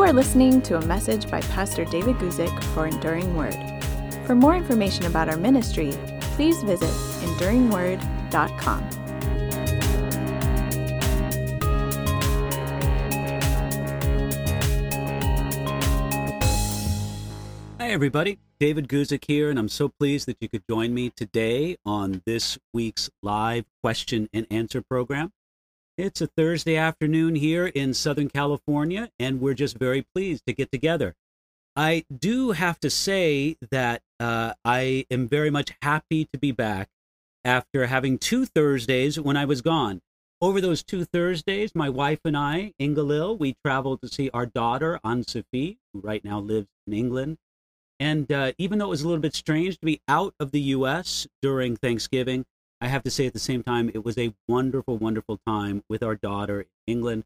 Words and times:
You 0.00 0.06
are 0.06 0.14
listening 0.14 0.62
to 0.62 0.78
a 0.78 0.86
message 0.86 1.30
by 1.30 1.42
Pastor 1.42 1.84
David 1.84 2.16
Guzik 2.16 2.64
for 2.72 2.86
Enduring 2.86 3.36
Word. 3.36 3.54
For 4.24 4.34
more 4.34 4.56
information 4.56 5.04
about 5.04 5.28
our 5.28 5.36
ministry, 5.36 5.90
please 6.36 6.62
visit 6.62 6.88
enduringword.com. 6.88 8.80
Hi, 17.78 17.88
everybody. 17.90 18.38
David 18.58 18.88
Guzik 18.88 19.26
here, 19.26 19.50
and 19.50 19.58
I'm 19.58 19.68
so 19.68 19.90
pleased 19.90 20.26
that 20.28 20.38
you 20.40 20.48
could 20.48 20.62
join 20.66 20.94
me 20.94 21.10
today 21.10 21.76
on 21.84 22.22
this 22.24 22.58
week's 22.72 23.10
live 23.22 23.66
question 23.82 24.30
and 24.32 24.46
answer 24.50 24.80
program. 24.80 25.34
It's 26.00 26.22
a 26.22 26.28
Thursday 26.28 26.78
afternoon 26.78 27.34
here 27.34 27.66
in 27.66 27.92
Southern 27.92 28.30
California, 28.30 29.10
and 29.18 29.38
we're 29.38 29.52
just 29.52 29.76
very 29.76 30.00
pleased 30.00 30.46
to 30.46 30.54
get 30.54 30.72
together. 30.72 31.14
I 31.76 32.06
do 32.10 32.52
have 32.52 32.80
to 32.80 32.88
say 32.88 33.58
that 33.70 34.00
uh, 34.18 34.54
I 34.64 35.04
am 35.10 35.28
very 35.28 35.50
much 35.50 35.72
happy 35.82 36.26
to 36.32 36.38
be 36.38 36.52
back 36.52 36.88
after 37.44 37.86
having 37.86 38.16
two 38.16 38.46
Thursdays 38.46 39.20
when 39.20 39.36
I 39.36 39.44
was 39.44 39.60
gone. 39.60 40.00
Over 40.40 40.62
those 40.62 40.82
two 40.82 41.04
Thursdays, 41.04 41.74
my 41.74 41.90
wife 41.90 42.20
and 42.24 42.34
I, 42.34 42.72
Inga-Lill, 42.78 43.36
we 43.36 43.56
traveled 43.62 44.00
to 44.00 44.08
see 44.08 44.30
our 44.32 44.46
daughter, 44.46 44.98
Anne 45.04 45.24
Sophie, 45.24 45.80
who 45.92 46.00
right 46.00 46.24
now 46.24 46.40
lives 46.40 46.68
in 46.86 46.94
England. 46.94 47.36
And 47.98 48.32
uh, 48.32 48.52
even 48.56 48.78
though 48.78 48.86
it 48.86 48.88
was 48.88 49.02
a 49.02 49.06
little 49.06 49.20
bit 49.20 49.34
strange 49.34 49.78
to 49.80 49.84
be 49.84 50.00
out 50.08 50.32
of 50.40 50.52
the 50.52 50.62
U.S. 50.62 51.26
during 51.42 51.76
Thanksgiving, 51.76 52.46
I 52.80 52.88
have 52.88 53.02
to 53.02 53.10
say 53.10 53.26
at 53.26 53.32
the 53.32 53.38
same 53.38 53.62
time, 53.62 53.90
it 53.92 54.04
was 54.04 54.16
a 54.16 54.34
wonderful, 54.48 54.96
wonderful 54.96 55.38
time 55.46 55.84
with 55.88 56.02
our 56.02 56.14
daughter 56.14 56.62
in 56.62 56.66
England. 56.86 57.24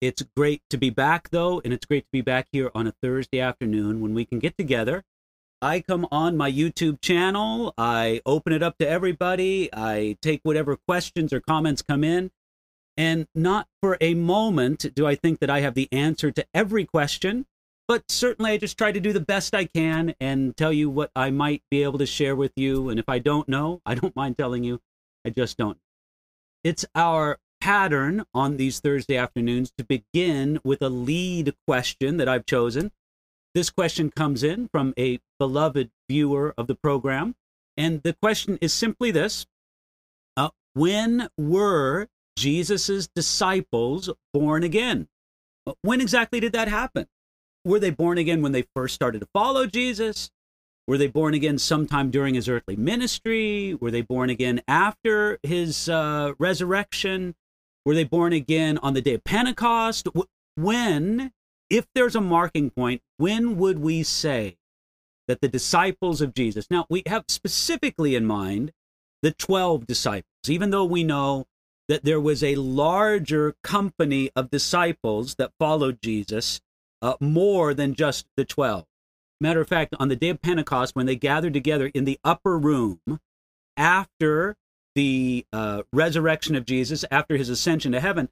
It's 0.00 0.22
great 0.36 0.62
to 0.70 0.76
be 0.76 0.90
back, 0.90 1.30
though, 1.30 1.60
and 1.64 1.72
it's 1.72 1.86
great 1.86 2.04
to 2.04 2.12
be 2.12 2.20
back 2.20 2.48
here 2.52 2.70
on 2.74 2.86
a 2.86 2.94
Thursday 3.02 3.40
afternoon 3.40 4.00
when 4.00 4.14
we 4.14 4.24
can 4.24 4.38
get 4.38 4.56
together. 4.56 5.04
I 5.60 5.80
come 5.80 6.08
on 6.10 6.36
my 6.36 6.50
YouTube 6.50 7.00
channel, 7.00 7.72
I 7.78 8.20
open 8.26 8.52
it 8.52 8.62
up 8.62 8.78
to 8.78 8.88
everybody, 8.88 9.68
I 9.72 10.16
take 10.20 10.40
whatever 10.42 10.76
questions 10.88 11.32
or 11.32 11.40
comments 11.40 11.82
come 11.82 12.02
in, 12.02 12.32
and 12.96 13.28
not 13.34 13.68
for 13.80 13.96
a 14.00 14.14
moment 14.14 14.92
do 14.94 15.06
I 15.06 15.14
think 15.14 15.38
that 15.38 15.50
I 15.50 15.60
have 15.60 15.74
the 15.74 15.88
answer 15.92 16.32
to 16.32 16.44
every 16.52 16.84
question 16.84 17.46
but 17.88 18.10
certainly 18.10 18.52
I 18.52 18.56
just 18.56 18.78
try 18.78 18.92
to 18.92 19.00
do 19.00 19.12
the 19.12 19.20
best 19.20 19.54
I 19.54 19.64
can 19.64 20.14
and 20.20 20.56
tell 20.56 20.72
you 20.72 20.88
what 20.88 21.10
I 21.14 21.30
might 21.30 21.62
be 21.70 21.82
able 21.82 21.98
to 21.98 22.06
share 22.06 22.34
with 22.36 22.52
you. 22.56 22.88
And 22.88 22.98
if 22.98 23.08
I 23.08 23.18
don't 23.18 23.48
know, 23.48 23.82
I 23.84 23.94
don't 23.94 24.16
mind 24.16 24.38
telling 24.38 24.64
you. 24.64 24.80
I 25.24 25.30
just 25.30 25.56
don't. 25.56 25.78
It's 26.64 26.84
our 26.94 27.38
pattern 27.60 28.24
on 28.34 28.56
these 28.56 28.80
Thursday 28.80 29.16
afternoons 29.16 29.72
to 29.78 29.84
begin 29.84 30.60
with 30.64 30.82
a 30.82 30.88
lead 30.88 31.54
question 31.66 32.16
that 32.16 32.28
I've 32.28 32.46
chosen. 32.46 32.90
This 33.54 33.70
question 33.70 34.10
comes 34.10 34.42
in 34.42 34.68
from 34.68 34.94
a 34.98 35.20
beloved 35.38 35.90
viewer 36.08 36.54
of 36.56 36.66
the 36.66 36.74
program. 36.74 37.34
And 37.76 38.02
the 38.02 38.14
question 38.14 38.58
is 38.60 38.72
simply 38.72 39.10
this 39.10 39.46
uh, 40.36 40.50
When 40.74 41.28
were 41.38 42.08
Jesus' 42.36 43.08
disciples 43.14 44.10
born 44.32 44.62
again? 44.62 45.08
When 45.82 46.00
exactly 46.00 46.40
did 46.40 46.52
that 46.54 46.68
happen? 46.68 47.06
were 47.64 47.78
they 47.78 47.90
born 47.90 48.18
again 48.18 48.42
when 48.42 48.52
they 48.52 48.64
first 48.74 48.94
started 48.94 49.20
to 49.20 49.28
follow 49.32 49.66
Jesus? 49.66 50.30
Were 50.86 50.98
they 50.98 51.06
born 51.06 51.34
again 51.34 51.58
sometime 51.58 52.10
during 52.10 52.34
his 52.34 52.48
earthly 52.48 52.76
ministry? 52.76 53.74
Were 53.74 53.90
they 53.90 54.02
born 54.02 54.30
again 54.30 54.62
after 54.66 55.38
his 55.42 55.88
uh, 55.88 56.32
resurrection? 56.38 57.34
Were 57.84 57.94
they 57.94 58.04
born 58.04 58.32
again 58.32 58.78
on 58.78 58.94
the 58.94 59.00
day 59.00 59.14
of 59.14 59.24
Pentecost? 59.24 60.08
When, 60.56 61.32
if 61.70 61.86
there's 61.94 62.16
a 62.16 62.20
marking 62.20 62.70
point, 62.70 63.00
when 63.16 63.56
would 63.58 63.78
we 63.78 64.02
say 64.02 64.56
that 65.28 65.40
the 65.40 65.48
disciples 65.48 66.20
of 66.20 66.34
Jesus, 66.34 66.66
now 66.70 66.86
we 66.90 67.04
have 67.06 67.24
specifically 67.28 68.16
in 68.16 68.26
mind 68.26 68.72
the 69.22 69.32
12 69.32 69.86
disciples, 69.86 70.48
even 70.48 70.70
though 70.70 70.84
we 70.84 71.04
know 71.04 71.46
that 71.88 72.04
there 72.04 72.20
was 72.20 72.42
a 72.42 72.56
larger 72.56 73.54
company 73.62 74.30
of 74.34 74.50
disciples 74.50 75.36
that 75.36 75.52
followed 75.58 76.02
Jesus 76.02 76.60
uh, 77.00 77.14
more 77.20 77.72
than 77.72 77.94
just 77.94 78.26
the 78.36 78.44
12. 78.44 78.84
Matter 79.42 79.60
of 79.60 79.66
fact, 79.66 79.96
on 79.98 80.06
the 80.06 80.14
day 80.14 80.28
of 80.28 80.40
Pentecost, 80.40 80.94
when 80.94 81.06
they 81.06 81.16
gathered 81.16 81.52
together 81.52 81.90
in 81.92 82.04
the 82.04 82.20
upper 82.22 82.56
room 82.56 83.00
after 83.76 84.54
the 84.94 85.44
uh, 85.52 85.82
resurrection 85.92 86.54
of 86.54 86.64
Jesus, 86.64 87.04
after 87.10 87.36
his 87.36 87.48
ascension 87.48 87.90
to 87.90 87.98
heaven, 87.98 88.28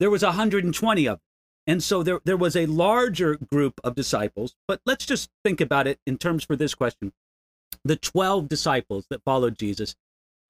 there 0.00 0.10
was 0.10 0.22
120 0.22 1.06
of 1.06 1.16
them. 1.16 1.20
And 1.66 1.82
so 1.82 2.02
there, 2.02 2.20
there 2.24 2.36
was 2.36 2.56
a 2.56 2.66
larger 2.66 3.36
group 3.36 3.80
of 3.82 3.94
disciples. 3.94 4.54
But 4.68 4.82
let's 4.84 5.06
just 5.06 5.30
think 5.44 5.62
about 5.62 5.86
it 5.86 5.98
in 6.06 6.18
terms 6.18 6.44
for 6.44 6.56
this 6.56 6.74
question. 6.74 7.14
The 7.82 7.96
12 7.96 8.46
disciples 8.46 9.06
that 9.08 9.24
followed 9.24 9.56
Jesus, 9.56 9.96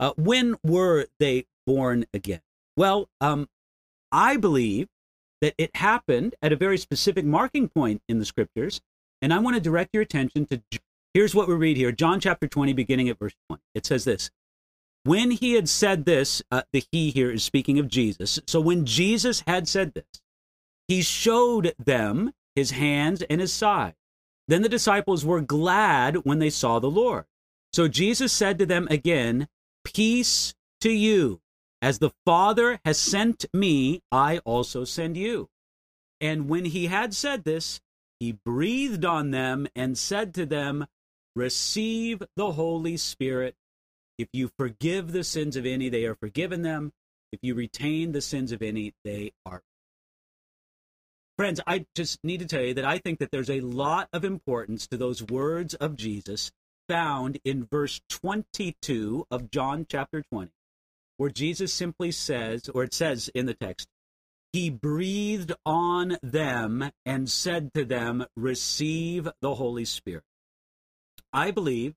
uh, 0.01 0.13
when 0.17 0.57
were 0.65 1.07
they 1.21 1.47
born 1.69 2.05
again? 2.13 2.41
Well, 2.77 3.09
um, 3.21 3.49
I 4.11 4.39
believe 4.39 4.89
that 5.41 5.55
it 5.57 5.77
happened 5.77 6.35
at 6.43 6.53
a 6.53 6.57
very 6.57 6.79
specific 6.79 7.25
marking 7.25 7.69
point 7.69 8.03
in 8.09 8.19
the 8.19 8.25
scriptures. 8.25 8.81
And 9.23 9.33
I 9.33 9.39
want 9.39 9.57
to 9.57 9.61
direct 9.61 9.91
your 9.93 10.03
attention 10.03 10.47
to 10.47 10.63
here's 11.15 11.35
what 11.35 11.49
we 11.49 11.55
read 11.55 11.77
here 11.77 11.93
John 11.93 12.21
chapter 12.21 12.49
20, 12.49 12.73
beginning 12.73 13.09
at 13.09 13.19
verse 13.19 13.35
20. 13.49 13.63
It 13.75 13.87
says 13.87 14.05
this 14.05 14.31
When 15.05 15.31
he 15.31 15.55
had 15.55 15.69
said 15.69 16.05
this, 16.05 16.43
uh, 16.51 16.63
the 16.73 16.85
he 16.91 17.11
here 17.11 17.31
is 17.31 17.45
speaking 17.45 17.79
of 17.79 17.89
Jesus. 17.89 18.39
So 18.47 18.61
when 18.61 18.87
Jesus 18.87 19.43
had 19.47 19.69
said 19.69 19.95
this, 19.95 20.23
he 20.89 21.03
showed 21.03 21.75
them 21.79 22.33
his 22.55 22.73
hands 22.73 23.23
and 23.23 23.41
his 23.41 23.53
side. 23.53 23.95
Then 24.49 24.63
the 24.63 24.69
disciples 24.69 25.25
were 25.25 25.41
glad 25.41 26.17
when 26.25 26.41
they 26.41 26.51
saw 26.51 26.79
the 26.79 26.91
Lord. 26.91 27.25
So 27.73 27.87
Jesus 27.87 28.33
said 28.33 28.59
to 28.59 28.67
them 28.67 28.89
again, 28.91 29.47
Peace 29.85 30.55
to 30.81 30.91
you. 30.91 31.41
As 31.83 31.99
the 31.99 32.11
Father 32.27 32.81
has 32.85 32.99
sent 32.99 33.47
me, 33.55 34.03
I 34.11 34.39
also 34.39 34.85
send 34.85 35.17
you. 35.17 35.49
And 36.21 36.49
when 36.49 36.67
he 36.67 36.89
had 36.89 37.15
said 37.15 37.45
this, 37.45 37.81
he 38.21 38.33
breathed 38.33 39.05
on 39.05 39.33
them 39.33 39.67
and 39.75 39.99
said 39.99 40.35
to 40.35 40.47
them, 40.47 40.87
Receive 41.35 42.23
the 42.37 42.53
Holy 42.53 42.97
Spirit. 42.97 43.57
If 44.19 44.29
you 44.33 44.51
forgive 44.59 45.13
the 45.13 45.25
sins 45.25 45.57
of 45.57 45.67
any, 45.67 45.89
they 45.89 46.05
are 46.05 46.15
forgiven 46.15 46.63
them. 46.63 46.93
If 47.33 47.41
you 47.43 47.55
retain 47.55 48.13
the 48.13 48.21
sins 48.21 48.53
of 48.53 48.63
any, 48.63 48.93
they 49.05 49.33
are. 49.45 49.63
Friends, 51.37 51.61
I 51.67 51.87
just 51.97 52.23
need 52.23 52.41
to 52.41 52.47
tell 52.47 52.63
you 52.63 52.75
that 52.75 52.85
I 52.85 52.99
think 52.99 53.19
that 53.19 53.31
there's 53.33 53.51
a 53.51 53.61
lot 53.61 54.09
of 54.13 54.25
importance 54.25 54.87
to 54.89 54.97
those 54.97 55.23
words 55.23 55.75
of 55.75 55.97
Jesus 55.97 56.53
found 56.89 57.39
in 57.45 57.65
verse 57.65 58.01
22 58.11 59.27
of 59.31 59.51
John 59.51 59.87
chapter 59.89 60.23
20 60.31 60.51
where 61.21 61.29
Jesus 61.29 61.71
simply 61.71 62.11
says, 62.13 62.71
or 62.71 62.83
it 62.83 62.95
says 62.95 63.29
in 63.35 63.45
the 63.45 63.53
text, 63.53 63.87
He 64.53 64.69
breathed 64.69 65.53
on 65.65 66.19
them 66.23 66.91
and 67.07 67.31
said 67.31 67.73
to 67.75 67.85
them, 67.85 68.27
Receive 68.37 69.29
the 69.41 69.55
Holy 69.55 69.85
Spirit. 69.85 70.25
I 71.33 71.53
believe 71.53 71.95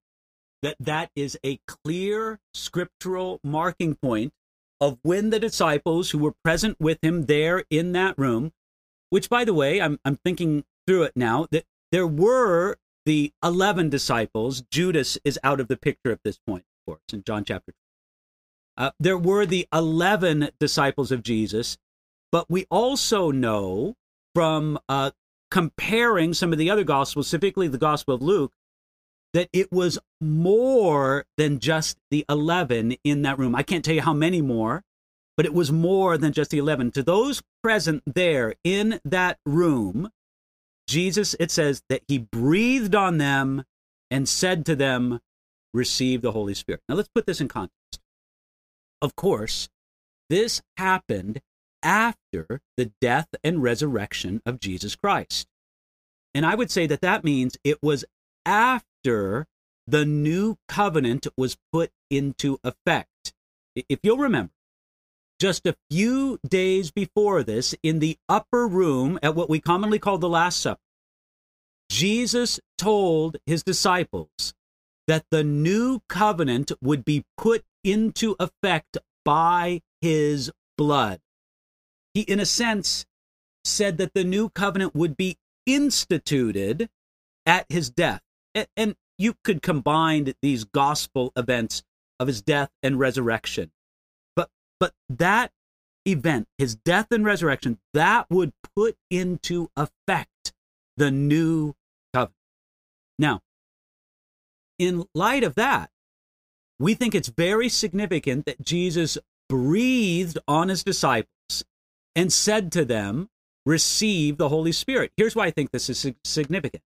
that 0.61 0.77
that 0.79 1.09
is 1.15 1.37
a 1.43 1.59
clear 1.67 2.39
scriptural 2.53 3.39
marking 3.43 3.95
point 3.95 4.33
of 4.79 4.99
when 5.01 5.31
the 5.31 5.39
disciples 5.39 6.11
who 6.11 6.19
were 6.19 6.35
present 6.43 6.79
with 6.79 6.99
him 7.01 7.25
there 7.25 7.63
in 7.69 7.91
that 7.93 8.17
room, 8.17 8.51
which, 9.09 9.29
by 9.29 9.43
the 9.45 9.53
way, 9.53 9.81
I'm, 9.81 9.99
I'm 10.05 10.17
thinking 10.17 10.63
through 10.85 11.03
it 11.03 11.13
now, 11.15 11.47
that 11.51 11.65
there 11.91 12.07
were 12.07 12.77
the 13.05 13.33
11 13.43 13.89
disciples. 13.89 14.61
Judas 14.69 15.17
is 15.25 15.39
out 15.43 15.59
of 15.59 15.67
the 15.67 15.77
picture 15.77 16.11
at 16.11 16.23
this 16.23 16.37
point, 16.45 16.65
of 16.81 16.91
course, 16.91 17.01
in 17.11 17.23
John 17.23 17.43
chapter 17.45 17.73
uh, 18.77 18.91
there 18.99 19.17
were 19.17 19.45
the 19.45 19.67
11 19.73 20.49
disciples 20.59 21.11
of 21.11 21.23
Jesus, 21.23 21.77
but 22.33 22.49
we 22.49 22.65
also 22.71 23.29
know 23.29 23.95
from 24.33 24.79
uh, 24.89 25.11
comparing 25.51 26.33
some 26.33 26.51
of 26.51 26.57
the 26.57 26.71
other 26.71 26.83
gospels, 26.83 27.27
specifically 27.27 27.67
the 27.67 27.77
Gospel 27.77 28.15
of 28.15 28.23
Luke, 28.23 28.53
that 29.35 29.49
it 29.53 29.71
was 29.71 29.99
more 30.19 31.25
than 31.37 31.59
just 31.59 31.99
the 32.09 32.25
11 32.27 32.97
in 33.03 33.21
that 33.21 33.37
room. 33.37 33.53
I 33.53 33.61
can't 33.61 33.85
tell 33.85 33.93
you 33.93 34.01
how 34.01 34.13
many 34.13 34.41
more, 34.41 34.81
but 35.37 35.45
it 35.45 35.53
was 35.53 35.71
more 35.71 36.17
than 36.17 36.33
just 36.33 36.49
the 36.49 36.57
11. 36.57 36.89
To 36.93 37.03
those 37.03 37.43
present 37.61 38.01
there 38.07 38.55
in 38.63 38.99
that 39.05 39.37
room, 39.45 40.09
Jesus, 40.87 41.35
it 41.39 41.51
says 41.51 41.83
that 41.89 42.01
he 42.07 42.17
breathed 42.17 42.95
on 42.95 43.19
them 43.19 43.63
and 44.09 44.27
said 44.27 44.65
to 44.65 44.75
them, 44.75 45.19
Receive 45.71 46.23
the 46.23 46.31
Holy 46.31 46.55
Spirit. 46.55 46.81
Now 46.89 46.95
let's 46.95 47.09
put 47.13 47.27
this 47.27 47.41
in 47.41 47.47
context. 47.47 47.99
Of 49.03 49.15
course, 49.15 49.69
this 50.31 50.63
happened 50.77 51.39
after 51.83 52.61
the 52.77 52.91
death 53.01 53.27
and 53.43 53.61
resurrection 53.61 54.41
of 54.45 54.59
Jesus 54.59 54.95
Christ. 54.95 55.47
And 56.33 56.45
I 56.45 56.55
would 56.55 56.71
say 56.71 56.87
that 56.87 57.01
that 57.01 57.23
means 57.23 57.57
it 57.63 57.77
was 57.83 58.05
after 58.45 59.47
the 59.85 60.05
new 60.05 60.57
covenant 60.67 61.27
was 61.37 61.57
put 61.71 61.91
into 62.09 62.57
effect. 62.63 63.33
If 63.75 63.99
you'll 64.01 64.17
remember, 64.17 64.53
just 65.39 65.65
a 65.65 65.75
few 65.91 66.39
days 66.47 66.91
before 66.91 67.43
this, 67.43 67.75
in 67.83 67.99
the 67.99 68.17
upper 68.29 68.67
room 68.67 69.19
at 69.21 69.35
what 69.35 69.49
we 69.49 69.59
commonly 69.59 69.99
call 69.99 70.17
the 70.17 70.29
Last 70.29 70.61
Supper, 70.61 70.79
Jesus 71.89 72.59
told 72.77 73.37
his 73.45 73.61
disciples 73.61 74.53
that 75.07 75.25
the 75.31 75.43
new 75.43 75.99
covenant 76.07 76.71
would 76.81 77.03
be 77.03 77.25
put 77.37 77.63
into 77.83 78.35
effect 78.39 78.97
by 79.25 79.81
his 80.01 80.51
blood. 80.77 81.19
He, 82.13 82.21
in 82.21 82.39
a 82.39 82.45
sense, 82.45 83.05
said 83.63 83.97
that 83.97 84.13
the 84.13 84.23
new 84.23 84.49
covenant 84.49 84.95
would 84.95 85.17
be 85.17 85.37
instituted 85.65 86.89
at 87.45 87.65
his 87.69 87.89
death. 87.89 88.21
And 88.75 88.95
you 89.17 89.35
could 89.43 89.61
combine 89.61 90.33
these 90.41 90.63
gospel 90.63 91.31
events 91.35 91.83
of 92.19 92.27
his 92.27 92.41
death 92.41 92.69
and 92.81 92.99
resurrection. 92.99 93.71
But 94.35 94.49
but 94.79 94.93
that 95.09 95.51
event, 96.05 96.47
his 96.57 96.75
death 96.75 97.07
and 97.11 97.25
resurrection, 97.25 97.79
that 97.93 98.29
would 98.29 98.53
put 98.75 98.97
into 99.09 99.69
effect 99.75 100.53
the 100.97 101.09
new 101.09 101.73
covenant. 102.13 102.35
Now, 103.17 103.41
in 104.77 105.05
light 105.15 105.43
of 105.43 105.55
that, 105.55 105.89
we 106.79 106.93
think 106.93 107.15
it's 107.15 107.29
very 107.29 107.69
significant 107.69 108.45
that 108.45 108.61
Jesus 108.63 109.17
breathed 109.47 110.37
on 110.47 110.69
his 110.69 110.83
disciples 110.83 111.63
and 112.15 112.31
said 112.31 112.71
to 112.73 112.85
them, 112.85 113.29
Receive 113.65 114.37
the 114.37 114.49
Holy 114.49 114.73
Spirit. 114.73 115.11
Here's 115.15 115.35
why 115.35 115.45
I 115.45 115.51
think 115.51 115.71
this 115.71 115.89
is 115.89 116.05
significant 116.25 116.83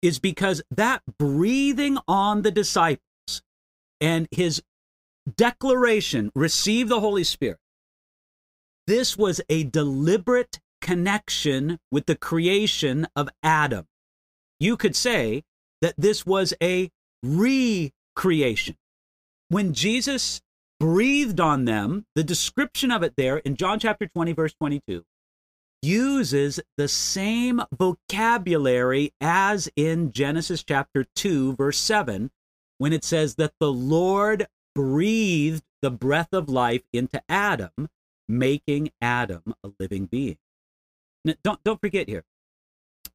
is 0.00 0.18
because 0.18 0.62
that 0.70 1.02
breathing 1.18 1.98
on 2.06 2.42
the 2.42 2.50
disciples 2.52 3.42
and 4.00 4.28
his 4.30 4.62
declaration, 5.36 6.30
receive 6.34 6.88
the 6.88 7.00
Holy 7.00 7.24
Spirit, 7.24 7.58
this 8.86 9.16
was 9.16 9.40
a 9.48 9.64
deliberate 9.64 10.60
connection 10.80 11.78
with 11.90 12.06
the 12.06 12.16
creation 12.16 13.06
of 13.16 13.28
Adam. 13.42 13.86
You 14.60 14.76
could 14.76 14.96
say 14.96 15.42
that 15.82 15.94
this 15.98 16.24
was 16.24 16.54
a 16.62 16.90
recreation. 17.22 18.76
When 19.48 19.72
Jesus 19.74 20.40
breathed 20.80 21.40
on 21.40 21.64
them, 21.64 22.06
the 22.14 22.24
description 22.24 22.90
of 22.90 23.02
it 23.02 23.14
there 23.16 23.38
in 23.38 23.56
John 23.56 23.78
chapter 23.78 24.06
20, 24.06 24.32
verse 24.32 24.54
22, 24.54 25.04
uses 25.82 26.60
the 26.76 26.88
same 26.88 27.60
vocabulary 27.76 29.12
as 29.20 29.68
in 29.76 30.12
Genesis 30.12 30.62
chapter 30.62 31.04
2, 31.14 31.54
verse 31.54 31.78
7, 31.78 32.30
when 32.78 32.92
it 32.92 33.04
says 33.04 33.36
that 33.36 33.54
the 33.60 33.72
Lord 33.72 34.46
breathed 34.74 35.64
the 35.82 35.90
breath 35.90 36.32
of 36.32 36.48
life 36.48 36.82
into 36.92 37.22
Adam, 37.28 37.88
making 38.28 38.90
Adam 39.00 39.54
a 39.64 39.70
living 39.78 40.06
being. 40.06 40.38
Now, 41.24 41.34
don't, 41.42 41.62
don't 41.64 41.80
forget 41.80 42.08
here, 42.08 42.24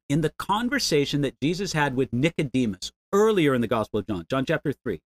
in 0.08 0.20
the 0.20 0.32
conversation 0.38 1.22
that 1.22 1.40
Jesus 1.40 1.72
had 1.72 1.96
with 1.96 2.12
Nicodemus 2.12 2.92
earlier 3.12 3.54
in 3.54 3.60
the 3.60 3.66
Gospel 3.66 4.00
of 4.00 4.06
John, 4.06 4.26
John 4.28 4.44
chapter 4.44 4.72
3, 4.72 5.00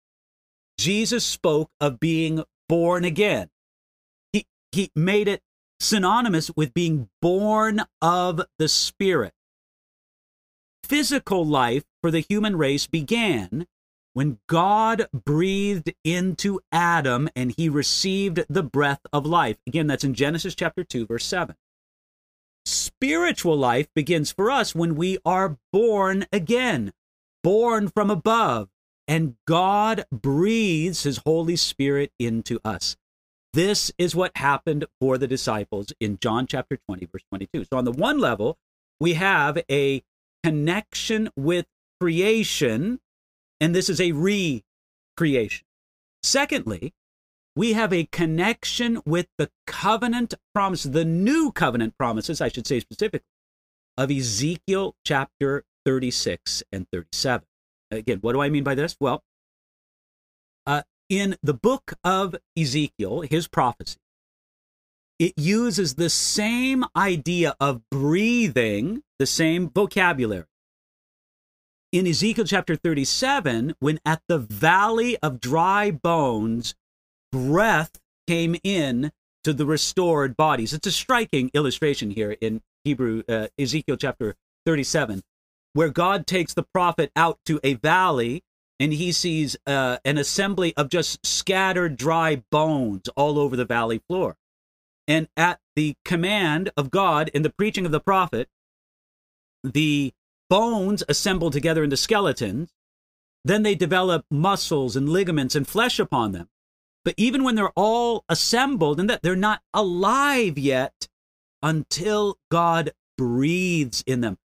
Jesus 0.77 1.25
spoke 1.25 1.69
of 1.81 1.99
being 1.99 2.43
born 2.69 3.03
again. 3.03 3.49
He, 4.33 4.45
he 4.71 4.91
made 4.95 5.27
it 5.27 5.41
synonymous 5.79 6.51
with 6.55 6.73
being 6.73 7.09
born 7.21 7.81
of 8.01 8.41
the 8.59 8.67
Spirit. 8.67 9.33
Physical 10.83 11.45
life 11.45 11.83
for 12.01 12.11
the 12.11 12.21
human 12.21 12.55
race 12.55 12.87
began 12.87 13.67
when 14.13 14.39
God 14.47 15.07
breathed 15.13 15.93
into 16.03 16.59
Adam 16.71 17.29
and 17.35 17.53
he 17.55 17.69
received 17.69 18.45
the 18.49 18.63
breath 18.63 19.01
of 19.13 19.25
life. 19.25 19.57
Again, 19.67 19.87
that's 19.87 20.03
in 20.03 20.13
Genesis 20.13 20.55
chapter 20.55 20.83
2, 20.83 21.05
verse 21.05 21.25
7. 21.25 21.55
Spiritual 22.65 23.57
life 23.57 23.87
begins 23.93 24.31
for 24.31 24.49
us 24.49 24.73
when 24.73 24.95
we 24.95 25.17
are 25.23 25.57
born 25.71 26.25
again, 26.31 26.93
born 27.43 27.89
from 27.89 28.09
above, 28.09 28.69
and 29.07 29.35
God 29.45 30.05
breathes 30.11 31.03
his 31.03 31.21
Holy 31.25 31.55
Spirit 31.55 32.11
into 32.19 32.59
us. 32.65 32.97
This 33.53 33.91
is 33.97 34.15
what 34.15 34.35
happened 34.37 34.85
for 34.99 35.17
the 35.17 35.27
disciples 35.27 35.93
in 35.99 36.19
John 36.19 36.45
chapter 36.45 36.77
20, 36.87 37.07
verse 37.11 37.23
22. 37.29 37.65
So, 37.65 37.77
on 37.77 37.85
the 37.85 37.91
one 37.91 38.19
level, 38.19 38.57
we 38.99 39.13
have 39.13 39.57
a 39.71 40.03
connection 40.43 41.29
with 41.35 41.65
creation, 41.99 42.99
and 43.59 43.73
this 43.73 43.89
is 43.89 44.01
a 44.01 44.11
recreation. 44.11 45.65
Secondly, 46.21 46.93
we 47.55 47.73
have 47.73 47.91
a 47.91 48.07
connection 48.11 49.01
with 49.05 49.27
the 49.37 49.49
covenant 49.65 50.35
promises, 50.53 50.91
the 50.91 51.05
new 51.05 51.51
covenant 51.51 51.97
promises, 51.97 52.41
I 52.41 52.49
should 52.49 52.67
say 52.67 52.79
specifically, 52.79 53.25
of 53.97 54.11
Ezekiel 54.11 54.95
chapter 55.03 55.63
36 55.85 56.61
and 56.71 56.85
37. 56.91 57.47
Again, 57.91 58.19
what 58.21 58.33
do 58.33 58.41
I 58.41 58.49
mean 58.49 58.63
by 58.63 58.75
this? 58.75 58.95
Well, 58.99 59.23
uh, 60.65 60.83
in 61.09 61.37
the 61.41 61.53
book 61.53 61.93
of 62.03 62.35
Ezekiel, 62.57 63.21
his 63.21 63.47
prophecy, 63.47 63.99
it 65.19 65.33
uses 65.37 65.95
the 65.95 66.09
same 66.09 66.85
idea 66.95 67.55
of 67.59 67.81
breathing, 67.89 69.03
the 69.17 69.25
same 69.25 69.69
vocabulary. 69.69 70.45
In 71.91 72.05
Ezekiel 72.05 72.45
chapter 72.45 72.75
37, 72.75 73.75
when 73.79 73.99
at 74.05 74.21
the 74.27 74.37
valley 74.37 75.17
of 75.23 75.39
dry 75.39 75.89
bones, 75.89 76.75
breath 77.31 77.97
came 78.27 78.57
in 78.63 79.11
to 79.43 79.53
the 79.53 79.65
restored 79.65 80.35
bodies. 80.35 80.73
It's 80.73 80.87
a 80.87 80.91
striking 80.91 81.49
illustration 81.53 82.11
here 82.11 82.35
in 82.41 82.61
Hebrew, 82.83 83.23
uh, 83.29 83.47
Ezekiel 83.57 83.95
chapter 83.95 84.35
37, 84.65 85.23
where 85.77 85.89
God 85.89 86.25
takes 86.25 86.55
the 86.55 86.63
prophet 86.63 87.11
out 87.15 87.37
to 87.45 87.59
a 87.63 87.75
valley 87.75 88.43
and 88.79 88.91
he 88.91 89.11
sees 89.11 89.55
uh, 89.67 89.97
an 90.03 90.17
assembly 90.17 90.75
of 90.75 90.89
just 90.89 91.23
scattered 91.23 91.97
dry 91.97 92.41
bones 92.49 93.07
all 93.09 93.37
over 93.37 93.55
the 93.55 93.63
valley 93.63 94.01
floor. 94.07 94.37
And 95.07 95.27
at 95.37 95.59
the 95.75 95.93
command 96.03 96.71
of 96.75 96.89
God 96.89 97.29
in 97.29 97.43
the 97.43 97.51
preaching 97.51 97.85
of 97.85 97.91
the 97.91 97.99
prophet, 97.99 98.49
the 99.63 100.15
bones 100.49 101.03
assemble 101.07 101.51
together 101.51 101.83
into 101.83 101.95
skeletons. 101.95 102.71
Then 103.45 103.61
they 103.61 103.75
develop 103.75 104.25
muscles 104.31 104.95
and 104.95 105.07
ligaments 105.07 105.55
and 105.55 105.67
flesh 105.67 105.99
upon 105.99 106.31
them. 106.31 106.49
But 107.05 107.13
even 107.17 107.43
when 107.43 107.53
they're 107.53 107.69
all 107.75 108.25
assembled 108.27 108.99
and 108.99 109.07
that 109.11 109.21
they're 109.21 109.35
not 109.35 109.61
alive 109.75 110.57
yet 110.57 111.07
until 111.61 112.39
God 112.49 112.93
breathes 113.15 114.03
in 114.07 114.21
them. 114.21 114.39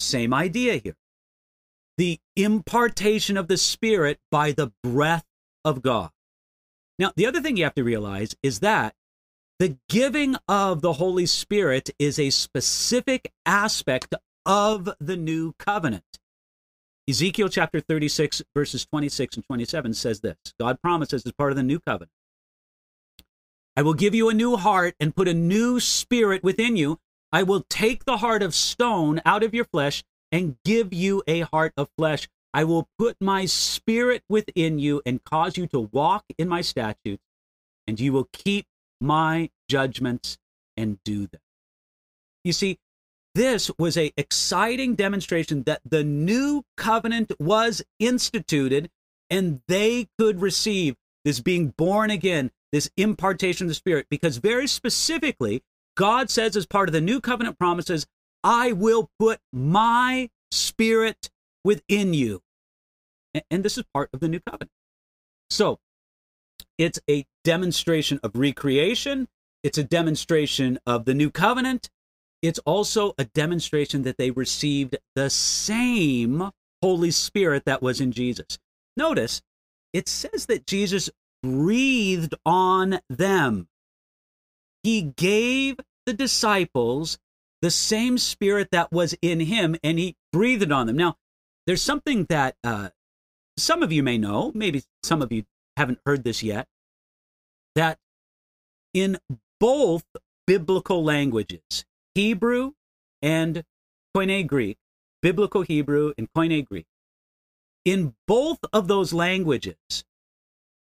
Same 0.00 0.34
idea 0.34 0.76
here 0.76 0.96
the 1.96 2.18
impartation 2.36 3.36
of 3.36 3.48
the 3.48 3.56
Spirit 3.56 4.18
by 4.30 4.52
the 4.52 4.72
breath 4.82 5.24
of 5.64 5.82
God. 5.82 6.10
Now, 6.98 7.12
the 7.16 7.26
other 7.26 7.40
thing 7.40 7.56
you 7.56 7.64
have 7.64 7.74
to 7.74 7.84
realize 7.84 8.34
is 8.42 8.60
that 8.60 8.94
the 9.58 9.78
giving 9.88 10.36
of 10.48 10.82
the 10.82 10.94
Holy 10.94 11.26
Spirit 11.26 11.90
is 11.98 12.18
a 12.18 12.30
specific 12.30 13.32
aspect 13.46 14.14
of 14.44 14.88
the 15.00 15.16
new 15.16 15.52
covenant. 15.58 16.18
Ezekiel 17.08 17.48
chapter 17.48 17.80
36, 17.80 18.42
verses 18.54 18.84
26 18.86 19.36
and 19.36 19.44
27 19.44 19.94
says 19.94 20.20
this 20.20 20.36
God 20.58 20.80
promises 20.82 21.24
as 21.24 21.32
part 21.32 21.52
of 21.52 21.56
the 21.56 21.62
new 21.62 21.78
covenant 21.78 22.10
I 23.76 23.82
will 23.82 23.94
give 23.94 24.14
you 24.14 24.28
a 24.28 24.34
new 24.34 24.56
heart 24.56 24.94
and 25.00 25.14
put 25.14 25.26
a 25.26 25.34
new 25.34 25.80
spirit 25.80 26.44
within 26.44 26.76
you. 26.76 27.00
I 27.34 27.42
will 27.42 27.64
take 27.68 28.04
the 28.04 28.18
heart 28.18 28.44
of 28.44 28.54
stone 28.54 29.20
out 29.26 29.42
of 29.42 29.52
your 29.52 29.64
flesh 29.64 30.04
and 30.30 30.56
give 30.64 30.94
you 30.94 31.24
a 31.26 31.40
heart 31.40 31.72
of 31.76 31.88
flesh. 31.98 32.28
I 32.54 32.62
will 32.62 32.88
put 32.96 33.16
my 33.20 33.44
spirit 33.44 34.22
within 34.28 34.78
you 34.78 35.02
and 35.04 35.24
cause 35.24 35.56
you 35.56 35.66
to 35.66 35.80
walk 35.80 36.24
in 36.38 36.48
my 36.48 36.60
statutes, 36.60 37.24
and 37.88 37.98
you 37.98 38.12
will 38.12 38.28
keep 38.32 38.66
my 39.00 39.50
judgments 39.68 40.38
and 40.76 41.02
do 41.04 41.26
them. 41.26 41.40
You 42.44 42.52
see, 42.52 42.78
this 43.34 43.68
was 43.80 43.96
a 43.96 44.12
exciting 44.16 44.94
demonstration 44.94 45.64
that 45.64 45.80
the 45.84 46.04
new 46.04 46.62
covenant 46.76 47.32
was 47.40 47.82
instituted 47.98 48.90
and 49.28 49.60
they 49.66 50.06
could 50.20 50.40
receive 50.40 50.94
this 51.24 51.40
being 51.40 51.70
born 51.76 52.12
again, 52.12 52.52
this 52.70 52.88
impartation 52.96 53.64
of 53.64 53.70
the 53.70 53.74
Spirit, 53.74 54.06
because 54.08 54.36
very 54.36 54.68
specifically, 54.68 55.64
God 55.96 56.30
says 56.30 56.56
as 56.56 56.66
part 56.66 56.88
of 56.88 56.92
the 56.92 57.00
new 57.00 57.20
covenant 57.20 57.58
promises, 57.58 58.06
I 58.42 58.72
will 58.72 59.10
put 59.18 59.40
my 59.52 60.30
spirit 60.50 61.30
within 61.64 62.14
you. 62.14 62.42
And 63.50 63.64
this 63.64 63.78
is 63.78 63.84
part 63.92 64.10
of 64.12 64.20
the 64.20 64.28
new 64.28 64.40
covenant. 64.40 64.70
So 65.50 65.78
it's 66.78 67.00
a 67.08 67.24
demonstration 67.42 68.20
of 68.22 68.32
recreation, 68.34 69.28
it's 69.62 69.78
a 69.78 69.84
demonstration 69.84 70.78
of 70.86 71.04
the 71.04 71.14
new 71.14 71.30
covenant. 71.30 71.90
It's 72.42 72.58
also 72.66 73.14
a 73.16 73.24
demonstration 73.24 74.02
that 74.02 74.18
they 74.18 74.30
received 74.30 74.98
the 75.14 75.30
same 75.30 76.50
Holy 76.82 77.10
Spirit 77.10 77.64
that 77.64 77.80
was 77.80 78.02
in 78.02 78.12
Jesus. 78.12 78.58
Notice 78.98 79.40
it 79.94 80.08
says 80.08 80.44
that 80.46 80.66
Jesus 80.66 81.08
breathed 81.42 82.34
on 82.44 83.00
them. 83.08 83.68
He 84.84 85.14
gave 85.16 85.76
the 86.06 86.12
disciples 86.12 87.18
the 87.62 87.70
same 87.70 88.18
spirit 88.18 88.68
that 88.70 88.92
was 88.92 89.16
in 89.22 89.40
him 89.40 89.74
and 89.82 89.98
he 89.98 90.16
breathed 90.32 90.70
on 90.70 90.86
them. 90.86 90.96
Now, 90.96 91.16
there's 91.66 91.82
something 91.82 92.26
that 92.28 92.56
uh, 92.62 92.90
some 93.56 93.82
of 93.82 93.90
you 93.90 94.02
may 94.02 94.18
know, 94.18 94.52
maybe 94.54 94.84
some 95.02 95.22
of 95.22 95.32
you 95.32 95.44
haven't 95.76 95.98
heard 96.04 96.22
this 96.22 96.42
yet, 96.42 96.68
that 97.74 97.98
in 98.92 99.18
both 99.58 100.04
biblical 100.46 101.02
languages, 101.02 101.86
Hebrew 102.14 102.72
and 103.22 103.64
Koine 104.14 104.46
Greek, 104.46 104.76
biblical 105.22 105.62
Hebrew 105.62 106.12
and 106.18 106.28
Koine 106.36 106.64
Greek, 106.66 106.86
in 107.86 108.14
both 108.28 108.58
of 108.74 108.88
those 108.88 109.14
languages, 109.14 110.04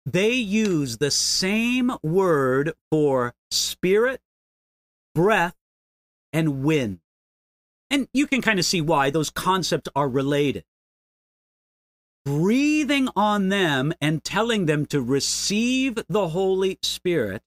they 0.05 0.33
use 0.33 0.99
the 0.99 1.11
same 1.11 1.93
word 2.03 2.73
for 2.91 3.35
spirit, 3.51 4.21
breath, 5.15 5.55
and 6.33 6.65
wind. 6.65 7.01
And 7.91 8.09
you 8.13 8.27
can 8.27 8.41
kind 8.41 8.59
of 8.59 8.65
see 8.65 8.81
why 8.81 9.11
those 9.11 9.31
concepts 9.31 9.89
are 9.95 10.09
related. 10.09 10.65
Breathing 12.25 13.09
on 13.17 13.49
them 13.49 13.93
and 14.01 14.25
telling 14.25 14.67
them 14.67 14.87
to 14.87 15.03
receive 15.03 15.99
the 16.09 16.29
Holy 16.29 16.79
Spirit 16.83 17.43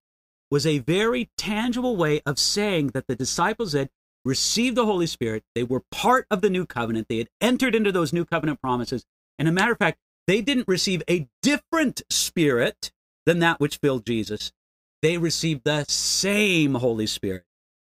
was 0.52 0.68
a 0.68 0.80
very 0.80 1.30
tangible 1.38 1.96
way 1.96 2.22
of 2.26 2.38
saying 2.38 2.90
that 2.90 3.08
the 3.08 3.16
disciples 3.16 3.74
had 3.74 3.90
received 4.24 4.76
the 4.76 4.86
Holy 4.86 5.08
Spirit. 5.08 5.44
They 5.56 5.64
were 5.64 5.84
part 5.92 6.28
of 6.30 6.42
the 6.42 6.50
new 6.50 6.66
covenant. 6.66 7.08
They 7.10 7.18
had 7.18 7.30
entered 7.42 7.74
into 7.74 7.92
those 7.92 8.14
new 8.14 8.26
covenant 8.26 8.62
promises. 8.62 9.06
And 9.40 9.48
a 9.48 9.52
matter 9.52 9.72
of 9.72 9.78
fact, 9.78 10.00
they 10.28 10.42
didn't 10.42 10.68
receive 10.68 11.04
a 11.10 11.28
different 11.42 12.02
spirit 12.10 12.92
than 13.26 13.40
that 13.40 13.60
which 13.60 13.78
filled 13.78 14.06
Jesus. 14.06 14.52
They 15.02 15.18
received 15.18 15.64
the 15.64 15.86
same 15.88 16.76
Holy 16.76 17.08
Spirit 17.08 17.44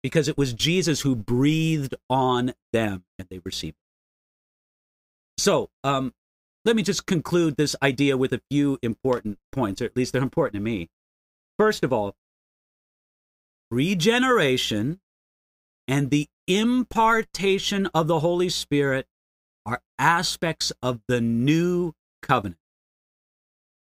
because 0.03 0.29
it 0.29 0.39
was 0.39 0.53
Jesus 0.53 1.01
who 1.01 1.17
breathed 1.17 1.95
on 2.09 2.55
them 2.73 3.05
and 3.19 3.29
they 3.31 3.41
received 3.45 3.77
it. 3.77 5.43
So, 5.43 5.71
um, 5.85 6.15
let 6.65 6.77
me 6.77 6.83
just 6.83 7.07
conclude 7.07 7.57
this 7.57 7.75
idea 7.83 8.17
with 8.17 8.33
a 8.33 8.43
few 8.51 8.79
important 8.83 9.39
points, 9.51 9.81
or 9.81 9.87
at 9.87 9.97
least 9.97 10.13
they're 10.13 10.23
important 10.23 10.55
to 10.55 10.61
me. 10.61 10.89
First 11.59 11.83
of 11.83 11.93
all, 11.93 12.15
regeneration 13.71 15.01
and 15.89 16.11
the 16.11 16.29
impartation 16.47 17.87
of 17.95 18.07
the 18.07 18.21
Holy 18.21 18.49
Spirit 18.49 19.07
are 19.65 19.81
aspects 19.99 20.73
of 20.83 21.01
the 21.09 21.21
new 21.21 21.95
covenant. 22.23 22.61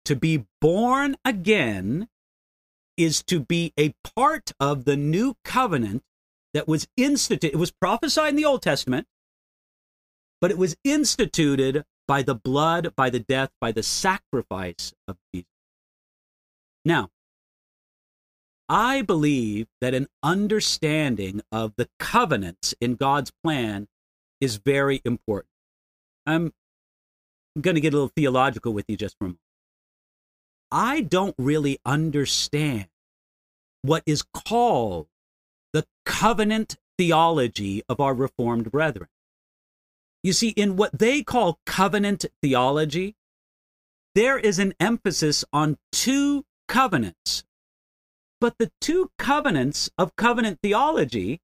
To 0.05 0.15
be 0.15 0.45
born 0.59 1.15
again 1.23 2.07
is 2.97 3.23
to 3.23 3.39
be 3.39 3.73
a 3.79 3.93
part 4.15 4.51
of 4.59 4.85
the 4.85 4.97
new 4.97 5.35
covenant 5.43 6.03
that 6.53 6.67
was 6.67 6.87
instituted. 6.97 7.53
It 7.53 7.59
was 7.59 7.71
prophesied 7.71 8.29
in 8.29 8.35
the 8.35 8.45
Old 8.45 8.61
Testament, 8.61 9.07
but 10.39 10.51
it 10.51 10.57
was 10.57 10.75
instituted 10.83 11.85
by 12.07 12.21
the 12.23 12.35
blood, 12.35 12.93
by 12.95 13.09
the 13.09 13.19
death, 13.19 13.51
by 13.61 13.71
the 13.71 13.83
sacrifice 13.83 14.93
of 15.07 15.17
Jesus. 15.33 15.47
Now, 16.83 17.09
I 18.67 19.01
believe 19.01 19.67
that 19.81 19.93
an 19.93 20.07
understanding 20.23 21.41
of 21.51 21.73
the 21.77 21.89
covenants 21.99 22.73
in 22.81 22.95
God's 22.95 23.31
plan 23.43 23.87
is 24.39 24.57
very 24.57 25.01
important. 25.05 25.49
I'm 26.25 26.53
going 27.59 27.75
to 27.75 27.81
get 27.81 27.93
a 27.93 27.97
little 27.97 28.11
theological 28.15 28.73
with 28.73 28.85
you 28.87 28.95
just 28.95 29.17
for 29.17 29.25
a 29.25 29.27
moment. 29.27 29.39
I 30.71 31.01
don't 31.01 31.35
really 31.37 31.79
understand 31.85 32.87
what 33.81 34.03
is 34.05 34.23
called 34.23 35.07
the 35.73 35.85
covenant 36.05 36.77
theology 36.97 37.83
of 37.89 37.99
our 37.99 38.13
Reformed 38.13 38.71
brethren. 38.71 39.09
You 40.23 40.33
see, 40.33 40.49
in 40.49 40.75
what 40.75 40.97
they 40.97 41.23
call 41.23 41.59
covenant 41.65 42.25
theology, 42.41 43.15
there 44.13 44.37
is 44.37 44.59
an 44.59 44.73
emphasis 44.79 45.43
on 45.51 45.77
two 45.91 46.45
covenants. 46.67 47.43
But 48.39 48.57
the 48.59 48.71
two 48.79 49.11
covenants 49.17 49.89
of 49.97 50.15
covenant 50.15 50.59
theology 50.61 51.41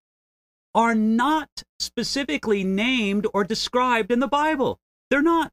are 0.76 0.96
not 0.96 1.64
specifically 1.80 2.64
named 2.64 3.26
or 3.34 3.44
described 3.44 4.12
in 4.12 4.20
the 4.20 4.28
Bible. 4.28 4.80
They're 5.10 5.22
not. 5.22 5.52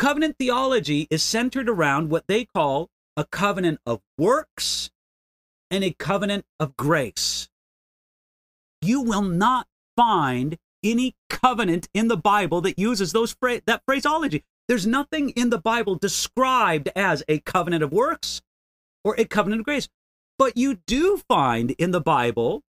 Covenant 0.00 0.36
theology 0.38 1.06
is 1.10 1.22
centered 1.22 1.68
around 1.68 2.08
what 2.08 2.26
they 2.26 2.46
call 2.46 2.88
a 3.18 3.26
covenant 3.26 3.80
of 3.84 4.00
works 4.16 4.90
and 5.70 5.84
a 5.84 5.92
covenant 5.92 6.46
of 6.58 6.74
grace. 6.74 7.50
You 8.80 9.02
will 9.02 9.20
not 9.20 9.66
find 9.96 10.56
any 10.82 11.16
covenant 11.28 11.90
in 11.92 12.08
the 12.08 12.16
Bible 12.16 12.62
that 12.62 12.78
uses 12.78 13.12
those 13.12 13.34
phra- 13.34 13.60
that 13.66 13.82
phraseology. 13.84 14.42
There's 14.68 14.86
nothing 14.86 15.30
in 15.36 15.50
the 15.50 15.58
Bible 15.58 15.96
described 15.96 16.88
as 16.96 17.22
a 17.28 17.40
covenant 17.40 17.84
of 17.84 17.92
works 17.92 18.40
or 19.04 19.14
a 19.18 19.26
covenant 19.26 19.60
of 19.60 19.66
grace. 19.66 19.90
But 20.38 20.56
you 20.56 20.78
do 20.86 21.18
find 21.28 21.72
in 21.72 21.90
the 21.90 22.00
Bible 22.00 22.62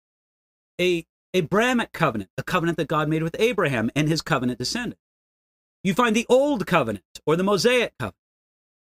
a 0.81 1.05
Abrahamic 1.35 1.93
covenant, 1.93 2.31
a 2.39 2.43
covenant 2.43 2.79
that 2.79 2.89
God 2.89 3.07
made 3.11 3.23
with 3.23 3.37
Abraham 3.39 3.91
and 3.95 4.09
his 4.09 4.23
covenant 4.23 4.59
descendants. 4.59 5.03
You 5.85 5.95
find 5.95 6.15
the 6.15 6.27
Old 6.29 6.67
Covenant 6.67 7.05
or 7.27 7.37
the 7.37 7.45
Mosaic 7.45 7.93
Covenant. 7.99 8.17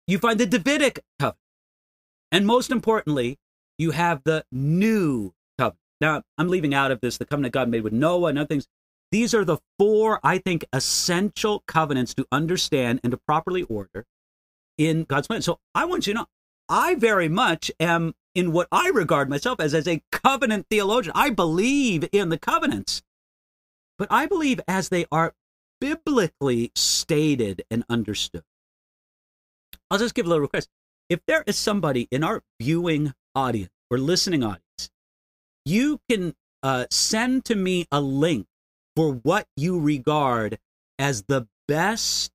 You 0.06 0.18
find 0.18 0.38
the 0.38 0.46
Davidic 0.46 1.00
Covenant. 1.18 1.38
And 2.30 2.46
most 2.46 2.70
importantly, 2.70 3.38
you 3.78 3.92
have 3.92 4.22
the 4.24 4.44
New 4.52 5.32
Covenant. 5.58 5.78
Now, 6.00 6.22
I'm 6.38 6.48
leaving 6.48 6.74
out 6.74 6.90
of 6.90 7.00
this 7.00 7.18
the 7.18 7.24
covenant 7.24 7.54
God 7.54 7.68
made 7.68 7.82
with 7.82 7.92
Noah 7.92 8.28
and 8.28 8.38
other 8.38 8.48
things. 8.48 8.66
These 9.10 9.34
are 9.34 9.44
the 9.44 9.58
four, 9.78 10.18
I 10.24 10.38
think, 10.38 10.64
essential 10.72 11.62
covenants 11.66 12.14
to 12.14 12.26
understand 12.32 13.00
and 13.04 13.12
to 13.12 13.16
properly 13.16 13.62
order 13.62 14.06
in 14.76 15.04
God's 15.04 15.28
plan. 15.28 15.42
So 15.42 15.60
I 15.74 15.84
want 15.84 16.06
you 16.06 16.14
to 16.14 16.20
know, 16.20 16.26
I 16.68 16.96
very 16.96 17.28
much 17.28 17.70
am 17.78 18.14
in 18.34 18.50
what 18.50 18.66
I 18.72 18.88
regard 18.88 19.28
myself 19.30 19.60
as 19.60 19.74
as 19.74 19.86
a 19.86 20.02
covenant 20.10 20.66
theologian. 20.68 21.12
I 21.14 21.30
believe 21.30 22.08
in 22.10 22.30
the 22.30 22.38
covenants, 22.38 23.02
but 23.98 24.08
I 24.10 24.26
believe 24.26 24.60
as 24.66 24.88
they 24.88 25.06
are 25.12 25.34
biblically 25.80 26.72
stated 26.74 27.64
and 27.70 27.84
understood. 27.88 28.44
I'll 29.90 29.98
just 29.98 30.14
give 30.14 30.26
a 30.26 30.28
little 30.28 30.42
request. 30.42 30.68
If 31.08 31.20
there 31.26 31.44
is 31.46 31.56
somebody 31.56 32.08
in 32.10 32.24
our 32.24 32.42
viewing 32.60 33.12
audience 33.34 33.70
or 33.90 33.98
listening 33.98 34.42
audience, 34.42 34.90
you 35.64 36.00
can 36.08 36.34
uh, 36.62 36.86
send 36.90 37.44
to 37.46 37.54
me 37.54 37.86
a 37.92 38.00
link 38.00 38.46
for 38.96 39.12
what 39.12 39.46
you 39.56 39.78
regard 39.78 40.58
as 40.98 41.24
the 41.24 41.46
best 41.68 42.32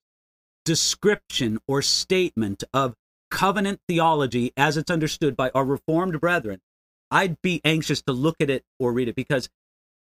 description 0.66 1.60
or 1.68 1.82
statement 1.82 2.64
of 2.74 2.94
covenant 3.32 3.80
theology 3.88 4.52
as 4.58 4.78
it's 4.78 4.92
understood 4.92 5.36
by 5.36 5.50
our 5.56 5.66
Reformed 5.66 6.20
brethren. 6.20 6.62
I'd 7.12 7.42
be 7.42 7.62
anxious 7.64 8.02
to 8.04 8.12
look 8.12 8.36
at 8.40 8.50
it 8.50 8.64
or 8.80 8.94
read 8.94 9.08
it 9.08 9.16
because 9.16 9.50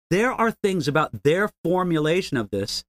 there 0.09 0.31
are 0.31 0.51
things 0.51 0.87
about 0.87 1.23
their 1.23 1.51
formulation 1.63 2.37
of 2.37 2.49
this 2.49 2.83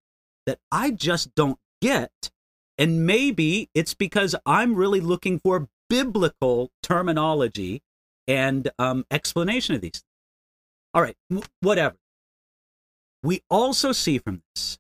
that 0.49 0.59
I 0.73 0.91
just 0.91 1.35
don't 1.35 1.59
get. 1.83 2.31
And 2.79 3.07
maybe 3.07 3.69
it's 3.75 3.93
because 3.93 4.35
I'm 4.47 4.75
really 4.75 5.01
looking 5.01 5.39
for 5.39 5.69
biblical 5.91 6.71
terminology 6.83 7.83
and 8.27 8.71
um, 8.79 9.05
explanation 9.11 9.75
of 9.75 9.83
these. 9.83 10.03
All 10.95 11.03
right, 11.03 11.17
whatever. 11.61 11.97
We 13.23 13.43
also 13.51 13.93
see 13.93 14.19
from 14.19 14.43
this 14.55 14.79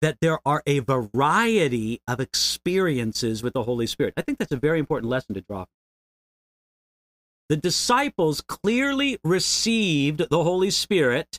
that 0.00 0.16
there 0.22 0.38
are 0.46 0.62
a 0.66 0.78
variety 0.78 2.00
of 2.08 2.20
experiences 2.20 3.42
with 3.42 3.52
the 3.52 3.64
Holy 3.64 3.86
Spirit. 3.86 4.14
I 4.16 4.22
think 4.22 4.38
that's 4.38 4.52
a 4.52 4.56
very 4.56 4.78
important 4.78 5.10
lesson 5.10 5.34
to 5.34 5.42
draw. 5.42 5.66
The 7.50 7.56
disciples 7.56 8.40
clearly 8.40 9.18
received 9.22 10.30
the 10.30 10.42
Holy 10.42 10.70
Spirit 10.70 11.38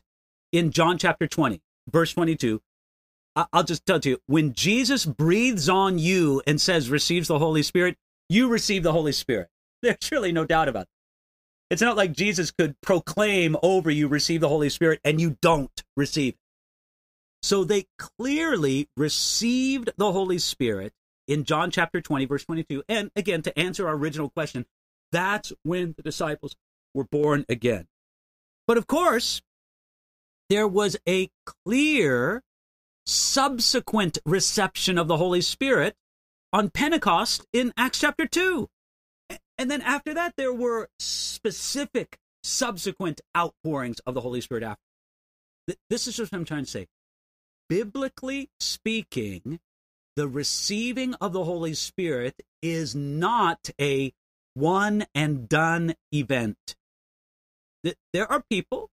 in 0.51 0.69
John 0.69 1.00
chapter 1.00 1.25
20, 1.25 1.60
verse 1.89 2.13
22, 2.13 2.62
I'll 3.35 3.63
just 3.63 3.85
tell 3.85 4.00
you, 4.03 4.19
when 4.27 4.53
Jesus 4.53 5.05
breathes 5.05 5.69
on 5.69 5.97
you 6.00 6.41
and 6.45 6.59
says, 6.59 6.89
receives 6.89 7.29
the 7.29 7.39
Holy 7.39 7.63
Spirit, 7.63 7.95
you 8.29 8.50
receive 8.50 8.83
the 8.83 8.91
Holy 8.91 9.13
Spirit. 9.13 9.47
There's 9.81 10.11
really 10.11 10.31
no 10.31 10.45
doubt 10.45 10.67
about 10.67 10.83
it. 10.83 10.89
It's 11.69 11.81
not 11.81 11.95
like 11.95 12.11
Jesus 12.11 12.51
could 12.51 12.75
proclaim 12.81 13.55
over 13.63 13.89
you, 13.89 14.09
receive 14.09 14.41
the 14.41 14.50
Holy 14.50 14.69
Spirit, 14.69 15.00
and 15.05 15.21
you 15.21 15.38
don't 15.41 15.83
receive. 15.95 16.35
So 17.41 17.63
they 17.63 17.85
clearly 17.97 18.89
received 18.97 19.91
the 19.97 20.11
Holy 20.11 20.38
Spirit 20.38 20.93
in 21.27 21.45
John 21.45 21.71
chapter 21.71 22.01
20, 22.01 22.25
verse 22.25 22.43
22. 22.43 22.83
And 22.89 23.09
again, 23.15 23.41
to 23.43 23.57
answer 23.57 23.88
our 23.88 23.95
original 23.95 24.29
question, 24.29 24.65
that's 25.13 25.53
when 25.63 25.93
the 25.95 26.03
disciples 26.03 26.55
were 26.93 27.05
born 27.05 27.45
again. 27.47 27.88
But 28.67 28.77
of 28.77 28.85
course, 28.85 29.41
there 30.50 30.67
was 30.67 30.97
a 31.07 31.29
clear 31.65 32.43
subsequent 33.05 34.17
reception 34.25 34.98
of 34.98 35.08
the 35.08 35.17
Holy 35.17 35.41
Spirit 35.41 35.96
on 36.53 36.70
Pentecost 36.70 37.46
in 37.53 37.74
Acts 37.77 38.00
chapter 38.00 38.25
2. 38.25 38.67
And 39.58 39.70
then 39.70 39.81
after 39.81 40.13
that, 40.13 40.34
there 40.38 40.53
were 40.53 40.89
specific 41.00 42.17
subsequent 42.43 43.22
outpourings 43.38 44.00
of 44.00 44.13
the 44.13 44.22
Holy 44.22 44.41
Spirit 44.41 44.63
after. 44.63 44.81
This 45.89 46.08
is 46.08 46.20
what 46.20 46.34
I'm 46.34 46.46
trying 46.46 46.65
to 46.65 46.72
say. 46.72 46.88
Biblically 47.70 48.50
speaking, 48.60 49.60
the 50.15 50.27
receiving 50.27 51.13
of 51.15 51.31
the 51.34 51.43
Holy 51.43 51.74
Spirit 51.74 52.41
is 52.62 52.96
not 52.96 53.70
a 53.79 54.12
one 54.53 55.05
and 55.15 55.48
done 55.48 55.96
event. 56.12 56.75
There 58.13 58.29
are 58.29 58.43
people 58.50 58.89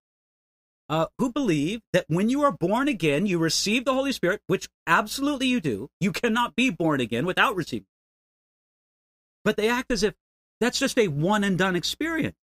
uh, 0.89 1.07
who 1.19 1.33
believe 1.33 1.81
that 1.93 2.07
when 2.09 2.31
you 2.31 2.43
are 2.43 2.53
born 2.53 2.89
again, 2.89 3.27
you 3.27 3.39
receive 3.39 3.85
the 3.85 3.95
Holy 3.95 4.13
Spirit, 4.13 4.41
which 4.47 4.69
absolutely 4.87 5.47
you 5.47 5.61
do. 5.61 5.91
You 6.01 6.13
cannot 6.13 6.57
be 6.57 6.71
born 6.71 7.01
again 7.01 7.27
without 7.27 7.57
receiving. 7.57 7.87
But 9.45 9.57
they 9.57 9.69
act 9.69 9.91
as 9.91 10.03
if 10.03 10.15
that's 10.61 10.79
just 10.79 10.99
a 10.99 11.09
one 11.09 11.45
and 11.45 11.59
done 11.59 11.77
experience. 11.77 12.37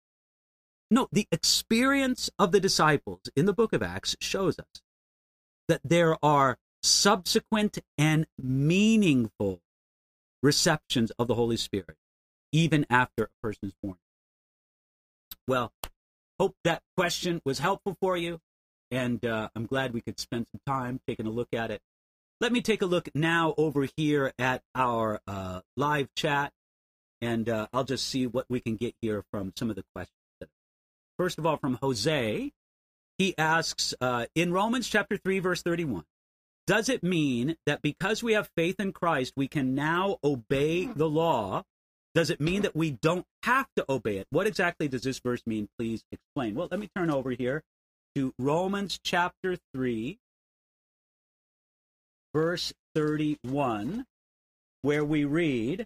No, 0.92 1.08
the 1.12 1.28
experience 1.32 2.30
of 2.38 2.52
the 2.52 2.60
disciples 2.60 3.22
in 3.36 3.46
the 3.46 3.54
book 3.54 3.74
of 3.74 3.82
Acts 3.82 4.16
shows 4.22 4.60
us 4.60 4.82
that 5.68 5.82
there 5.84 6.16
are 6.24 6.58
subsequent 6.84 7.80
and 7.98 8.28
meaningful 8.38 9.62
receptions 10.44 11.12
of 11.18 11.28
the 11.28 11.34
Holy 11.34 11.58
Spirit, 11.58 11.98
even 12.52 12.86
after 12.90 13.24
a 13.24 13.30
person 13.42 13.70
is 13.70 13.74
born. 13.82 13.98
Well, 15.48 15.74
hope 16.39 16.56
that 16.63 16.82
question 16.98 17.42
was 17.46 17.60
helpful 17.60 17.98
for 18.00 18.18
you, 18.18 18.39
and 18.92 19.25
uh, 19.25 19.50
I'm 19.56 19.65
glad 19.65 19.94
we 19.94 20.01
could 20.01 20.20
spend 20.20 20.48
some 20.51 20.62
time 20.65 21.00
taking 21.08 21.27
a 21.27 21.32
look 21.32 21.50
at 21.54 21.72
it. 21.72 21.82
Let 22.42 22.51
me 22.51 22.62
take 22.62 22.82
a 22.82 22.86
look 22.86 23.10
now 23.15 23.54
over 23.58 23.88
here 23.96 24.34
at 24.38 24.62
our 24.74 25.22
uh, 25.27 25.62
live 25.77 26.10
chat, 26.15 26.51
and 27.22 27.48
uh, 27.48 27.68
I'll 27.74 27.86
just 27.86 28.08
see 28.08 28.27
what 28.27 28.46
we 28.50 28.60
can 28.60 28.75
get 28.75 28.96
here 29.01 29.24
from 29.32 29.54
some 29.56 29.70
of 29.70 29.75
the 29.75 29.86
questions. 29.94 30.15
First 31.18 31.39
of 31.39 31.46
all, 31.46 31.58
from 31.58 31.80
Jose, 31.82 32.51
he 33.18 33.38
asks 33.38 33.94
uh, 34.01 34.25
in 34.36 34.51
Romans 34.51 34.89
chapter 34.89 35.18
3, 35.18 35.39
verse 35.39 35.62
31, 35.62 36.04
does 36.68 36.89
it 36.89 37.04
mean 37.04 37.56
that 37.65 37.82
because 37.82 38.22
we 38.22 38.34
have 38.34 38.50
faith 38.58 38.80
in 38.80 38.92
Christ, 38.92 39.34
we 39.38 39.48
can 39.48 39.75
now 39.75 40.18
obey 40.24 40.86
the 40.86 41.08
law 41.08 41.63
does 42.16 42.30
it 42.30 42.40
mean 42.40 42.62
that 42.62 42.76
we 42.76 42.92
don't 42.92 43.26
have 43.44 43.68
to 43.76 43.86
obey 43.90 44.18
it? 44.18 44.28
What 44.30 44.48
exactly 44.48 44.88
does 44.88 45.04
this 45.04 45.20
verse 45.20 45.42
mean? 45.46 45.68
Please 45.78 46.04
explain. 46.14 46.56
Well, 46.56 46.70
let 46.72 46.80
me 46.80 46.90
turn 46.96 47.12
over 47.12 47.32
here 47.32 47.62
to 48.16 48.34
Romans 48.40 48.98
chapter 49.04 49.58
3, 49.74 50.18
verse 52.34 52.74
31, 52.96 54.06
where 54.82 55.04
we 55.04 55.26
read, 55.26 55.86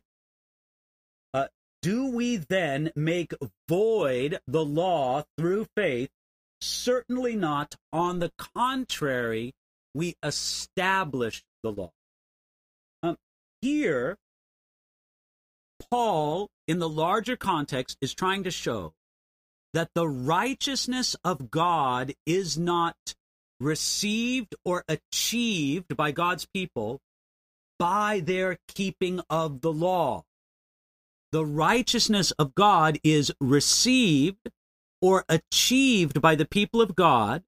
uh, 1.33 1.47
Do 1.81 2.11
we 2.11 2.37
then 2.37 2.91
make 2.95 3.33
void 3.67 4.39
the 4.47 4.63
law 4.63 5.23
through 5.35 5.65
faith? 5.75 6.11
Certainly 6.61 7.37
not. 7.37 7.75
On 7.91 8.19
the 8.19 8.31
contrary, 8.37 9.53
we 9.95 10.15
establish 10.21 11.43
the 11.63 11.71
law. 11.71 11.91
Um, 13.01 13.17
here, 13.63 14.17
Paul, 15.89 16.49
in 16.67 16.79
the 16.79 16.89
larger 16.89 17.35
context, 17.35 17.97
is 18.01 18.13
trying 18.13 18.43
to 18.43 18.51
show 18.51 18.93
that 19.73 19.89
the 19.93 20.07
righteousness 20.07 21.15
of 21.23 21.51
God 21.51 22.13
is 22.25 22.57
not 22.57 23.15
received 23.59 24.55
or 24.63 24.83
achieved 24.87 25.95
by 25.95 26.11
God's 26.11 26.45
people 26.45 27.01
by 27.77 28.19
their 28.19 28.57
keeping 28.67 29.21
of 29.29 29.61
the 29.61 29.71
law. 29.71 30.23
The 31.31 31.45
righteousness 31.45 32.31
of 32.31 32.55
God 32.55 32.99
is 33.03 33.31
received 33.39 34.49
or 35.01 35.23
achieved 35.29 36.21
by 36.21 36.35
the 36.35 36.45
people 36.45 36.81
of 36.81 36.95
God 36.95 37.43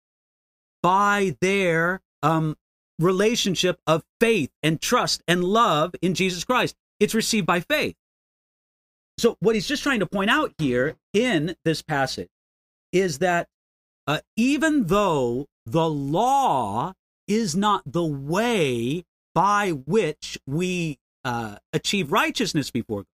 by 0.84 1.36
their 1.42 2.02
um, 2.24 2.56
relationship 3.00 3.80
of 3.88 4.04
faith 4.20 4.52
and 4.62 4.82
trust 4.82 5.22
and 5.28 5.44
love 5.44 5.96
in 6.02 6.14
Jesus 6.14 6.44
Christ. 6.44 6.76
It's 7.00 7.16
received 7.16 7.48
by 7.48 7.60
faith. 7.60 7.96
So, 9.22 9.38
what 9.40 9.54
he's 9.54 9.68
just 9.68 9.84
trying 9.84 10.00
to 10.00 10.08
point 10.08 10.32
out 10.32 10.52
here 10.58 10.96
in 11.14 11.56
this 11.64 11.84
passage 11.84 12.32
is 12.92 13.20
that 13.20 13.48
uh, 14.08 14.22
even 14.36 14.88
though 14.88 15.46
the 15.64 15.88
law 15.88 16.94
is 17.28 17.56
not 17.56 17.84
the 17.86 18.04
way 18.04 19.06
by 19.36 19.74
which 19.74 20.40
we 20.48 20.98
uh, 21.24 21.58
achieve 21.72 22.12
righteousness 22.12 22.72
before 22.72 23.02
God, 23.02 23.06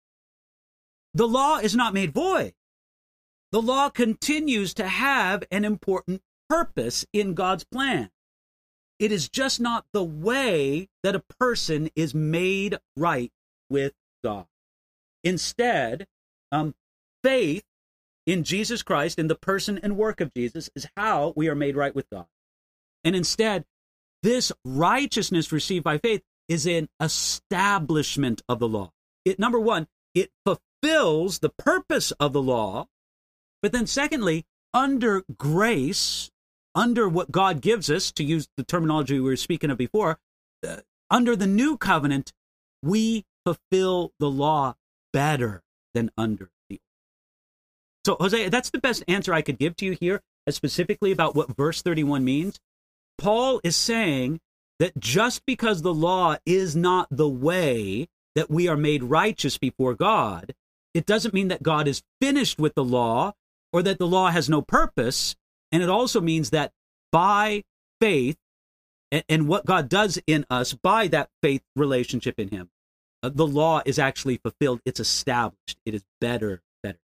the 1.13 1.27
law 1.27 1.59
is 1.59 1.75
not 1.75 1.93
made 1.93 2.13
void. 2.13 2.55
The 3.51 3.61
law 3.61 3.89
continues 3.89 4.75
to 4.75 4.87
have 4.87 5.43
an 5.51 5.65
important 5.65 6.23
purpose 6.49 7.05
in 7.13 7.35
God's 7.35 7.65
plan. 7.65 8.11
It 9.01 9.11
is 9.11 9.29
just 9.29 9.59
not 9.61 9.85
the 9.93 10.05
way 10.05 10.87
that 11.03 11.17
a 11.17 11.25
person 11.41 11.91
is 11.97 12.15
made 12.15 12.79
right 12.97 13.33
with 13.69 13.95
God. 14.23 14.47
Instead, 15.27 16.07
um, 16.53 16.73
faith 17.25 17.65
in 18.27 18.45
Jesus 18.45 18.85
Christ, 18.85 19.19
in 19.19 19.27
the 19.27 19.35
person 19.35 19.77
and 19.83 19.97
work 19.97 20.21
of 20.21 20.33
Jesus, 20.33 20.71
is 20.77 20.87
how 20.97 21.33
we 21.35 21.49
are 21.49 21.57
made 21.57 21.75
right 21.75 21.93
with 21.93 22.09
God. 22.11 22.27
And 23.03 23.17
instead, 23.17 23.65
this 24.23 24.53
righteousness 24.65 25.51
received 25.51 25.83
by 25.83 25.99
faith 25.99 26.23
is 26.49 26.65
an 26.65 26.89
establishment 27.01 28.43
of 28.49 28.61
the 28.61 28.69
law. 28.69 28.93
It 29.25 29.41
number 29.41 29.59
one, 29.59 29.89
it 30.15 30.31
fulfills 30.45 31.41
the 31.41 31.51
purpose 31.51 32.13
of 32.13 32.33
the 32.33 32.43
law, 32.43 32.87
but 33.63 33.73
then 33.73 33.89
secondly, 33.89 34.47
under 34.73 35.25
grace, 35.37 36.31
under 36.73 37.09
what 37.09 37.33
God 37.33 37.61
gives 37.61 37.91
us, 37.91 38.13
to 38.13 38.23
use 38.23 38.47
the 38.57 38.63
terminology 38.63 39.15
we 39.15 39.29
were 39.29 39.35
speaking 39.35 39.73
of 39.73 39.79
before, 39.79 40.21
uh, 40.65 40.77
under 41.11 41.35
the 41.35 41.49
new 41.49 41.77
covenant, 41.77 42.33
we 42.81 43.25
fulfill 43.45 44.13
the 44.21 44.31
law 44.31 44.77
better 45.17 45.63
than 45.95 46.11
under 46.19 46.51
the 46.69 46.79
So, 48.05 48.19
Jose, 48.21 48.51
that's 48.51 48.69
the 48.69 48.79
best 48.79 49.03
answer 49.09 49.33
I 49.33 49.41
could 49.41 49.59
give 49.59 49.75
to 49.77 49.87
you 49.87 49.97
here, 49.99 50.21
specifically 50.51 51.11
about 51.11 51.35
what 51.35 51.57
verse 51.57 51.81
31 51.81 52.23
means. 52.23 52.61
Paul 53.17 53.63
is 53.65 53.77
saying 53.77 54.41
that 54.79 54.99
just 54.99 55.47
because 55.47 55.81
the 55.81 55.95
law 55.95 56.37
is 56.45 56.77
not 56.77 57.09
the 57.11 57.29
way 57.29 58.09
that 58.35 58.51
we 58.51 58.69
are 58.69 58.77
made 58.77 59.03
righteous 59.03 59.57
before 59.57 59.95
God, 59.95 60.55
it 60.93 61.07
doesn't 61.07 61.33
mean 61.33 61.49
that 61.49 61.63
God 61.63 61.89
is 61.89 62.03
finished 62.21 62.59
with 62.59 62.75
the 62.75 62.85
law 62.85 63.33
or 63.73 63.83
that 63.83 63.99
the 63.99 64.07
law 64.07 64.31
has 64.31 64.51
no 64.51 64.61
purpose. 64.61 65.35
And 65.73 65.83
it 65.83 65.89
also 65.89 66.21
means 66.21 66.51
that 66.51 66.73
by 67.11 67.65
faith 68.03 68.37
and, 69.11 69.49
what 69.49 69.65
God 69.65 69.89
does 69.89 70.19
in 70.27 70.45
us 70.51 70.75
by 70.75 71.09
that 71.09 71.31
faith 71.43 71.63
relationship 71.75 72.39
in 72.39 72.49
Him, 72.49 72.69
uh, 72.69 72.76
the 73.23 73.47
law 73.47 73.83
is 73.85 73.99
actually 73.99 74.39
fulfilled. 74.39 74.81
It's 74.85 75.01
established. 75.01 75.79
It 75.85 75.95
is 75.95 76.05
better, 76.21 76.63
better. 76.83 76.99